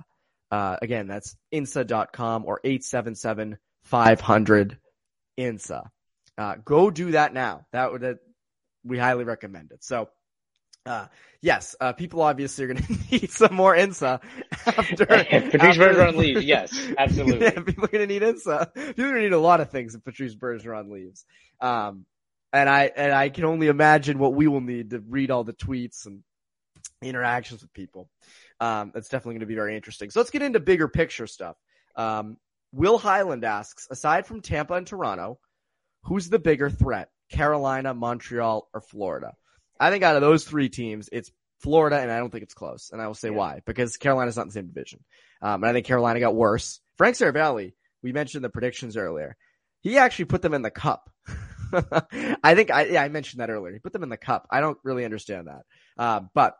Uh, 0.52 0.78
again, 0.82 1.08
that's 1.08 1.36
insa.com 1.52 2.46
or 2.46 2.60
877 2.64 3.58
500 3.90 4.78
INSA. 5.40 5.90
Uh, 6.38 6.56
go 6.64 6.92
do 6.92 7.12
that 7.12 7.34
now. 7.34 7.66
That 7.72 7.92
would, 7.92 8.04
uh, 8.04 8.14
we 8.84 9.00
highly 9.00 9.24
recommend 9.24 9.72
it. 9.72 9.84
So, 9.84 10.10
uh, 10.86 11.08
yes, 11.42 11.76
uh, 11.82 11.94
people 11.94 12.22
obviously 12.22 12.66
are 12.66 12.68
going 12.68 12.84
to 12.84 12.98
need 13.12 13.32
some 13.32 13.56
more 13.56 13.76
INSA 13.76 14.22
after. 14.66 15.06
Patrice 15.06 15.78
Bergeron 15.78 16.16
leaves. 16.16 16.46
Yes, 16.46 16.72
absolutely. 16.98 17.46
yeah, 17.46 17.62
people 17.62 17.86
are 17.86 17.90
going 17.90 18.08
to 18.08 18.14
need 18.14 18.22
INSA. 18.22 18.74
People 18.74 19.06
are 19.06 19.10
going 19.10 19.16
to 19.16 19.22
need 19.22 19.34
a 19.34 19.40
lot 19.40 19.60
of 19.60 19.72
things 19.72 19.96
if 19.96 20.04
Patrice 20.04 20.36
Bergeron 20.36 20.92
leaves. 20.92 21.26
Um, 21.60 22.06
and 22.54 22.70
I, 22.70 22.92
and 22.96 23.12
I 23.12 23.30
can 23.30 23.46
only 23.46 23.68
imagine 23.68 24.20
what 24.20 24.34
we 24.34 24.48
will 24.48 24.62
need 24.62 24.92
to 24.92 25.00
read 25.00 25.32
all 25.32 25.44
the 25.44 25.54
tweets 25.54 26.06
and 26.06 26.24
interactions 27.02 27.62
with 27.62 27.74
people. 27.74 28.08
Um, 28.60 28.92
that's 28.94 29.10
definitely 29.10 29.36
going 29.36 29.42
to 29.42 29.46
be 29.48 29.56
very 29.56 29.76
interesting. 29.76 30.12
So 30.12 30.20
let's 30.20 30.30
get 30.30 30.42
into 30.44 30.60
bigger 30.60 30.88
picture 30.88 31.28
stuff. 31.28 31.56
Um, 31.96 32.38
Will 32.72 32.98
Highland 32.98 33.44
asks, 33.44 33.88
aside 33.90 34.26
from 34.26 34.42
Tampa 34.42 34.76
and 34.76 34.86
Toronto, 34.86 35.40
who's 36.04 36.30
the 36.30 36.40
bigger 36.40 36.70
threat? 36.70 37.10
Carolina, 37.32 37.94
Montreal, 37.94 38.68
or 38.74 38.82
Florida? 38.82 39.34
I 39.80 39.92
think 39.92 40.04
out 40.04 40.16
of 40.16 40.22
those 40.22 40.44
three 40.44 40.70
teams, 40.70 41.10
it's 41.12 41.32
Florida, 41.60 42.00
and 42.00 42.12
I 42.12 42.18
don't 42.18 42.32
think 42.32 42.44
it's 42.44 42.54
close. 42.54 42.90
And 42.92 43.02
I 43.02 43.08
will 43.08 43.14
say 43.14 43.30
yeah. 43.30 43.36
why. 43.36 43.62
Because 43.66 43.98
Carolina's 43.98 44.36
not 44.36 44.44
in 44.44 44.48
the 44.50 44.54
same 44.54 44.68
division. 44.68 45.04
Um, 45.42 45.64
and 45.64 45.70
I 45.70 45.74
think 45.74 45.86
Carolina 45.86 46.20
got 46.20 46.36
worse. 46.36 46.80
Frank 46.98 47.16
Seravalli, 47.16 47.74
we 48.04 48.12
mentioned 48.12 48.44
the 48.44 48.50
predictions 48.50 48.98
earlier. 48.98 49.36
He 49.82 49.98
actually 49.98 50.26
put 50.26 50.42
them 50.42 50.54
in 50.54 50.62
the 50.62 50.72
cup. 50.72 51.10
I 52.44 52.56
think 52.56 52.72
I, 52.72 52.86
yeah, 52.86 53.04
I 53.04 53.10
mentioned 53.10 53.42
that 53.42 53.50
earlier. 53.50 53.74
He 53.74 53.80
put 53.80 53.94
them 53.94 54.04
in 54.04 54.10
the 54.10 54.18
cup. 54.18 54.48
I 54.52 54.62
don't 54.62 54.78
really 54.84 55.06
understand 55.06 55.48
that. 55.48 55.62
Uh, 55.98 56.22
but, 56.34 56.56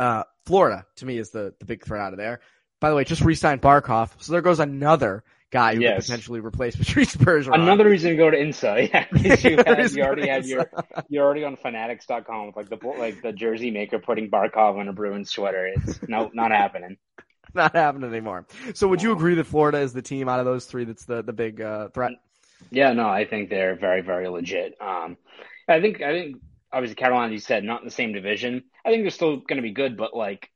uh, 0.00 0.24
Florida 0.46 0.84
to 0.96 1.06
me 1.06 1.18
is 1.18 1.30
the, 1.30 1.54
the 1.60 1.66
big 1.66 1.84
threat 1.84 2.02
out 2.02 2.12
of 2.12 2.18
there. 2.18 2.40
By 2.84 2.90
the 2.90 2.96
way, 2.96 3.04
just 3.04 3.22
re-signed 3.22 3.62
Barkov, 3.62 4.10
so 4.18 4.30
there 4.30 4.42
goes 4.42 4.60
another 4.60 5.24
guy 5.50 5.74
who 5.74 5.80
yes. 5.80 5.94
could 5.94 6.02
potentially 6.02 6.40
replace 6.40 6.76
Patrice 6.76 7.16
Bergeron. 7.16 7.54
Another 7.54 7.88
reason 7.88 8.10
to 8.10 8.16
go 8.18 8.28
to 8.28 8.36
INSA. 8.36 8.90
Yeah, 8.92 9.06
you, 9.88 9.96
you 9.96 10.02
already 10.02 10.28
had 10.28 10.44
your 10.44 10.70
you're 11.08 11.24
already 11.24 11.44
on 11.44 11.56
Fanatics.com 11.56 12.48
with 12.48 12.56
like 12.56 12.68
the 12.68 12.76
like 12.86 13.22
the 13.22 13.32
jersey 13.32 13.70
maker 13.70 13.98
putting 13.98 14.28
Barkov 14.28 14.78
on 14.78 14.88
a 14.88 14.92
Bruins 14.92 15.30
sweater. 15.30 15.66
It's 15.66 15.98
no 16.06 16.30
not 16.34 16.50
happening. 16.50 16.98
Not 17.54 17.74
happening 17.74 18.10
anymore. 18.10 18.46
So 18.74 18.86
would 18.88 19.02
you 19.02 19.12
agree 19.12 19.36
that 19.36 19.44
Florida 19.44 19.78
is 19.78 19.94
the 19.94 20.02
team 20.02 20.28
out 20.28 20.40
of 20.40 20.44
those 20.44 20.66
three 20.66 20.84
that's 20.84 21.06
the 21.06 21.22
the 21.22 21.32
big 21.32 21.62
uh, 21.62 21.88
threat? 21.88 22.12
Yeah, 22.70 22.92
no, 22.92 23.08
I 23.08 23.24
think 23.24 23.48
they're 23.48 23.76
very 23.76 24.02
very 24.02 24.28
legit. 24.28 24.76
Um, 24.78 25.16
I 25.66 25.80
think 25.80 26.02
I 26.02 26.12
think 26.12 26.36
obviously 26.70 26.96
Carolina, 26.96 27.32
you 27.32 27.38
said, 27.38 27.64
not 27.64 27.80
in 27.80 27.86
the 27.86 27.94
same 27.94 28.12
division. 28.12 28.64
I 28.84 28.90
think 28.90 29.04
they're 29.04 29.10
still 29.10 29.36
going 29.36 29.56
to 29.56 29.62
be 29.62 29.72
good, 29.72 29.96
but 29.96 30.14
like, 30.14 30.50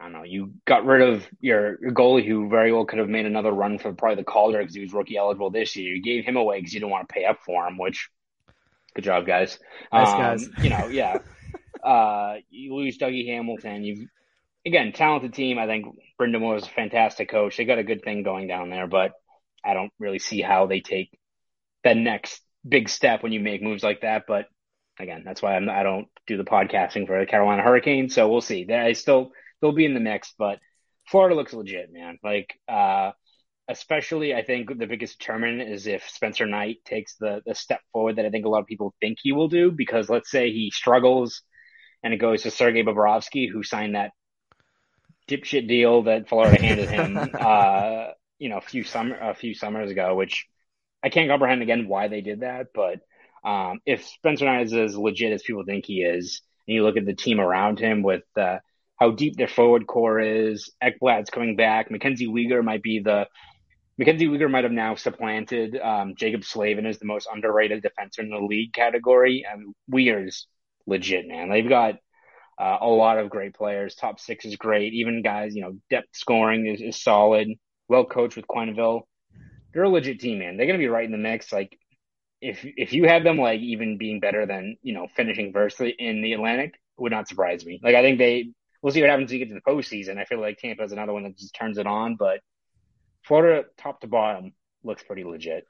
I 0.00 0.04
don't 0.04 0.12
know, 0.12 0.22
you 0.22 0.54
got 0.66 0.86
rid 0.86 1.06
of 1.06 1.26
your, 1.40 1.78
your 1.82 1.92
goalie 1.92 2.26
who 2.26 2.48
very 2.48 2.72
well 2.72 2.86
could 2.86 2.98
have 2.98 3.08
made 3.08 3.26
another 3.26 3.52
run 3.52 3.78
for 3.78 3.92
probably 3.92 4.16
the 4.16 4.24
Calder 4.24 4.58
because 4.58 4.74
he 4.74 4.80
was 4.80 4.94
rookie 4.94 5.18
eligible 5.18 5.50
this 5.50 5.76
year. 5.76 5.94
You 5.94 6.02
gave 6.02 6.24
him 6.24 6.36
away 6.36 6.58
because 6.58 6.72
you 6.72 6.80
didn't 6.80 6.92
want 6.92 7.06
to 7.06 7.12
pay 7.12 7.26
up 7.26 7.40
for 7.44 7.66
him, 7.66 7.76
which 7.76 8.08
good 8.94 9.04
job, 9.04 9.26
guys. 9.26 9.58
Nice 9.92 10.08
um, 10.08 10.18
guys. 10.18 10.48
you 10.62 10.70
know, 10.70 10.88
yeah. 10.88 11.18
uh, 11.84 12.36
you 12.48 12.74
lose 12.74 12.96
Dougie 12.96 13.26
Hamilton. 13.26 13.84
You've 13.84 14.08
again 14.64 14.92
talented 14.92 15.34
team. 15.34 15.58
I 15.58 15.66
think 15.66 15.86
Brind'Amour 16.18 16.56
is 16.56 16.64
a 16.64 16.70
fantastic 16.70 17.30
coach. 17.30 17.58
They 17.58 17.66
got 17.66 17.78
a 17.78 17.84
good 17.84 18.02
thing 18.02 18.22
going 18.22 18.48
down 18.48 18.70
there, 18.70 18.86
but 18.86 19.12
I 19.62 19.74
don't 19.74 19.92
really 19.98 20.18
see 20.18 20.40
how 20.40 20.66
they 20.66 20.80
take 20.80 21.10
the 21.84 21.94
next 21.94 22.40
big 22.66 22.88
step 22.88 23.22
when 23.22 23.32
you 23.32 23.40
make 23.40 23.62
moves 23.62 23.82
like 23.82 24.00
that. 24.00 24.24
But 24.26 24.46
again, 24.98 25.22
that's 25.24 25.42
why 25.42 25.56
I'm, 25.56 25.68
I 25.68 25.82
do 25.82 25.90
not 25.90 26.04
do 26.26 26.36
the 26.36 26.44
podcasting 26.44 27.06
for 27.06 27.18
the 27.18 27.26
Carolina 27.26 27.62
Hurricanes. 27.62 28.14
So 28.14 28.28
we'll 28.28 28.40
see. 28.40 28.66
I 28.72 28.92
still 28.92 29.32
they'll 29.60 29.72
be 29.72 29.84
in 29.84 29.94
the 29.94 30.00
mix, 30.00 30.34
but 30.38 30.58
Florida 31.06 31.34
looks 31.34 31.52
legit, 31.52 31.92
man. 31.92 32.18
Like, 32.22 32.58
uh, 32.68 33.12
especially 33.68 34.34
I 34.34 34.42
think 34.42 34.76
the 34.78 34.86
biggest 34.86 35.18
determinant 35.18 35.70
is 35.70 35.86
if 35.86 36.08
Spencer 36.08 36.46
Knight 36.46 36.78
takes 36.84 37.16
the 37.16 37.40
the 37.46 37.54
step 37.54 37.80
forward 37.92 38.16
that 38.16 38.26
I 38.26 38.30
think 38.30 38.44
a 38.44 38.48
lot 38.48 38.60
of 38.60 38.66
people 38.66 38.94
think 39.00 39.18
he 39.20 39.32
will 39.32 39.48
do. 39.48 39.70
Because 39.70 40.08
let's 40.08 40.30
say 40.30 40.50
he 40.50 40.70
struggles 40.70 41.42
and 42.02 42.14
it 42.14 42.18
goes 42.18 42.42
to 42.42 42.50
Sergei 42.50 42.82
Bobrovsky, 42.82 43.50
who 43.50 43.62
signed 43.62 43.94
that 43.94 44.12
dipshit 45.28 45.68
deal 45.68 46.02
that 46.04 46.28
Florida 46.28 46.60
handed 46.60 46.88
him, 46.88 47.16
uh, 47.40 48.08
you 48.38 48.48
know, 48.48 48.58
a 48.58 48.62
few 48.62 48.84
summer 48.84 49.16
a 49.20 49.34
few 49.34 49.54
summers 49.54 49.90
ago, 49.90 50.14
which 50.14 50.46
I 51.02 51.08
can't 51.08 51.28
comprehend 51.28 51.62
again 51.62 51.88
why 51.88 52.08
they 52.08 52.20
did 52.20 52.40
that. 52.40 52.68
But 52.74 53.00
um, 53.48 53.80
if 53.86 54.06
Spencer 54.06 54.44
Knight 54.44 54.66
is 54.66 54.74
as 54.74 54.96
legit 54.96 55.32
as 55.32 55.42
people 55.42 55.64
think 55.64 55.86
he 55.86 56.02
is, 56.02 56.42
and 56.66 56.74
you 56.74 56.82
look 56.82 56.96
at 56.96 57.06
the 57.06 57.14
team 57.14 57.40
around 57.40 57.78
him 57.78 58.02
with 58.02 58.24
uh, 58.36 58.58
how 59.00 59.10
deep 59.10 59.36
their 59.36 59.48
forward 59.48 59.86
core 59.86 60.20
is, 60.20 60.70
Ekblad's 60.82 61.30
coming 61.30 61.56
back, 61.56 61.90
Mackenzie 61.90 62.28
Weegar 62.28 62.62
might 62.62 62.82
be 62.82 63.00
the 63.00 63.26
Mackenzie 63.98 64.28
Weegar 64.28 64.50
might 64.50 64.64
have 64.64 64.72
now 64.72 64.94
supplanted 64.94 65.76
um, 65.76 66.14
Jaccob 66.14 66.44
Slavin 66.44 66.86
as 66.86 66.98
the 66.98 67.06
most 67.06 67.28
underrated 67.32 67.82
defender 67.82 68.22
in 68.22 68.30
the 68.30 68.38
league 68.38 68.72
category. 68.72 69.44
And 69.50 69.74
Weegar's 69.92 70.46
legit, 70.86 71.28
man. 71.28 71.50
They've 71.50 71.68
got 71.68 71.96
uh, 72.58 72.78
a 72.80 72.88
lot 72.88 73.18
of 73.18 73.28
great 73.28 73.54
players. 73.54 73.94
Top 73.94 74.18
six 74.18 74.46
is 74.46 74.56
great. 74.56 74.94
Even 74.94 75.22
guys, 75.22 75.54
you 75.54 75.60
know, 75.62 75.76
depth 75.90 76.08
scoring 76.14 76.66
is, 76.66 76.80
is 76.80 77.02
solid. 77.02 77.48
Well 77.88 78.06
coached 78.06 78.36
with 78.36 78.46
Quenneville 78.46 79.02
they're 79.72 79.82
a 79.84 79.88
legit 79.88 80.20
team, 80.20 80.38
man. 80.38 80.56
They're 80.56 80.66
gonna 80.66 80.78
be 80.78 80.88
right 80.88 81.04
in 81.04 81.12
the 81.12 81.18
mix. 81.18 81.52
Like 81.52 81.78
if 82.40 82.64
if 82.64 82.92
you 82.92 83.06
had 83.06 83.24
them 83.24 83.38
like 83.38 83.60
even 83.60 83.98
being 83.98 84.20
better 84.20 84.46
than 84.46 84.76
you 84.82 84.94
know 84.94 85.06
finishing 85.14 85.52
first 85.52 85.80
in 85.80 86.22
the 86.22 86.32
Atlantic 86.32 86.74
would 86.98 87.12
not 87.12 87.28
surprise 87.28 87.64
me. 87.64 87.80
Like 87.82 87.94
I 87.94 88.02
think 88.02 88.18
they 88.18 88.50
we'll 88.82 88.92
see 88.92 89.00
what 89.00 89.10
happens 89.10 89.30
when 89.30 89.38
you 89.38 89.46
get 89.46 89.54
to 89.54 89.60
the 89.64 89.70
postseason. 89.70 90.18
I 90.18 90.24
feel 90.24 90.40
like 90.40 90.58
Tampa 90.58 90.82
is 90.82 90.92
another 90.92 91.12
one 91.12 91.24
that 91.24 91.36
just 91.36 91.54
turns 91.54 91.78
it 91.78 91.86
on, 91.86 92.16
but 92.16 92.40
Florida 93.24 93.66
top 93.76 94.00
to 94.00 94.06
bottom 94.06 94.52
looks 94.82 95.02
pretty 95.02 95.24
legit. 95.24 95.66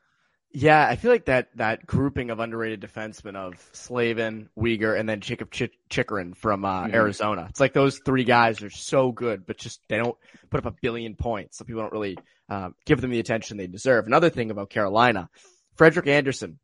Yeah, 0.53 0.85
I 0.85 0.97
feel 0.97 1.13
like 1.13 1.27
that 1.27 1.49
that 1.57 1.87
grouping 1.87 2.31
of 2.31 2.41
underrated 2.41 2.81
defensemen 2.81 3.37
of 3.37 3.55
Slavin, 3.73 4.49
Weegar, 4.59 4.99
and 4.99 5.09
then 5.09 5.21
Jacob 5.21 5.51
Ch- 5.53 5.71
from 6.35 6.65
uh, 6.65 6.85
mm-hmm. 6.85 6.95
Arizona. 6.95 7.47
It's 7.49 7.61
like 7.61 7.73
those 7.73 8.01
three 8.05 8.25
guys 8.25 8.61
are 8.63 8.71
so 8.71 9.13
good, 9.13 9.47
but 9.47 9.59
just 9.59 9.81
they 9.89 9.97
don't 9.97 10.17
put 10.51 10.59
up 10.59 10.73
a 10.73 10.77
billion 10.83 11.15
points, 11.15 11.59
so 11.59 11.65
people 11.65 11.83
don't 11.83 11.93
really 11.93 12.19
uh, 12.49 12.71
give 12.85 13.01
them 13.01 13.13
the 13.13 13.21
attention 13.21 13.59
they 13.59 13.69
deserve. 13.69 14.07
Another 14.07 14.29
thing 14.29 14.51
about 14.51 14.71
Carolina, 14.71 15.31
Frederik 15.77 16.09
Andersen. 16.09 16.59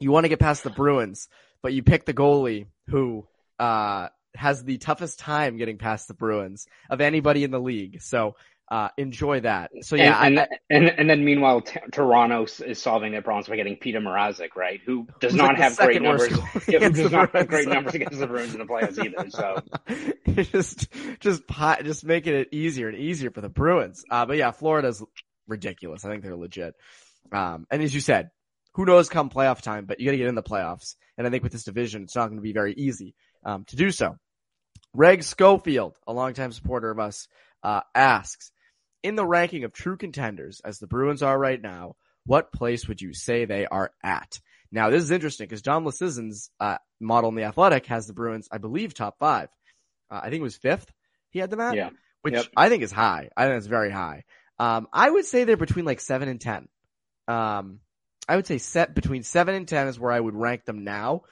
you 0.00 0.10
want 0.10 0.24
to 0.24 0.28
get 0.28 0.40
past 0.40 0.64
the 0.64 0.70
Bruins, 0.70 1.28
but 1.62 1.72
you 1.72 1.84
pick 1.84 2.04
the 2.04 2.14
goalie 2.14 2.66
who 2.88 3.24
uh, 3.60 4.08
has 4.34 4.64
the 4.64 4.78
toughest 4.78 5.18
time 5.18 5.56
getting 5.56 5.78
past 5.78 6.08
the 6.08 6.14
Bruins 6.14 6.66
of 6.90 7.00
anybody 7.00 7.44
in 7.44 7.50
the 7.50 7.60
league. 7.60 8.00
So 8.02 8.36
uh, 8.72 8.88
enjoy 8.96 9.40
that. 9.40 9.70
So 9.82 9.96
yeah, 9.96 10.18
and 10.18 10.38
and, 10.38 10.48
and, 10.70 10.88
and, 11.00 11.10
then 11.10 11.24
meanwhile, 11.26 11.60
t- 11.60 11.78
Toronto 11.92 12.46
is 12.64 12.80
solving 12.80 13.12
their 13.12 13.20
problems 13.20 13.46
by 13.46 13.56
getting 13.56 13.76
Peter 13.76 14.00
Mrazek, 14.00 14.56
right? 14.56 14.80
Who 14.86 15.06
does 15.20 15.34
not 15.34 15.48
like 15.48 15.56
have 15.58 15.76
great 15.76 16.00
numbers. 16.00 16.32
Yeah, 16.66 16.78
who 16.78 16.90
does 16.90 17.12
not 17.12 17.36
have 17.36 17.48
great 17.48 17.68
numbers 17.68 17.94
against 17.94 18.18
the 18.18 18.26
Bruins 18.26 18.54
in 18.54 18.60
the 18.60 18.64
playoffs 18.64 18.98
either. 19.04 19.28
So 19.28 20.42
just 20.44 20.88
just 21.20 21.42
just 21.84 22.04
making 22.04 22.34
it 22.34 22.48
easier 22.52 22.88
and 22.88 22.96
easier 22.96 23.30
for 23.30 23.42
the 23.42 23.50
Bruins. 23.50 24.04
Uh, 24.10 24.24
but 24.24 24.38
yeah, 24.38 24.52
Florida's 24.52 25.04
ridiculous. 25.46 26.06
I 26.06 26.08
think 26.08 26.22
they're 26.22 26.34
legit. 26.34 26.74
Um, 27.30 27.66
and 27.70 27.82
as 27.82 27.94
you 27.94 28.00
said, 28.00 28.30
who 28.72 28.86
knows 28.86 29.08
come 29.08 29.28
playoff 29.28 29.60
time, 29.60 29.84
but 29.84 30.00
you 30.00 30.06
got 30.06 30.12
to 30.12 30.18
get 30.18 30.28
in 30.28 30.34
the 30.34 30.42
playoffs. 30.42 30.94
And 31.18 31.26
I 31.26 31.30
think 31.30 31.42
with 31.42 31.52
this 31.52 31.64
division, 31.64 32.04
it's 32.04 32.16
not 32.16 32.28
going 32.28 32.38
to 32.38 32.42
be 32.42 32.52
very 32.52 32.72
easy 32.72 33.14
um, 33.44 33.64
to 33.66 33.76
do 33.76 33.90
so. 33.90 34.16
Reg 34.94 35.22
Schofield, 35.22 35.96
a 36.06 36.12
longtime 36.12 36.52
supporter 36.52 36.90
of 36.90 36.98
us, 36.98 37.28
uh, 37.62 37.80
asks 37.94 38.52
in 39.02 39.16
the 39.16 39.26
ranking 39.26 39.64
of 39.64 39.72
true 39.72 39.96
contenders, 39.96 40.60
as 40.64 40.78
the 40.78 40.86
Bruins 40.86 41.22
are 41.22 41.38
right 41.38 41.60
now, 41.60 41.96
what 42.24 42.52
place 42.52 42.86
would 42.86 43.00
you 43.00 43.14
say 43.14 43.44
they 43.44 43.66
are 43.66 43.90
at? 44.02 44.40
Now, 44.70 44.90
this 44.90 45.02
is 45.02 45.10
interesting 45.10 45.46
because 45.46 45.62
Dom 45.62 45.84
Luszczyszyn's 45.84 46.50
uh, 46.60 46.78
model 47.00 47.30
in 47.30 47.36
the 47.36 47.44
Athletic 47.44 47.86
has 47.86 48.06
the 48.06 48.12
Bruins, 48.12 48.48
I 48.50 48.58
believe, 48.58 48.94
top 48.94 49.18
five. 49.18 49.48
Uh, 50.10 50.20
I 50.22 50.30
think 50.30 50.40
it 50.40 50.42
was 50.42 50.56
fifth. 50.56 50.90
He 51.30 51.38
had 51.38 51.50
them 51.50 51.60
at, 51.60 51.74
yeah. 51.74 51.90
which 52.22 52.34
yep. 52.34 52.46
I 52.56 52.68
think 52.68 52.82
is 52.82 52.92
high. 52.92 53.28
I 53.36 53.46
think 53.46 53.58
it's 53.58 53.66
very 53.66 53.90
high. 53.90 54.24
Um, 54.58 54.86
I 54.92 55.10
would 55.10 55.26
say 55.26 55.44
they're 55.44 55.56
between 55.56 55.84
like 55.84 56.00
seven 56.00 56.28
and 56.28 56.40
ten. 56.40 56.68
Um, 57.26 57.80
I 58.28 58.36
would 58.36 58.46
say 58.46 58.58
set 58.58 58.94
between 58.94 59.24
seven 59.24 59.54
and 59.54 59.66
ten 59.66 59.88
is 59.88 59.98
where 59.98 60.12
I 60.12 60.20
would 60.20 60.34
rank 60.34 60.64
them 60.64 60.84
now. 60.84 61.22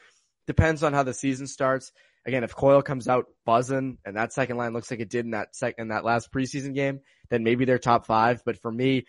Depends 0.46 0.82
on 0.82 0.92
how 0.92 1.02
the 1.02 1.14
season 1.14 1.46
starts. 1.46 1.92
Again, 2.26 2.44
if 2.44 2.54
Coyle 2.54 2.82
comes 2.82 3.08
out 3.08 3.26
buzzing 3.46 3.98
and 4.04 4.16
that 4.16 4.32
second 4.32 4.56
line 4.56 4.72
looks 4.72 4.90
like 4.90 5.00
it 5.00 5.08
did 5.08 5.24
in 5.24 5.30
that 5.30 5.56
sec 5.56 5.76
in 5.78 5.88
that 5.88 6.04
last 6.04 6.30
preseason 6.32 6.74
game, 6.74 7.00
then 7.30 7.44
maybe 7.44 7.64
they're 7.64 7.78
top 7.78 8.06
five. 8.06 8.42
But 8.44 8.60
for 8.60 8.70
me, 8.70 9.06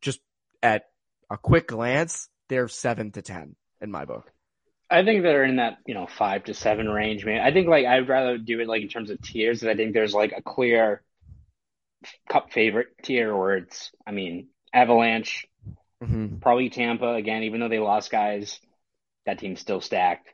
just 0.00 0.20
at 0.62 0.84
a 1.30 1.36
quick 1.36 1.68
glance, 1.68 2.28
they're 2.48 2.68
seven 2.68 3.12
to 3.12 3.22
ten 3.22 3.56
in 3.80 3.90
my 3.90 4.04
book. 4.04 4.32
I 4.88 5.04
think 5.04 5.22
they're 5.22 5.44
in 5.44 5.56
that 5.56 5.78
you 5.86 5.94
know 5.94 6.06
five 6.06 6.44
to 6.44 6.54
seven 6.54 6.88
range, 6.88 7.24
man. 7.24 7.40
I 7.40 7.52
think 7.52 7.68
like 7.68 7.86
I'd 7.86 8.08
rather 8.08 8.38
do 8.38 8.60
it 8.60 8.68
like 8.68 8.82
in 8.82 8.88
terms 8.88 9.10
of 9.10 9.20
tiers. 9.20 9.62
I 9.64 9.74
think 9.74 9.92
there's 9.92 10.14
like 10.14 10.32
a 10.36 10.42
clear 10.42 11.02
cup 12.30 12.52
favorite 12.52 12.88
tier 13.02 13.36
where 13.36 13.56
it's, 13.56 13.90
I 14.06 14.12
mean, 14.12 14.48
Avalanche, 14.72 15.46
mm-hmm. 16.02 16.38
probably 16.38 16.70
Tampa 16.70 17.14
again. 17.14 17.42
Even 17.42 17.60
though 17.60 17.68
they 17.68 17.78
lost 17.78 18.10
guys, 18.10 18.60
that 19.24 19.38
team's 19.38 19.60
still 19.60 19.80
stacked. 19.80 20.32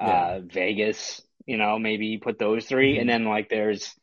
Yeah. 0.00 0.06
Uh, 0.06 0.40
Vegas, 0.44 1.22
you 1.46 1.56
know, 1.56 1.78
maybe 1.78 2.18
put 2.18 2.38
those 2.38 2.66
3 2.66 2.92
mm-hmm. 2.92 3.00
and 3.00 3.08
then 3.08 3.24
like 3.24 3.48
there's 3.48 3.94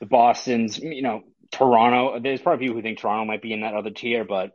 the 0.00 0.06
Boston's, 0.06 0.78
you 0.78 1.02
know, 1.02 1.22
Toronto. 1.50 2.20
There's 2.20 2.40
probably 2.40 2.66
people 2.66 2.76
who 2.76 2.82
think 2.82 2.98
Toronto 2.98 3.24
might 3.26 3.42
be 3.42 3.52
in 3.52 3.60
that 3.60 3.74
other 3.74 3.90
tier, 3.90 4.24
but 4.24 4.52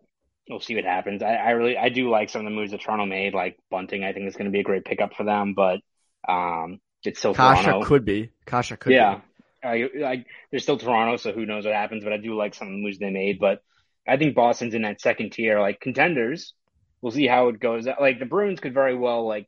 we'll 0.49 0.59
see 0.59 0.75
what 0.75 0.85
happens. 0.85 1.21
I, 1.21 1.35
I 1.35 1.49
really, 1.51 1.77
I 1.77 1.89
do 1.89 2.09
like 2.09 2.29
some 2.29 2.41
of 2.41 2.45
the 2.45 2.55
moves 2.55 2.71
that 2.71 2.81
Toronto 2.81 3.05
made, 3.05 3.33
like 3.33 3.57
Bunting. 3.69 4.03
I 4.03 4.13
think 4.13 4.27
is 4.27 4.35
going 4.35 4.45
to 4.45 4.51
be 4.51 4.59
a 4.59 4.63
great 4.63 4.85
pickup 4.85 5.13
for 5.15 5.23
them, 5.23 5.53
but 5.53 5.79
um, 6.27 6.79
it's 7.03 7.19
still 7.19 7.33
Kase 7.33 7.63
Toronto. 7.63 7.85
could 7.85 8.05
be. 8.05 8.31
Kasha 8.45 8.77
could 8.77 8.93
yeah. 8.93 9.15
be. 9.15 9.21
I, 9.63 9.89
I, 10.05 10.25
there's 10.51 10.63
still 10.63 10.77
Toronto, 10.77 11.17
so 11.17 11.31
who 11.31 11.45
knows 11.45 11.65
what 11.65 11.73
happens. 11.73 12.03
But 12.03 12.13
I 12.13 12.17
do 12.17 12.35
like 12.35 12.53
some 12.53 12.67
of 12.67 12.73
the 12.73 12.79
moves 12.79 12.99
they 12.99 13.09
made. 13.09 13.39
But 13.39 13.63
I 14.07 14.17
think 14.17 14.35
Boston's 14.35 14.75
in 14.75 14.83
that 14.83 15.01
second 15.01 15.31
tier, 15.31 15.59
like 15.59 15.79
contenders. 15.79 16.53
We'll 17.01 17.11
see 17.11 17.27
how 17.27 17.49
it 17.49 17.59
goes. 17.59 17.87
Like 17.99 18.19
the 18.19 18.25
Bruins 18.25 18.59
could 18.59 18.73
very 18.73 18.95
well 18.95 19.27
like 19.27 19.47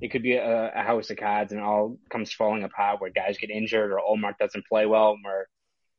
it 0.00 0.08
could 0.10 0.22
be 0.22 0.34
a, 0.34 0.72
a, 0.74 0.82
house 0.82 1.10
of 1.10 1.16
cards 1.16 1.52
and 1.52 1.60
it 1.60 1.64
all 1.64 1.98
comes 2.10 2.32
falling 2.32 2.62
apart 2.62 3.00
where 3.00 3.10
guys 3.10 3.38
get 3.38 3.50
injured 3.50 3.90
or 3.90 3.98
Ullmark 3.98 4.38
doesn't 4.38 4.66
play 4.66 4.86
well 4.86 5.12
and 5.12 5.24
we're 5.24 5.46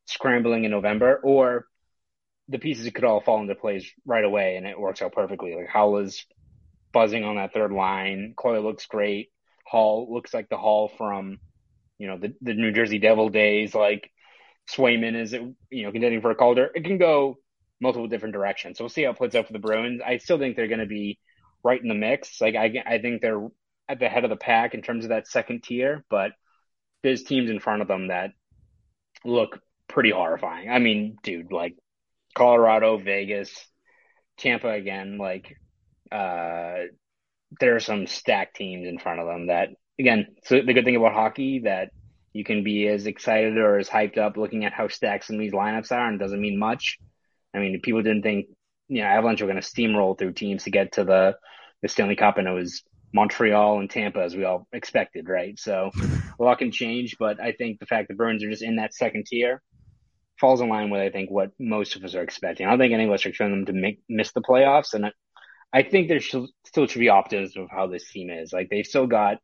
scrambling 0.05 0.63
in 0.63 0.71
November, 0.71 1.19
or 1.23 1.65
the 2.47 2.59
pieces 2.59 2.89
could 2.91 3.03
all 3.03 3.21
fall 3.21 3.41
into 3.41 3.55
place 3.55 3.89
right 4.05 4.23
away 4.23 4.55
and 4.55 4.65
it 4.65 4.79
works 4.79 5.01
out 5.01 5.13
perfectly. 5.13 5.55
Like 5.55 5.67
Haula's 5.67 6.25
buzzing 6.91 7.23
on 7.23 7.35
that 7.35 7.53
third 7.53 7.71
line. 7.71 8.33
Coyle 8.35 8.63
looks 8.63 8.85
great. 8.87 9.29
Hall 9.65 10.07
looks 10.11 10.33
like 10.33 10.49
the 10.49 10.57
Hall 10.57 10.91
from, 10.97 11.39
you 11.99 12.07
know, 12.07 12.17
the, 12.17 12.33
the 12.41 12.55
New 12.55 12.71
Jersey 12.71 12.97
Devil 12.97 13.29
days. 13.29 13.75
Like 13.75 14.09
Swayman 14.71 15.15
is, 15.15 15.33
you 15.33 15.83
know, 15.83 15.91
contending 15.91 16.21
for 16.21 16.31
a 16.31 16.35
Calder. 16.35 16.71
It 16.73 16.85
can 16.85 16.97
go 16.97 17.37
multiple 17.79 18.07
different 18.07 18.33
directions. 18.33 18.77
So 18.77 18.83
we'll 18.83 18.89
see 18.89 19.03
how 19.03 19.11
it 19.11 19.17
plays 19.17 19.35
out 19.35 19.47
for 19.47 19.53
the 19.53 19.59
Bruins. 19.59 20.01
I 20.05 20.17
still 20.17 20.39
think 20.39 20.55
they're 20.55 20.67
going 20.67 20.79
to 20.79 20.87
be 20.87 21.19
right 21.63 21.81
in 21.81 21.87
the 21.87 21.93
mix. 21.93 22.41
Like 22.41 22.55
I, 22.55 22.83
I 22.85 22.97
think 22.97 23.21
they're 23.21 23.47
at 23.89 23.99
the 23.99 24.07
head 24.07 24.23
of 24.23 24.29
the 24.29 24.37
pack 24.37 24.73
in 24.75 24.81
terms 24.81 25.03
of 25.03 25.09
that 25.09 25.27
second 25.27 25.63
tier, 25.63 26.05
but 26.09 26.31
there's 27.01 27.23
teams 27.23 27.49
in 27.49 27.59
front 27.59 27.81
of 27.81 27.87
them 27.87 28.07
that 28.07 28.31
look 29.25 29.59
pretty 29.87 30.11
horrifying. 30.11 30.69
I 30.69 30.77
mean, 30.79 31.17
dude, 31.23 31.51
like 31.51 31.75
Colorado, 32.35 32.97
Vegas, 32.97 33.51
Tampa 34.37 34.69
again, 34.69 35.17
like 35.17 35.57
uh 36.11 36.85
there 37.59 37.75
are 37.75 37.79
some 37.79 38.05
stacked 38.05 38.55
teams 38.55 38.87
in 38.87 38.99
front 38.99 39.19
of 39.19 39.27
them 39.27 39.47
that 39.47 39.69
again, 39.99 40.27
so 40.43 40.61
the 40.61 40.73
good 40.73 40.85
thing 40.85 40.95
about 40.95 41.13
hockey 41.13 41.61
that 41.65 41.89
you 42.31 42.43
can 42.43 42.63
be 42.63 42.87
as 42.87 43.07
excited 43.07 43.57
or 43.57 43.79
as 43.79 43.89
hyped 43.89 44.17
up 44.19 44.37
looking 44.37 44.65
at 44.65 44.73
how 44.73 44.87
stacked 44.87 45.25
some 45.25 45.35
of 45.35 45.39
these 45.39 45.51
lineups 45.51 45.91
are 45.91 46.07
and 46.07 46.19
doesn't 46.19 46.39
mean 46.39 46.59
much. 46.59 46.99
I 47.53 47.57
mean, 47.57 47.81
people 47.81 48.03
didn't 48.03 48.21
think, 48.21 48.45
you 48.87 49.01
know, 49.01 49.07
Avalanche 49.07 49.41
were 49.41 49.47
going 49.47 49.61
to 49.61 49.67
steamroll 49.67 50.17
through 50.17 50.33
teams 50.33 50.65
to 50.65 50.71
get 50.71 50.93
to 50.93 51.03
the, 51.03 51.35
the 51.81 51.87
Stanley 51.87 52.15
Cup 52.15 52.37
and 52.37 52.47
it 52.47 52.51
was 52.51 52.83
Montreal 53.13 53.79
and 53.79 53.89
Tampa 53.89 54.19
as 54.19 54.35
we 54.35 54.43
all 54.43 54.67
expected, 54.71 55.27
right? 55.27 55.57
So 55.57 55.91
a 56.39 56.43
lot 56.43 56.59
can 56.59 56.71
change, 56.71 57.17
but 57.17 57.41
I 57.41 57.53
think 57.53 57.79
the 57.79 57.85
fact 57.85 58.07
that 58.07 58.17
Bruins 58.17 58.43
are 58.43 58.49
just 58.49 58.63
in 58.63 58.75
that 58.77 58.93
second 58.93 59.25
tier 59.25 59.61
falls 60.39 60.61
in 60.61 60.69
line 60.69 60.89
with 60.89 61.01
I 61.01 61.09
think 61.09 61.29
what 61.29 61.51
most 61.59 61.95
of 61.95 62.03
us 62.03 62.15
are 62.15 62.21
expecting. 62.21 62.65
I 62.65 62.69
don't 62.69 62.79
think 62.79 62.93
any 62.93 63.05
of 63.05 63.11
us 63.11 63.25
are 63.25 63.29
expecting 63.29 63.65
them 63.65 63.65
to 63.65 63.73
make 63.73 64.01
miss 64.07 64.31
the 64.31 64.41
playoffs, 64.41 64.93
and 64.93 65.07
I, 65.07 65.11
I 65.73 65.83
think 65.83 66.07
there 66.07 66.19
should, 66.19 66.47
still 66.65 66.87
should 66.87 66.99
be 66.99 67.09
optimism 67.09 67.63
of 67.63 67.69
how 67.69 67.87
this 67.87 68.09
team 68.09 68.29
is. 68.29 68.53
Like 68.53 68.69
they've 68.69 68.85
still 68.85 69.07
got 69.07 69.37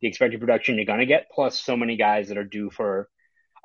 the 0.00 0.08
expected 0.08 0.40
production 0.40 0.76
you're 0.76 0.84
going 0.84 1.00
to 1.00 1.06
get, 1.06 1.26
plus 1.32 1.60
so 1.60 1.76
many 1.76 1.96
guys 1.96 2.28
that 2.28 2.38
are 2.38 2.44
due 2.44 2.70
for 2.70 3.08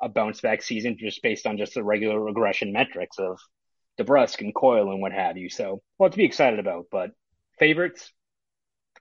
a 0.00 0.08
bounce 0.08 0.40
back 0.40 0.62
season 0.62 0.96
just 0.98 1.22
based 1.22 1.46
on 1.46 1.58
just 1.58 1.74
the 1.74 1.82
regular 1.82 2.20
regression 2.20 2.72
metrics 2.72 3.18
of 3.18 3.38
DeBrusk 3.98 4.40
and 4.40 4.54
Coyle 4.54 4.92
and 4.92 5.00
what 5.00 5.12
have 5.12 5.36
you. 5.36 5.50
So, 5.50 5.82
well, 5.98 6.10
to 6.10 6.16
be 6.16 6.24
excited 6.24 6.60
about, 6.60 6.86
but 6.92 7.10
favorites, 7.58 8.12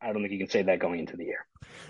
I 0.01 0.13
don't 0.13 0.21
think 0.21 0.31
you 0.31 0.39
can 0.39 0.49
say 0.49 0.63
that 0.63 0.79
going 0.79 0.99
into 0.99 1.17
the 1.17 1.25
year. 1.25 1.45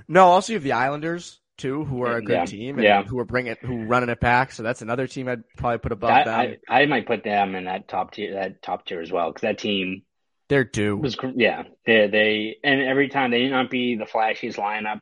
No, 0.08 0.26
also 0.26 0.54
you 0.54 0.58
have 0.58 0.64
the 0.64 0.74
Islanders 0.74 1.40
too, 1.58 1.84
who 1.86 2.04
are 2.04 2.18
a 2.18 2.22
good 2.22 2.34
yeah. 2.34 2.46
team 2.46 2.76
and 2.76 2.84
yeah. 2.84 3.04
who 3.04 3.18
are 3.20 3.26
bringing 3.26 3.56
who 3.62 3.86
running 3.86 4.10
it 4.10 4.20
back. 4.20 4.52
So 4.52 4.64
that's 4.64 4.82
another 4.82 5.08
team 5.08 5.28
I'd 5.28 5.44
probably 5.58 5.80
put 5.80 5.92
above 5.92 6.12
I, 6.12 6.24
them. 6.24 6.56
I, 6.70 6.82
I, 6.82 6.86
might 6.86 7.08
put 7.08 7.24
them 7.24 7.56
in 7.56 7.66
that 7.66 7.88
top 7.88 8.12
tier, 8.12 8.36
that 8.36 8.62
top 8.62 8.86
tier 8.86 9.02
as 9.02 9.12
well, 9.12 9.30
because 9.30 9.42
that 9.42 9.58
team 9.58 10.04
they're 10.50 10.64
due. 10.64 10.98
Was 10.98 11.18
yeah, 11.36 11.64
they 11.86 12.08
they 12.08 12.58
and 12.64 12.82
every 12.82 13.10
time 13.10 13.32
they 13.32 13.44
may 13.44 13.50
not 13.50 13.70
be 13.70 13.96
the 13.96 14.06
flashiest 14.06 14.58
lineup. 14.58 15.02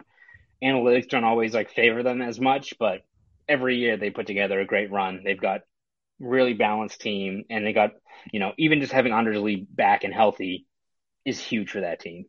Analytics 0.63 1.09
don't 1.09 1.25
always 1.25 1.53
like 1.53 1.71
favor 1.71 2.01
them 2.01 2.21
as 2.21 2.39
much, 2.39 2.73
but 2.79 3.01
every 3.47 3.77
year 3.77 3.97
they 3.97 4.09
put 4.09 4.25
together 4.25 4.59
a 4.59 4.65
great 4.65 4.91
run. 4.91 5.21
They've 5.23 5.39
got 5.39 5.61
really 6.19 6.53
balanced 6.53 7.01
team, 7.01 7.43
and 7.49 7.65
they 7.65 7.73
got 7.73 7.91
you 8.31 8.39
know 8.39 8.53
even 8.57 8.79
just 8.79 8.93
having 8.93 9.13
Anders 9.13 9.39
Lee 9.39 9.67
back 9.69 10.03
and 10.03 10.13
healthy 10.13 10.65
is 11.25 11.39
huge 11.39 11.69
for 11.69 11.81
that 11.81 11.99
team. 11.99 12.25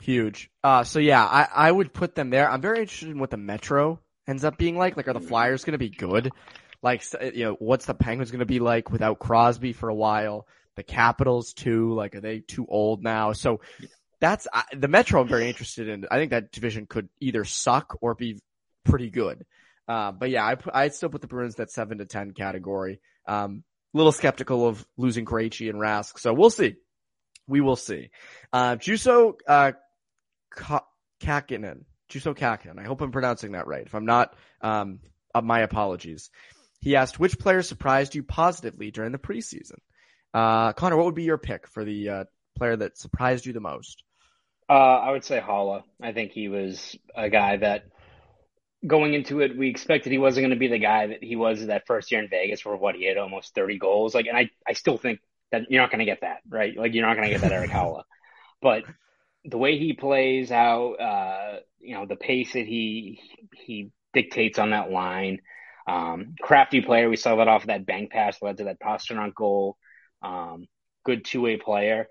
Huge. 0.00 0.50
Uh, 0.64 0.84
so 0.84 0.98
yeah, 0.98 1.24
I, 1.24 1.48
I 1.54 1.70
would 1.70 1.92
put 1.92 2.14
them 2.14 2.30
there. 2.30 2.50
I'm 2.50 2.60
very 2.60 2.80
interested 2.80 3.10
in 3.10 3.18
what 3.18 3.30
the 3.30 3.36
Metro 3.36 4.00
ends 4.26 4.44
up 4.44 4.58
being 4.58 4.76
like. 4.76 4.96
Like, 4.96 5.08
are 5.08 5.12
the 5.12 5.20
Flyers 5.20 5.64
going 5.64 5.72
to 5.72 5.78
be 5.78 5.90
good? 5.90 6.30
Like, 6.82 7.04
you 7.34 7.44
know, 7.44 7.56
what's 7.58 7.86
the 7.86 7.94
Penguins 7.94 8.30
going 8.30 8.40
to 8.40 8.46
be 8.46 8.58
like 8.58 8.90
without 8.90 9.18
Crosby 9.18 9.72
for 9.72 9.88
a 9.88 9.94
while? 9.94 10.46
The 10.74 10.82
Capitals 10.82 11.52
too. 11.52 11.94
Like, 11.94 12.16
are 12.16 12.20
they 12.20 12.40
too 12.40 12.66
old 12.68 13.02
now? 13.02 13.32
So 13.32 13.60
that's 14.20 14.48
I, 14.52 14.64
the 14.72 14.88
Metro. 14.88 15.20
I'm 15.20 15.28
very 15.28 15.48
interested 15.48 15.88
in. 15.88 16.06
I 16.10 16.16
think 16.16 16.30
that 16.30 16.50
division 16.50 16.86
could 16.86 17.08
either 17.20 17.44
suck 17.44 17.98
or 18.00 18.14
be 18.14 18.40
pretty 18.84 19.10
good. 19.10 19.44
Uh, 19.86 20.12
but 20.12 20.30
yeah, 20.30 20.44
I 20.44 20.56
I'd 20.72 20.94
still 20.94 21.10
put 21.10 21.20
the 21.20 21.26
Bruins 21.26 21.56
that 21.56 21.70
seven 21.70 21.98
to 21.98 22.06
ten 22.06 22.32
category. 22.32 23.00
Um, 23.26 23.64
a 23.94 23.96
little 23.96 24.12
skeptical 24.12 24.66
of 24.66 24.84
losing 24.96 25.24
Krejci 25.24 25.68
and 25.68 25.78
Rask, 25.78 26.18
so 26.18 26.32
we'll 26.32 26.50
see. 26.50 26.76
We 27.46 27.60
will 27.60 27.76
see. 27.76 28.10
Uh, 28.52 28.76
Juso 28.76 29.34
uh, 29.46 29.72
Kakinen, 31.20 31.84
Juso 32.10 32.36
Kakinen. 32.36 32.78
I 32.78 32.84
hope 32.84 33.00
I'm 33.00 33.12
pronouncing 33.12 33.52
that 33.52 33.66
right. 33.66 33.86
If 33.86 33.94
I'm 33.94 34.06
not, 34.06 34.34
um, 34.60 35.00
uh, 35.34 35.40
my 35.40 35.60
apologies. 35.60 36.30
He 36.80 36.96
asked, 36.96 37.18
which 37.18 37.38
player 37.38 37.62
surprised 37.62 38.14
you 38.14 38.22
positively 38.22 38.90
during 38.90 39.12
the 39.12 39.18
preseason? 39.18 39.78
Uh, 40.34 40.72
Connor, 40.72 40.96
what 40.96 41.06
would 41.06 41.14
be 41.14 41.22
your 41.22 41.38
pick 41.38 41.68
for 41.68 41.84
the 41.84 42.08
uh, 42.08 42.24
player 42.56 42.76
that 42.76 42.98
surprised 42.98 43.46
you 43.46 43.52
the 43.52 43.60
most? 43.60 44.02
Uh, 44.68 44.72
I 44.72 45.10
would 45.12 45.24
say 45.24 45.40
Haula. 45.40 45.82
I 46.00 46.12
think 46.12 46.32
he 46.32 46.48
was 46.48 46.96
a 47.14 47.28
guy 47.28 47.56
that 47.58 47.84
going 48.86 49.14
into 49.14 49.40
it, 49.40 49.56
we 49.56 49.68
expected 49.68 50.12
he 50.12 50.18
wasn't 50.18 50.42
going 50.42 50.50
to 50.50 50.58
be 50.58 50.68
the 50.68 50.78
guy 50.78 51.08
that 51.08 51.22
he 51.22 51.36
was 51.36 51.66
that 51.66 51.86
first 51.86 52.10
year 52.10 52.22
in 52.22 52.28
Vegas 52.28 52.60
for 52.60 52.76
what 52.76 52.94
he 52.94 53.06
had 53.06 53.16
almost 53.16 53.54
30 53.54 53.78
goals. 53.78 54.14
Like, 54.14 54.26
and 54.26 54.36
I, 54.36 54.50
I 54.66 54.72
still 54.72 54.98
think 54.98 55.20
that 55.50 55.70
you're 55.70 55.82
not 55.82 55.90
going 55.90 56.00
to 56.00 56.04
get 56.04 56.22
that, 56.22 56.38
right? 56.48 56.76
Like, 56.76 56.94
you're 56.94 57.06
not 57.06 57.14
going 57.14 57.28
to 57.28 57.34
get 57.34 57.42
that 57.42 57.52
Eric 57.52 57.70
Haula. 57.70 58.02
But 58.60 58.84
the 59.44 59.58
way 59.58 59.78
he 59.78 59.92
plays, 59.92 60.50
how, 60.50 60.92
uh, 60.94 61.58
you 61.80 61.94
know, 61.94 62.06
the 62.06 62.16
pace 62.16 62.52
that 62.52 62.66
he, 62.66 63.20
he 63.54 63.90
dictates 64.12 64.58
on 64.58 64.70
that 64.70 64.90
line, 64.90 65.38
um, 65.86 66.34
crafty 66.40 66.80
player. 66.80 67.08
We 67.08 67.16
saw 67.16 67.36
that 67.36 67.48
off 67.48 67.62
of 67.62 67.68
that 67.68 67.86
bank 67.86 68.12
pass 68.12 68.40
led 68.40 68.58
to 68.58 68.64
that 68.64 68.80
Pastrnak 68.80 69.34
goal. 69.34 69.76
Um, 70.22 70.66
good 71.04 71.24
two 71.24 71.40
way 71.40 71.56
player. 71.56 72.08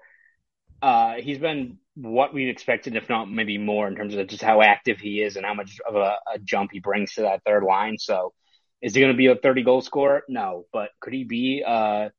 Uh, 0.81 1.15
he's 1.15 1.37
been 1.37 1.77
what 1.95 2.33
we 2.33 2.49
expected, 2.49 2.95
if 2.95 3.07
not 3.07 3.29
maybe 3.29 3.57
more, 3.57 3.87
in 3.87 3.95
terms 3.95 4.15
of 4.15 4.27
just 4.27 4.41
how 4.41 4.61
active 4.61 4.99
he 4.99 5.21
is 5.21 5.35
and 5.35 5.45
how 5.45 5.53
much 5.53 5.79
of 5.87 5.95
a, 5.95 6.17
a 6.33 6.39
jump 6.43 6.71
he 6.71 6.79
brings 6.79 7.13
to 7.13 7.21
that 7.21 7.43
third 7.45 7.63
line. 7.63 7.97
So, 7.97 8.33
is 8.81 8.95
he 8.95 9.01
going 9.01 9.13
to 9.13 9.17
be 9.17 9.27
a 9.27 9.35
30 9.35 9.63
goal 9.63 9.81
scorer? 9.81 10.23
No, 10.27 10.65
but 10.73 10.89
could 10.99 11.13
he 11.13 11.23
be 11.23 11.63
uh, 11.65 12.09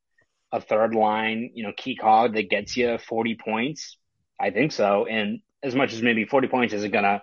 a 0.53 0.61
third 0.61 0.95
line, 0.95 1.51
you 1.55 1.65
know, 1.65 1.73
key 1.77 1.97
cog 1.97 2.35
that 2.35 2.51
gets 2.51 2.77
you 2.77 2.99
40 2.99 3.37
points? 3.37 3.97
I 4.43 4.51
think 4.51 4.73
so. 4.73 5.07
And 5.07 5.41
as 5.63 5.75
much 5.75 5.93
as 5.93 6.03
maybe 6.03 6.25
40 6.25 6.49
points 6.49 6.75
isn't 6.75 6.91
going 6.91 7.05
to, 7.05 7.23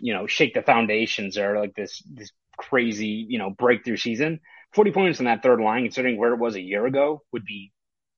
you 0.00 0.14
know, 0.14 0.28
shake 0.28 0.54
the 0.54 0.62
foundations 0.62 1.36
or 1.36 1.58
like 1.58 1.74
this, 1.74 2.02
this 2.08 2.30
crazy, 2.56 3.26
you 3.28 3.38
know, 3.38 3.50
breakthrough 3.50 3.96
season, 3.96 4.40
40 4.72 4.92
points 4.92 5.18
in 5.18 5.24
that 5.24 5.42
third 5.42 5.60
line, 5.60 5.82
considering 5.82 6.16
where 6.16 6.32
it 6.32 6.38
was 6.38 6.54
a 6.54 6.60
year 6.60 6.86
ago, 6.86 7.22
would 7.32 7.44
be 7.44 7.72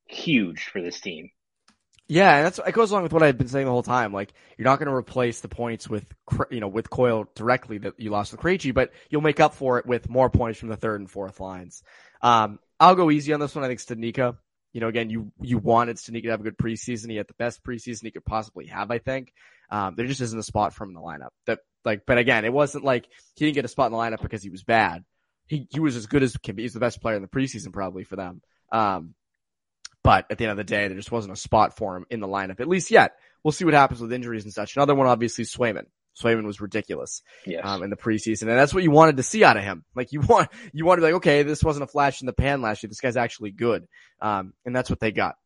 huge 0.06 0.64
for 0.64 0.82
this 0.82 1.00
team. 1.00 1.30
Yeah, 2.06 2.42
that's 2.42 2.60
it 2.64 2.72
goes 2.72 2.90
along 2.90 3.04
with 3.04 3.14
what 3.14 3.22
I've 3.22 3.38
been 3.38 3.48
saying 3.48 3.64
the 3.64 3.72
whole 3.72 3.82
time. 3.82 4.12
Like 4.12 4.34
you're 4.58 4.66
not 4.66 4.78
going 4.78 4.88
to 4.90 4.94
replace 4.94 5.40
the 5.40 5.48
points 5.48 5.88
with 5.88 6.04
you 6.50 6.60
know 6.60 6.68
with 6.68 6.90
Coyle 6.90 7.26
directly 7.34 7.78
that 7.78 7.98
you 7.98 8.10
lost 8.10 8.32
with 8.32 8.42
Krejci, 8.42 8.74
but 8.74 8.92
you'll 9.08 9.22
make 9.22 9.40
up 9.40 9.54
for 9.54 9.78
it 9.78 9.86
with 9.86 10.10
more 10.10 10.28
points 10.28 10.60
from 10.60 10.68
the 10.68 10.76
third 10.76 11.00
and 11.00 11.10
fourth 11.10 11.40
lines. 11.40 11.82
Um, 12.20 12.58
I'll 12.78 12.94
go 12.94 13.10
easy 13.10 13.32
on 13.32 13.40
this 13.40 13.54
one. 13.54 13.64
I 13.64 13.68
think 13.68 13.80
Studnicka. 13.80 14.36
You 14.74 14.80
know, 14.80 14.88
again, 14.88 15.08
you 15.08 15.32
you 15.40 15.56
wanted 15.56 15.96
Studnicka 15.96 16.24
to 16.24 16.30
have 16.30 16.40
a 16.40 16.44
good 16.44 16.58
preseason. 16.58 17.08
He 17.08 17.16
had 17.16 17.28
the 17.28 17.34
best 17.34 17.64
preseason 17.64 18.02
he 18.02 18.10
could 18.10 18.24
possibly 18.24 18.66
have. 18.66 18.90
I 18.90 18.98
think 18.98 19.32
um, 19.70 19.94
there 19.96 20.06
just 20.06 20.20
isn't 20.20 20.38
a 20.38 20.42
spot 20.42 20.74
for 20.74 20.84
him 20.84 20.90
in 20.90 20.94
the 20.94 21.00
lineup. 21.00 21.30
That 21.46 21.60
like, 21.84 22.02
but 22.06 22.18
again, 22.18 22.44
it 22.44 22.52
wasn't 22.52 22.84
like 22.84 23.06
he 23.36 23.44
didn't 23.46 23.54
get 23.54 23.64
a 23.64 23.68
spot 23.68 23.86
in 23.86 23.92
the 23.92 23.98
lineup 23.98 24.20
because 24.20 24.42
he 24.42 24.50
was 24.50 24.64
bad. 24.64 25.04
He 25.46 25.68
he 25.70 25.80
was 25.80 25.96
as 25.96 26.06
good 26.06 26.22
as 26.22 26.36
can 26.36 26.56
be. 26.56 26.62
He's 26.62 26.74
the 26.74 26.80
best 26.80 27.00
player 27.00 27.16
in 27.16 27.22
the 27.22 27.28
preseason 27.28 27.72
probably 27.72 28.04
for 28.04 28.16
them. 28.16 28.42
Um, 28.72 29.14
but 30.02 30.26
at 30.28 30.38
the 30.38 30.44
end 30.44 30.50
of 30.50 30.56
the 30.56 30.64
day, 30.64 30.88
there 30.88 30.96
just 30.96 31.12
wasn't 31.12 31.32
a 31.32 31.36
spot 31.36 31.76
for 31.76 31.96
him 31.96 32.06
in 32.10 32.20
the 32.20 32.28
lineup, 32.28 32.60
at 32.60 32.68
least 32.68 32.90
yet. 32.90 33.12
We'll 33.42 33.52
see 33.52 33.64
what 33.64 33.74
happens 33.74 34.00
with 34.00 34.12
injuries 34.12 34.44
and 34.44 34.52
such. 34.52 34.76
Another 34.76 34.94
one, 34.94 35.06
obviously, 35.06 35.44
Swayman. 35.44 35.86
Swayman 36.20 36.44
was 36.44 36.60
ridiculous 36.60 37.22
yes. 37.46 37.62
um, 37.64 37.82
in 37.82 37.90
the 37.90 37.96
preseason, 37.96 38.42
and 38.42 38.58
that's 38.58 38.72
what 38.72 38.82
you 38.82 38.90
wanted 38.90 39.16
to 39.16 39.22
see 39.22 39.44
out 39.44 39.56
of 39.56 39.64
him. 39.64 39.84
Like 39.94 40.12
you 40.12 40.20
want, 40.28 40.48
you 40.72 40.84
want 40.84 40.98
to 40.98 41.00
be 41.02 41.12
like, 41.12 41.16
okay, 41.16 41.42
this 41.42 41.62
wasn't 41.62 41.84
a 41.84 41.88
flash 41.88 42.20
in 42.20 42.26
the 42.26 42.32
pan 42.32 42.62
last 42.62 42.82
year. 42.82 42.88
This 42.88 43.00
guy's 43.00 43.16
actually 43.16 43.50
good, 43.50 43.86
um, 44.20 44.52
and 44.64 44.74
that's 44.74 44.90
what 44.90 45.00
they 45.00 45.12
got. 45.12 45.36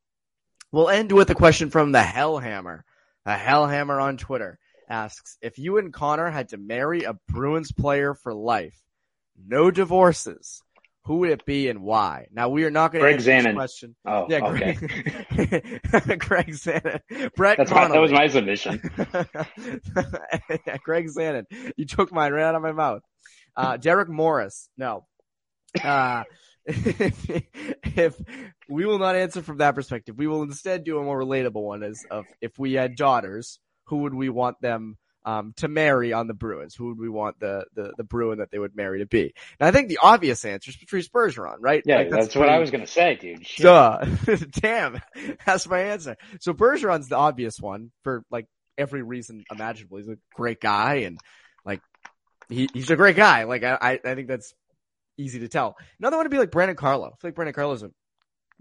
We'll 0.70 0.90
end 0.90 1.12
with 1.12 1.30
a 1.30 1.34
question 1.34 1.70
from 1.70 1.92
the 1.92 2.00
Hellhammer. 2.00 2.82
A 3.24 3.36
Hellhammer 3.36 4.02
on 4.02 4.16
Twitter 4.16 4.58
asks, 4.88 5.38
if 5.40 5.58
you 5.58 5.78
and 5.78 5.92
Connor 5.92 6.30
had 6.30 6.50
to 6.50 6.58
marry 6.58 7.04
a 7.04 7.14
Bruins 7.28 7.72
player 7.72 8.14
for 8.14 8.34
life, 8.34 8.78
no 9.46 9.70
divorces, 9.70 10.62
who 11.08 11.20
would 11.20 11.30
it 11.30 11.46
be 11.46 11.70
and 11.70 11.80
why? 11.80 12.26
Now 12.30 12.50
we 12.50 12.64
are 12.64 12.70
not 12.70 12.92
going 12.92 13.02
to 13.02 13.10
answer 13.10 13.30
Zanon. 13.30 13.44
this 13.44 13.54
question. 13.54 13.96
Oh, 14.06 14.26
yeah, 14.28 14.44
okay. 14.44 14.74
Greg, 15.90 16.18
Greg 16.20 16.48
Zanon. 16.48 17.00
Brett 17.34 17.56
That's 17.56 17.70
my, 17.70 17.88
that 17.88 17.98
was 17.98 18.12
my 18.12 18.28
submission. 18.28 18.78
yeah, 20.66 20.76
Greg 20.84 21.08
Zanon. 21.08 21.44
You 21.78 21.86
took 21.86 22.12
mine 22.12 22.32
right 22.32 22.42
out 22.42 22.56
of 22.56 22.60
my 22.60 22.72
mouth. 22.72 23.00
Uh, 23.56 23.78
Derek 23.78 24.10
Morris. 24.10 24.68
No. 24.76 25.06
Uh, 25.82 26.24
if, 26.66 27.30
if 27.96 28.20
we 28.68 28.84
will 28.84 28.98
not 28.98 29.16
answer 29.16 29.40
from 29.40 29.56
that 29.58 29.74
perspective, 29.74 30.18
we 30.18 30.26
will 30.26 30.42
instead 30.42 30.84
do 30.84 30.98
a 30.98 31.02
more 31.02 31.18
relatable 31.18 31.62
one 31.62 31.82
as 31.84 32.04
of 32.10 32.26
if 32.42 32.58
we 32.58 32.74
had 32.74 32.96
daughters, 32.96 33.60
who 33.86 34.00
would 34.02 34.12
we 34.12 34.28
want 34.28 34.60
them 34.60 34.98
um, 35.24 35.52
to 35.56 35.68
marry 35.68 36.12
on 36.12 36.26
the 36.26 36.34
Bruins? 36.34 36.74
Who 36.74 36.88
would 36.88 36.98
we 36.98 37.08
want 37.08 37.38
the, 37.40 37.64
the, 37.74 37.92
the 37.96 38.04
Bruin 38.04 38.38
that 38.38 38.50
they 38.50 38.58
would 38.58 38.76
marry 38.76 39.00
to 39.00 39.06
be? 39.06 39.34
And 39.60 39.68
I 39.68 39.70
think 39.70 39.88
the 39.88 39.98
obvious 40.02 40.44
answer 40.44 40.70
is 40.70 40.76
Patrice 40.76 41.08
Bergeron, 41.08 41.56
right? 41.60 41.82
Yeah, 41.84 41.98
like, 41.98 42.10
that's, 42.10 42.26
that's 42.26 42.36
what 42.36 42.48
I 42.48 42.58
was 42.58 42.70
going 42.70 42.84
to 42.84 42.90
say, 42.90 43.16
dude. 43.16 43.46
Shit. 43.46 43.64
Duh. 43.64 44.04
Damn. 44.52 45.00
That's 45.44 45.66
my 45.68 45.80
answer. 45.80 46.16
So 46.40 46.52
Bergeron's 46.52 47.08
the 47.08 47.16
obvious 47.16 47.60
one 47.60 47.90
for 48.04 48.24
like 48.30 48.46
every 48.76 49.02
reason 49.02 49.44
imaginable. 49.50 49.98
He's 49.98 50.08
a 50.08 50.18
great 50.34 50.60
guy 50.60 50.96
and 50.96 51.18
like 51.64 51.80
he, 52.48 52.68
he's 52.72 52.90
a 52.90 52.96
great 52.96 53.16
guy. 53.16 53.44
Like 53.44 53.64
I, 53.64 54.00
I 54.04 54.14
think 54.14 54.28
that's 54.28 54.54
easy 55.18 55.40
to 55.40 55.48
tell. 55.48 55.76
Another 55.98 56.16
one 56.16 56.24
would 56.24 56.30
be 56.30 56.38
like 56.38 56.50
Brandon 56.50 56.76
Carlo. 56.76 57.06
I 57.06 57.10
feel 57.10 57.28
like 57.28 57.34
Brandon 57.34 57.54
Carlo's 57.54 57.82
a 57.82 57.90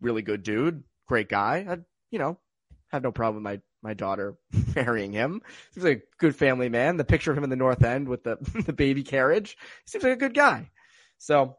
really 0.01 0.21
good 0.21 0.43
dude, 0.43 0.83
great 1.07 1.29
guy. 1.29 1.65
I, 1.69 1.77
you 2.11 2.19
know, 2.19 2.39
have 2.89 3.03
no 3.03 3.11
problem 3.11 3.43
with 3.43 3.51
my 3.51 3.61
my 3.81 3.93
daughter 3.93 4.35
marrying 4.75 5.11
him. 5.11 5.41
Seems 5.71 5.85
like 5.85 5.97
a 5.97 6.17
good 6.17 6.35
family 6.35 6.69
man. 6.69 6.97
The 6.97 7.03
picture 7.03 7.31
of 7.31 7.37
him 7.37 7.43
in 7.43 7.49
the 7.49 7.55
North 7.55 7.83
End 7.83 8.07
with 8.07 8.23
the 8.23 8.37
the 8.65 8.73
baby 8.73 9.03
carriage 9.03 9.57
He 9.85 9.91
seems 9.91 10.03
like 10.03 10.13
a 10.13 10.17
good 10.17 10.33
guy. 10.33 10.69
So, 11.17 11.57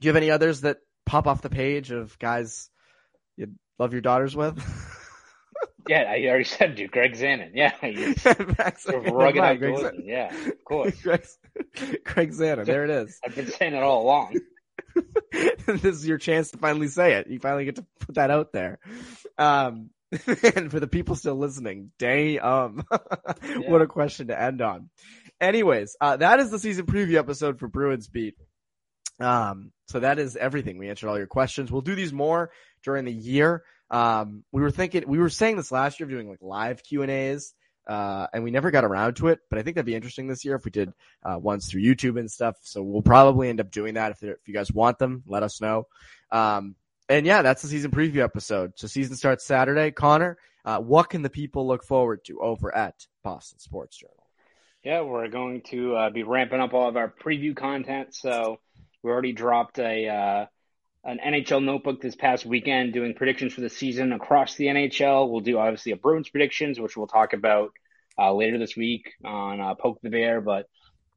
do 0.00 0.06
you 0.06 0.10
have 0.10 0.16
any 0.16 0.30
others 0.30 0.62
that 0.62 0.78
pop 1.04 1.26
off 1.26 1.42
the 1.42 1.50
page 1.50 1.90
of 1.90 2.18
guys 2.18 2.70
you 3.36 3.48
love 3.78 3.92
your 3.92 4.00
daughters 4.00 4.34
with? 4.34 4.58
yeah, 5.88 6.02
I 6.02 6.26
already 6.26 6.44
said, 6.44 6.76
dude. 6.76 6.90
Greg 6.90 7.14
Zanon. 7.14 7.50
Yeah, 7.54 7.72
he's 7.80 8.24
Rugged 8.24 9.12
rugged 9.12 9.42
outdoorsman. 9.42 10.00
Yeah, 10.04 10.34
of 10.34 10.64
course. 10.64 11.00
Greg, 11.02 11.26
Greg 12.04 12.32
Zanon. 12.32 12.64
There 12.64 12.84
it 12.84 12.90
is. 12.90 13.18
I've 13.24 13.34
been 13.34 13.48
saying 13.48 13.74
it 13.74 13.82
all 13.82 14.02
along. 14.02 14.38
this 15.66 15.84
is 15.84 16.06
your 16.06 16.18
chance 16.18 16.50
to 16.52 16.58
finally 16.58 16.88
say 16.88 17.14
it. 17.14 17.28
You 17.28 17.38
finally 17.38 17.64
get 17.64 17.76
to 17.76 17.86
put 18.00 18.14
that 18.16 18.30
out 18.30 18.52
there. 18.52 18.78
Um, 19.36 19.90
and 20.56 20.70
for 20.70 20.80
the 20.80 20.88
people 20.88 21.16
still 21.16 21.36
listening, 21.36 21.90
day 21.98 22.38
um, 22.38 22.82
yeah. 22.90 23.58
what 23.68 23.82
a 23.82 23.86
question 23.86 24.28
to 24.28 24.40
end 24.40 24.62
on. 24.62 24.88
Anyways, 25.40 25.96
uh, 26.00 26.16
that 26.16 26.40
is 26.40 26.50
the 26.50 26.58
season 26.58 26.86
preview 26.86 27.16
episode 27.16 27.58
for 27.58 27.68
Bruins 27.68 28.08
Beat. 28.08 28.34
Um, 29.20 29.72
so 29.88 30.00
that 30.00 30.18
is 30.18 30.36
everything. 30.36 30.78
We 30.78 30.88
answered 30.88 31.08
all 31.08 31.18
your 31.18 31.26
questions. 31.26 31.70
We'll 31.70 31.82
do 31.82 31.94
these 31.94 32.12
more 32.12 32.50
during 32.82 33.04
the 33.04 33.12
year. 33.12 33.64
Um, 33.90 34.44
we 34.52 34.62
were 34.62 34.70
thinking, 34.70 35.04
we 35.06 35.18
were 35.18 35.30
saying 35.30 35.56
this 35.56 35.72
last 35.72 35.98
year 36.00 36.06
of 36.06 36.10
doing 36.10 36.28
like 36.28 36.42
live 36.42 36.82
Q 36.82 37.02
and 37.02 37.10
A's. 37.10 37.54
Uh, 37.86 38.26
and 38.34 38.44
we 38.44 38.50
never 38.50 38.70
got 38.70 38.84
around 38.84 39.16
to 39.16 39.28
it, 39.28 39.38
but 39.48 39.58
I 39.58 39.62
think 39.62 39.76
that'd 39.76 39.86
be 39.86 39.94
interesting 39.94 40.28
this 40.28 40.44
year 40.44 40.56
if 40.56 40.64
we 40.66 40.70
did, 40.70 40.92
uh, 41.22 41.38
ones 41.38 41.70
through 41.70 41.80
YouTube 41.80 42.18
and 42.20 42.30
stuff. 42.30 42.56
So 42.60 42.82
we'll 42.82 43.00
probably 43.00 43.48
end 43.48 43.60
up 43.60 43.70
doing 43.70 43.94
that. 43.94 44.12
If, 44.12 44.22
if 44.22 44.36
you 44.46 44.52
guys 44.52 44.70
want 44.70 44.98
them, 44.98 45.22
let 45.26 45.42
us 45.42 45.58
know. 45.62 45.86
Um, 46.30 46.76
and 47.08 47.26
yeah, 47.26 47.42
that's 47.42 47.62
the 47.62 47.68
season 47.68 47.90
preview 47.90 48.22
episode. 48.22 48.72
So 48.76 48.86
season 48.86 49.16
starts 49.16 49.44
Saturday. 49.44 49.90
Connor, 49.90 50.38
uh, 50.64 50.78
what 50.78 51.10
can 51.10 51.22
the 51.22 51.30
people 51.30 51.66
look 51.66 51.84
forward 51.84 52.24
to 52.26 52.40
over 52.40 52.74
at 52.74 52.94
Boston 53.22 53.58
Sports 53.58 53.96
Journal? 53.96 54.14
Yeah, 54.84 55.02
we're 55.02 55.28
going 55.28 55.62
to 55.70 55.96
uh, 55.96 56.10
be 56.10 56.22
ramping 56.22 56.60
up 56.60 56.74
all 56.74 56.88
of 56.88 56.96
our 56.96 57.12
preview 57.12 57.56
content. 57.56 58.14
So 58.14 58.60
we 59.02 59.10
already 59.10 59.32
dropped 59.32 59.78
a 59.78 60.08
uh, 60.08 60.46
an 61.04 61.18
NHL 61.24 61.64
notebook 61.64 62.00
this 62.00 62.16
past 62.16 62.44
weekend 62.44 62.92
doing 62.92 63.14
predictions 63.14 63.54
for 63.54 63.60
the 63.60 63.70
season 63.70 64.12
across 64.12 64.56
the 64.56 64.66
NHL. 64.66 65.30
We'll 65.30 65.40
do 65.40 65.58
obviously 65.58 65.92
a 65.92 65.96
Bruins 65.96 66.28
predictions, 66.28 66.78
which 66.78 66.96
we'll 66.96 67.06
talk 67.06 67.32
about 67.32 67.70
uh, 68.18 68.32
later 68.34 68.58
this 68.58 68.76
week 68.76 69.12
on 69.24 69.60
uh, 69.60 69.74
Poke 69.74 70.00
the 70.02 70.10
Bear. 70.10 70.40
But 70.40 70.68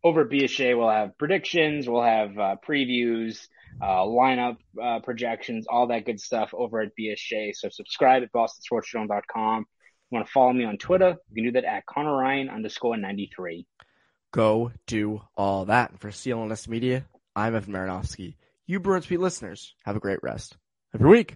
over 0.03 0.21
at 0.21 0.29
BSJ, 0.29 0.77
we'll 0.77 0.89
have 0.89 1.17
predictions, 1.17 1.87
we'll 1.89 2.03
have 2.03 2.37
uh, 2.37 2.55
previews, 2.65 3.47
uh, 3.81 4.01
lineup 4.01 4.57
uh, 4.81 4.99
projections, 4.99 5.67
all 5.69 5.87
that 5.87 6.05
good 6.05 6.19
stuff 6.19 6.51
over 6.53 6.81
at 6.81 6.91
BSJ. 6.99 7.55
So 7.55 7.69
subscribe 7.69 8.23
at 8.23 8.31
bostonsportsjournal.com. 8.31 9.65
You 10.11 10.15
want 10.15 10.25
to 10.25 10.31
follow 10.31 10.53
me 10.53 10.65
on 10.65 10.77
Twitter? 10.77 11.15
You 11.29 11.35
can 11.35 11.43
do 11.45 11.51
that 11.53 11.65
at 11.65 11.85
Connor 11.85 12.15
Ryan 12.15 12.49
underscore 12.49 12.97
93. 12.97 13.65
Go 14.33 14.71
do 14.87 15.21
all 15.35 15.65
that. 15.65 15.91
And 15.91 15.99
for 15.99 16.09
CLNS 16.09 16.67
Media, 16.67 17.05
I'm 17.35 17.55
Evan 17.55 17.73
Marinofsky. 17.73 18.35
You 18.65 18.79
Bruins 18.79 19.05
Beat 19.05 19.19
listeners, 19.19 19.75
have 19.85 19.95
a 19.95 19.99
great 19.99 20.19
rest 20.23 20.57
of 20.93 21.01
your 21.01 21.09
week. 21.09 21.35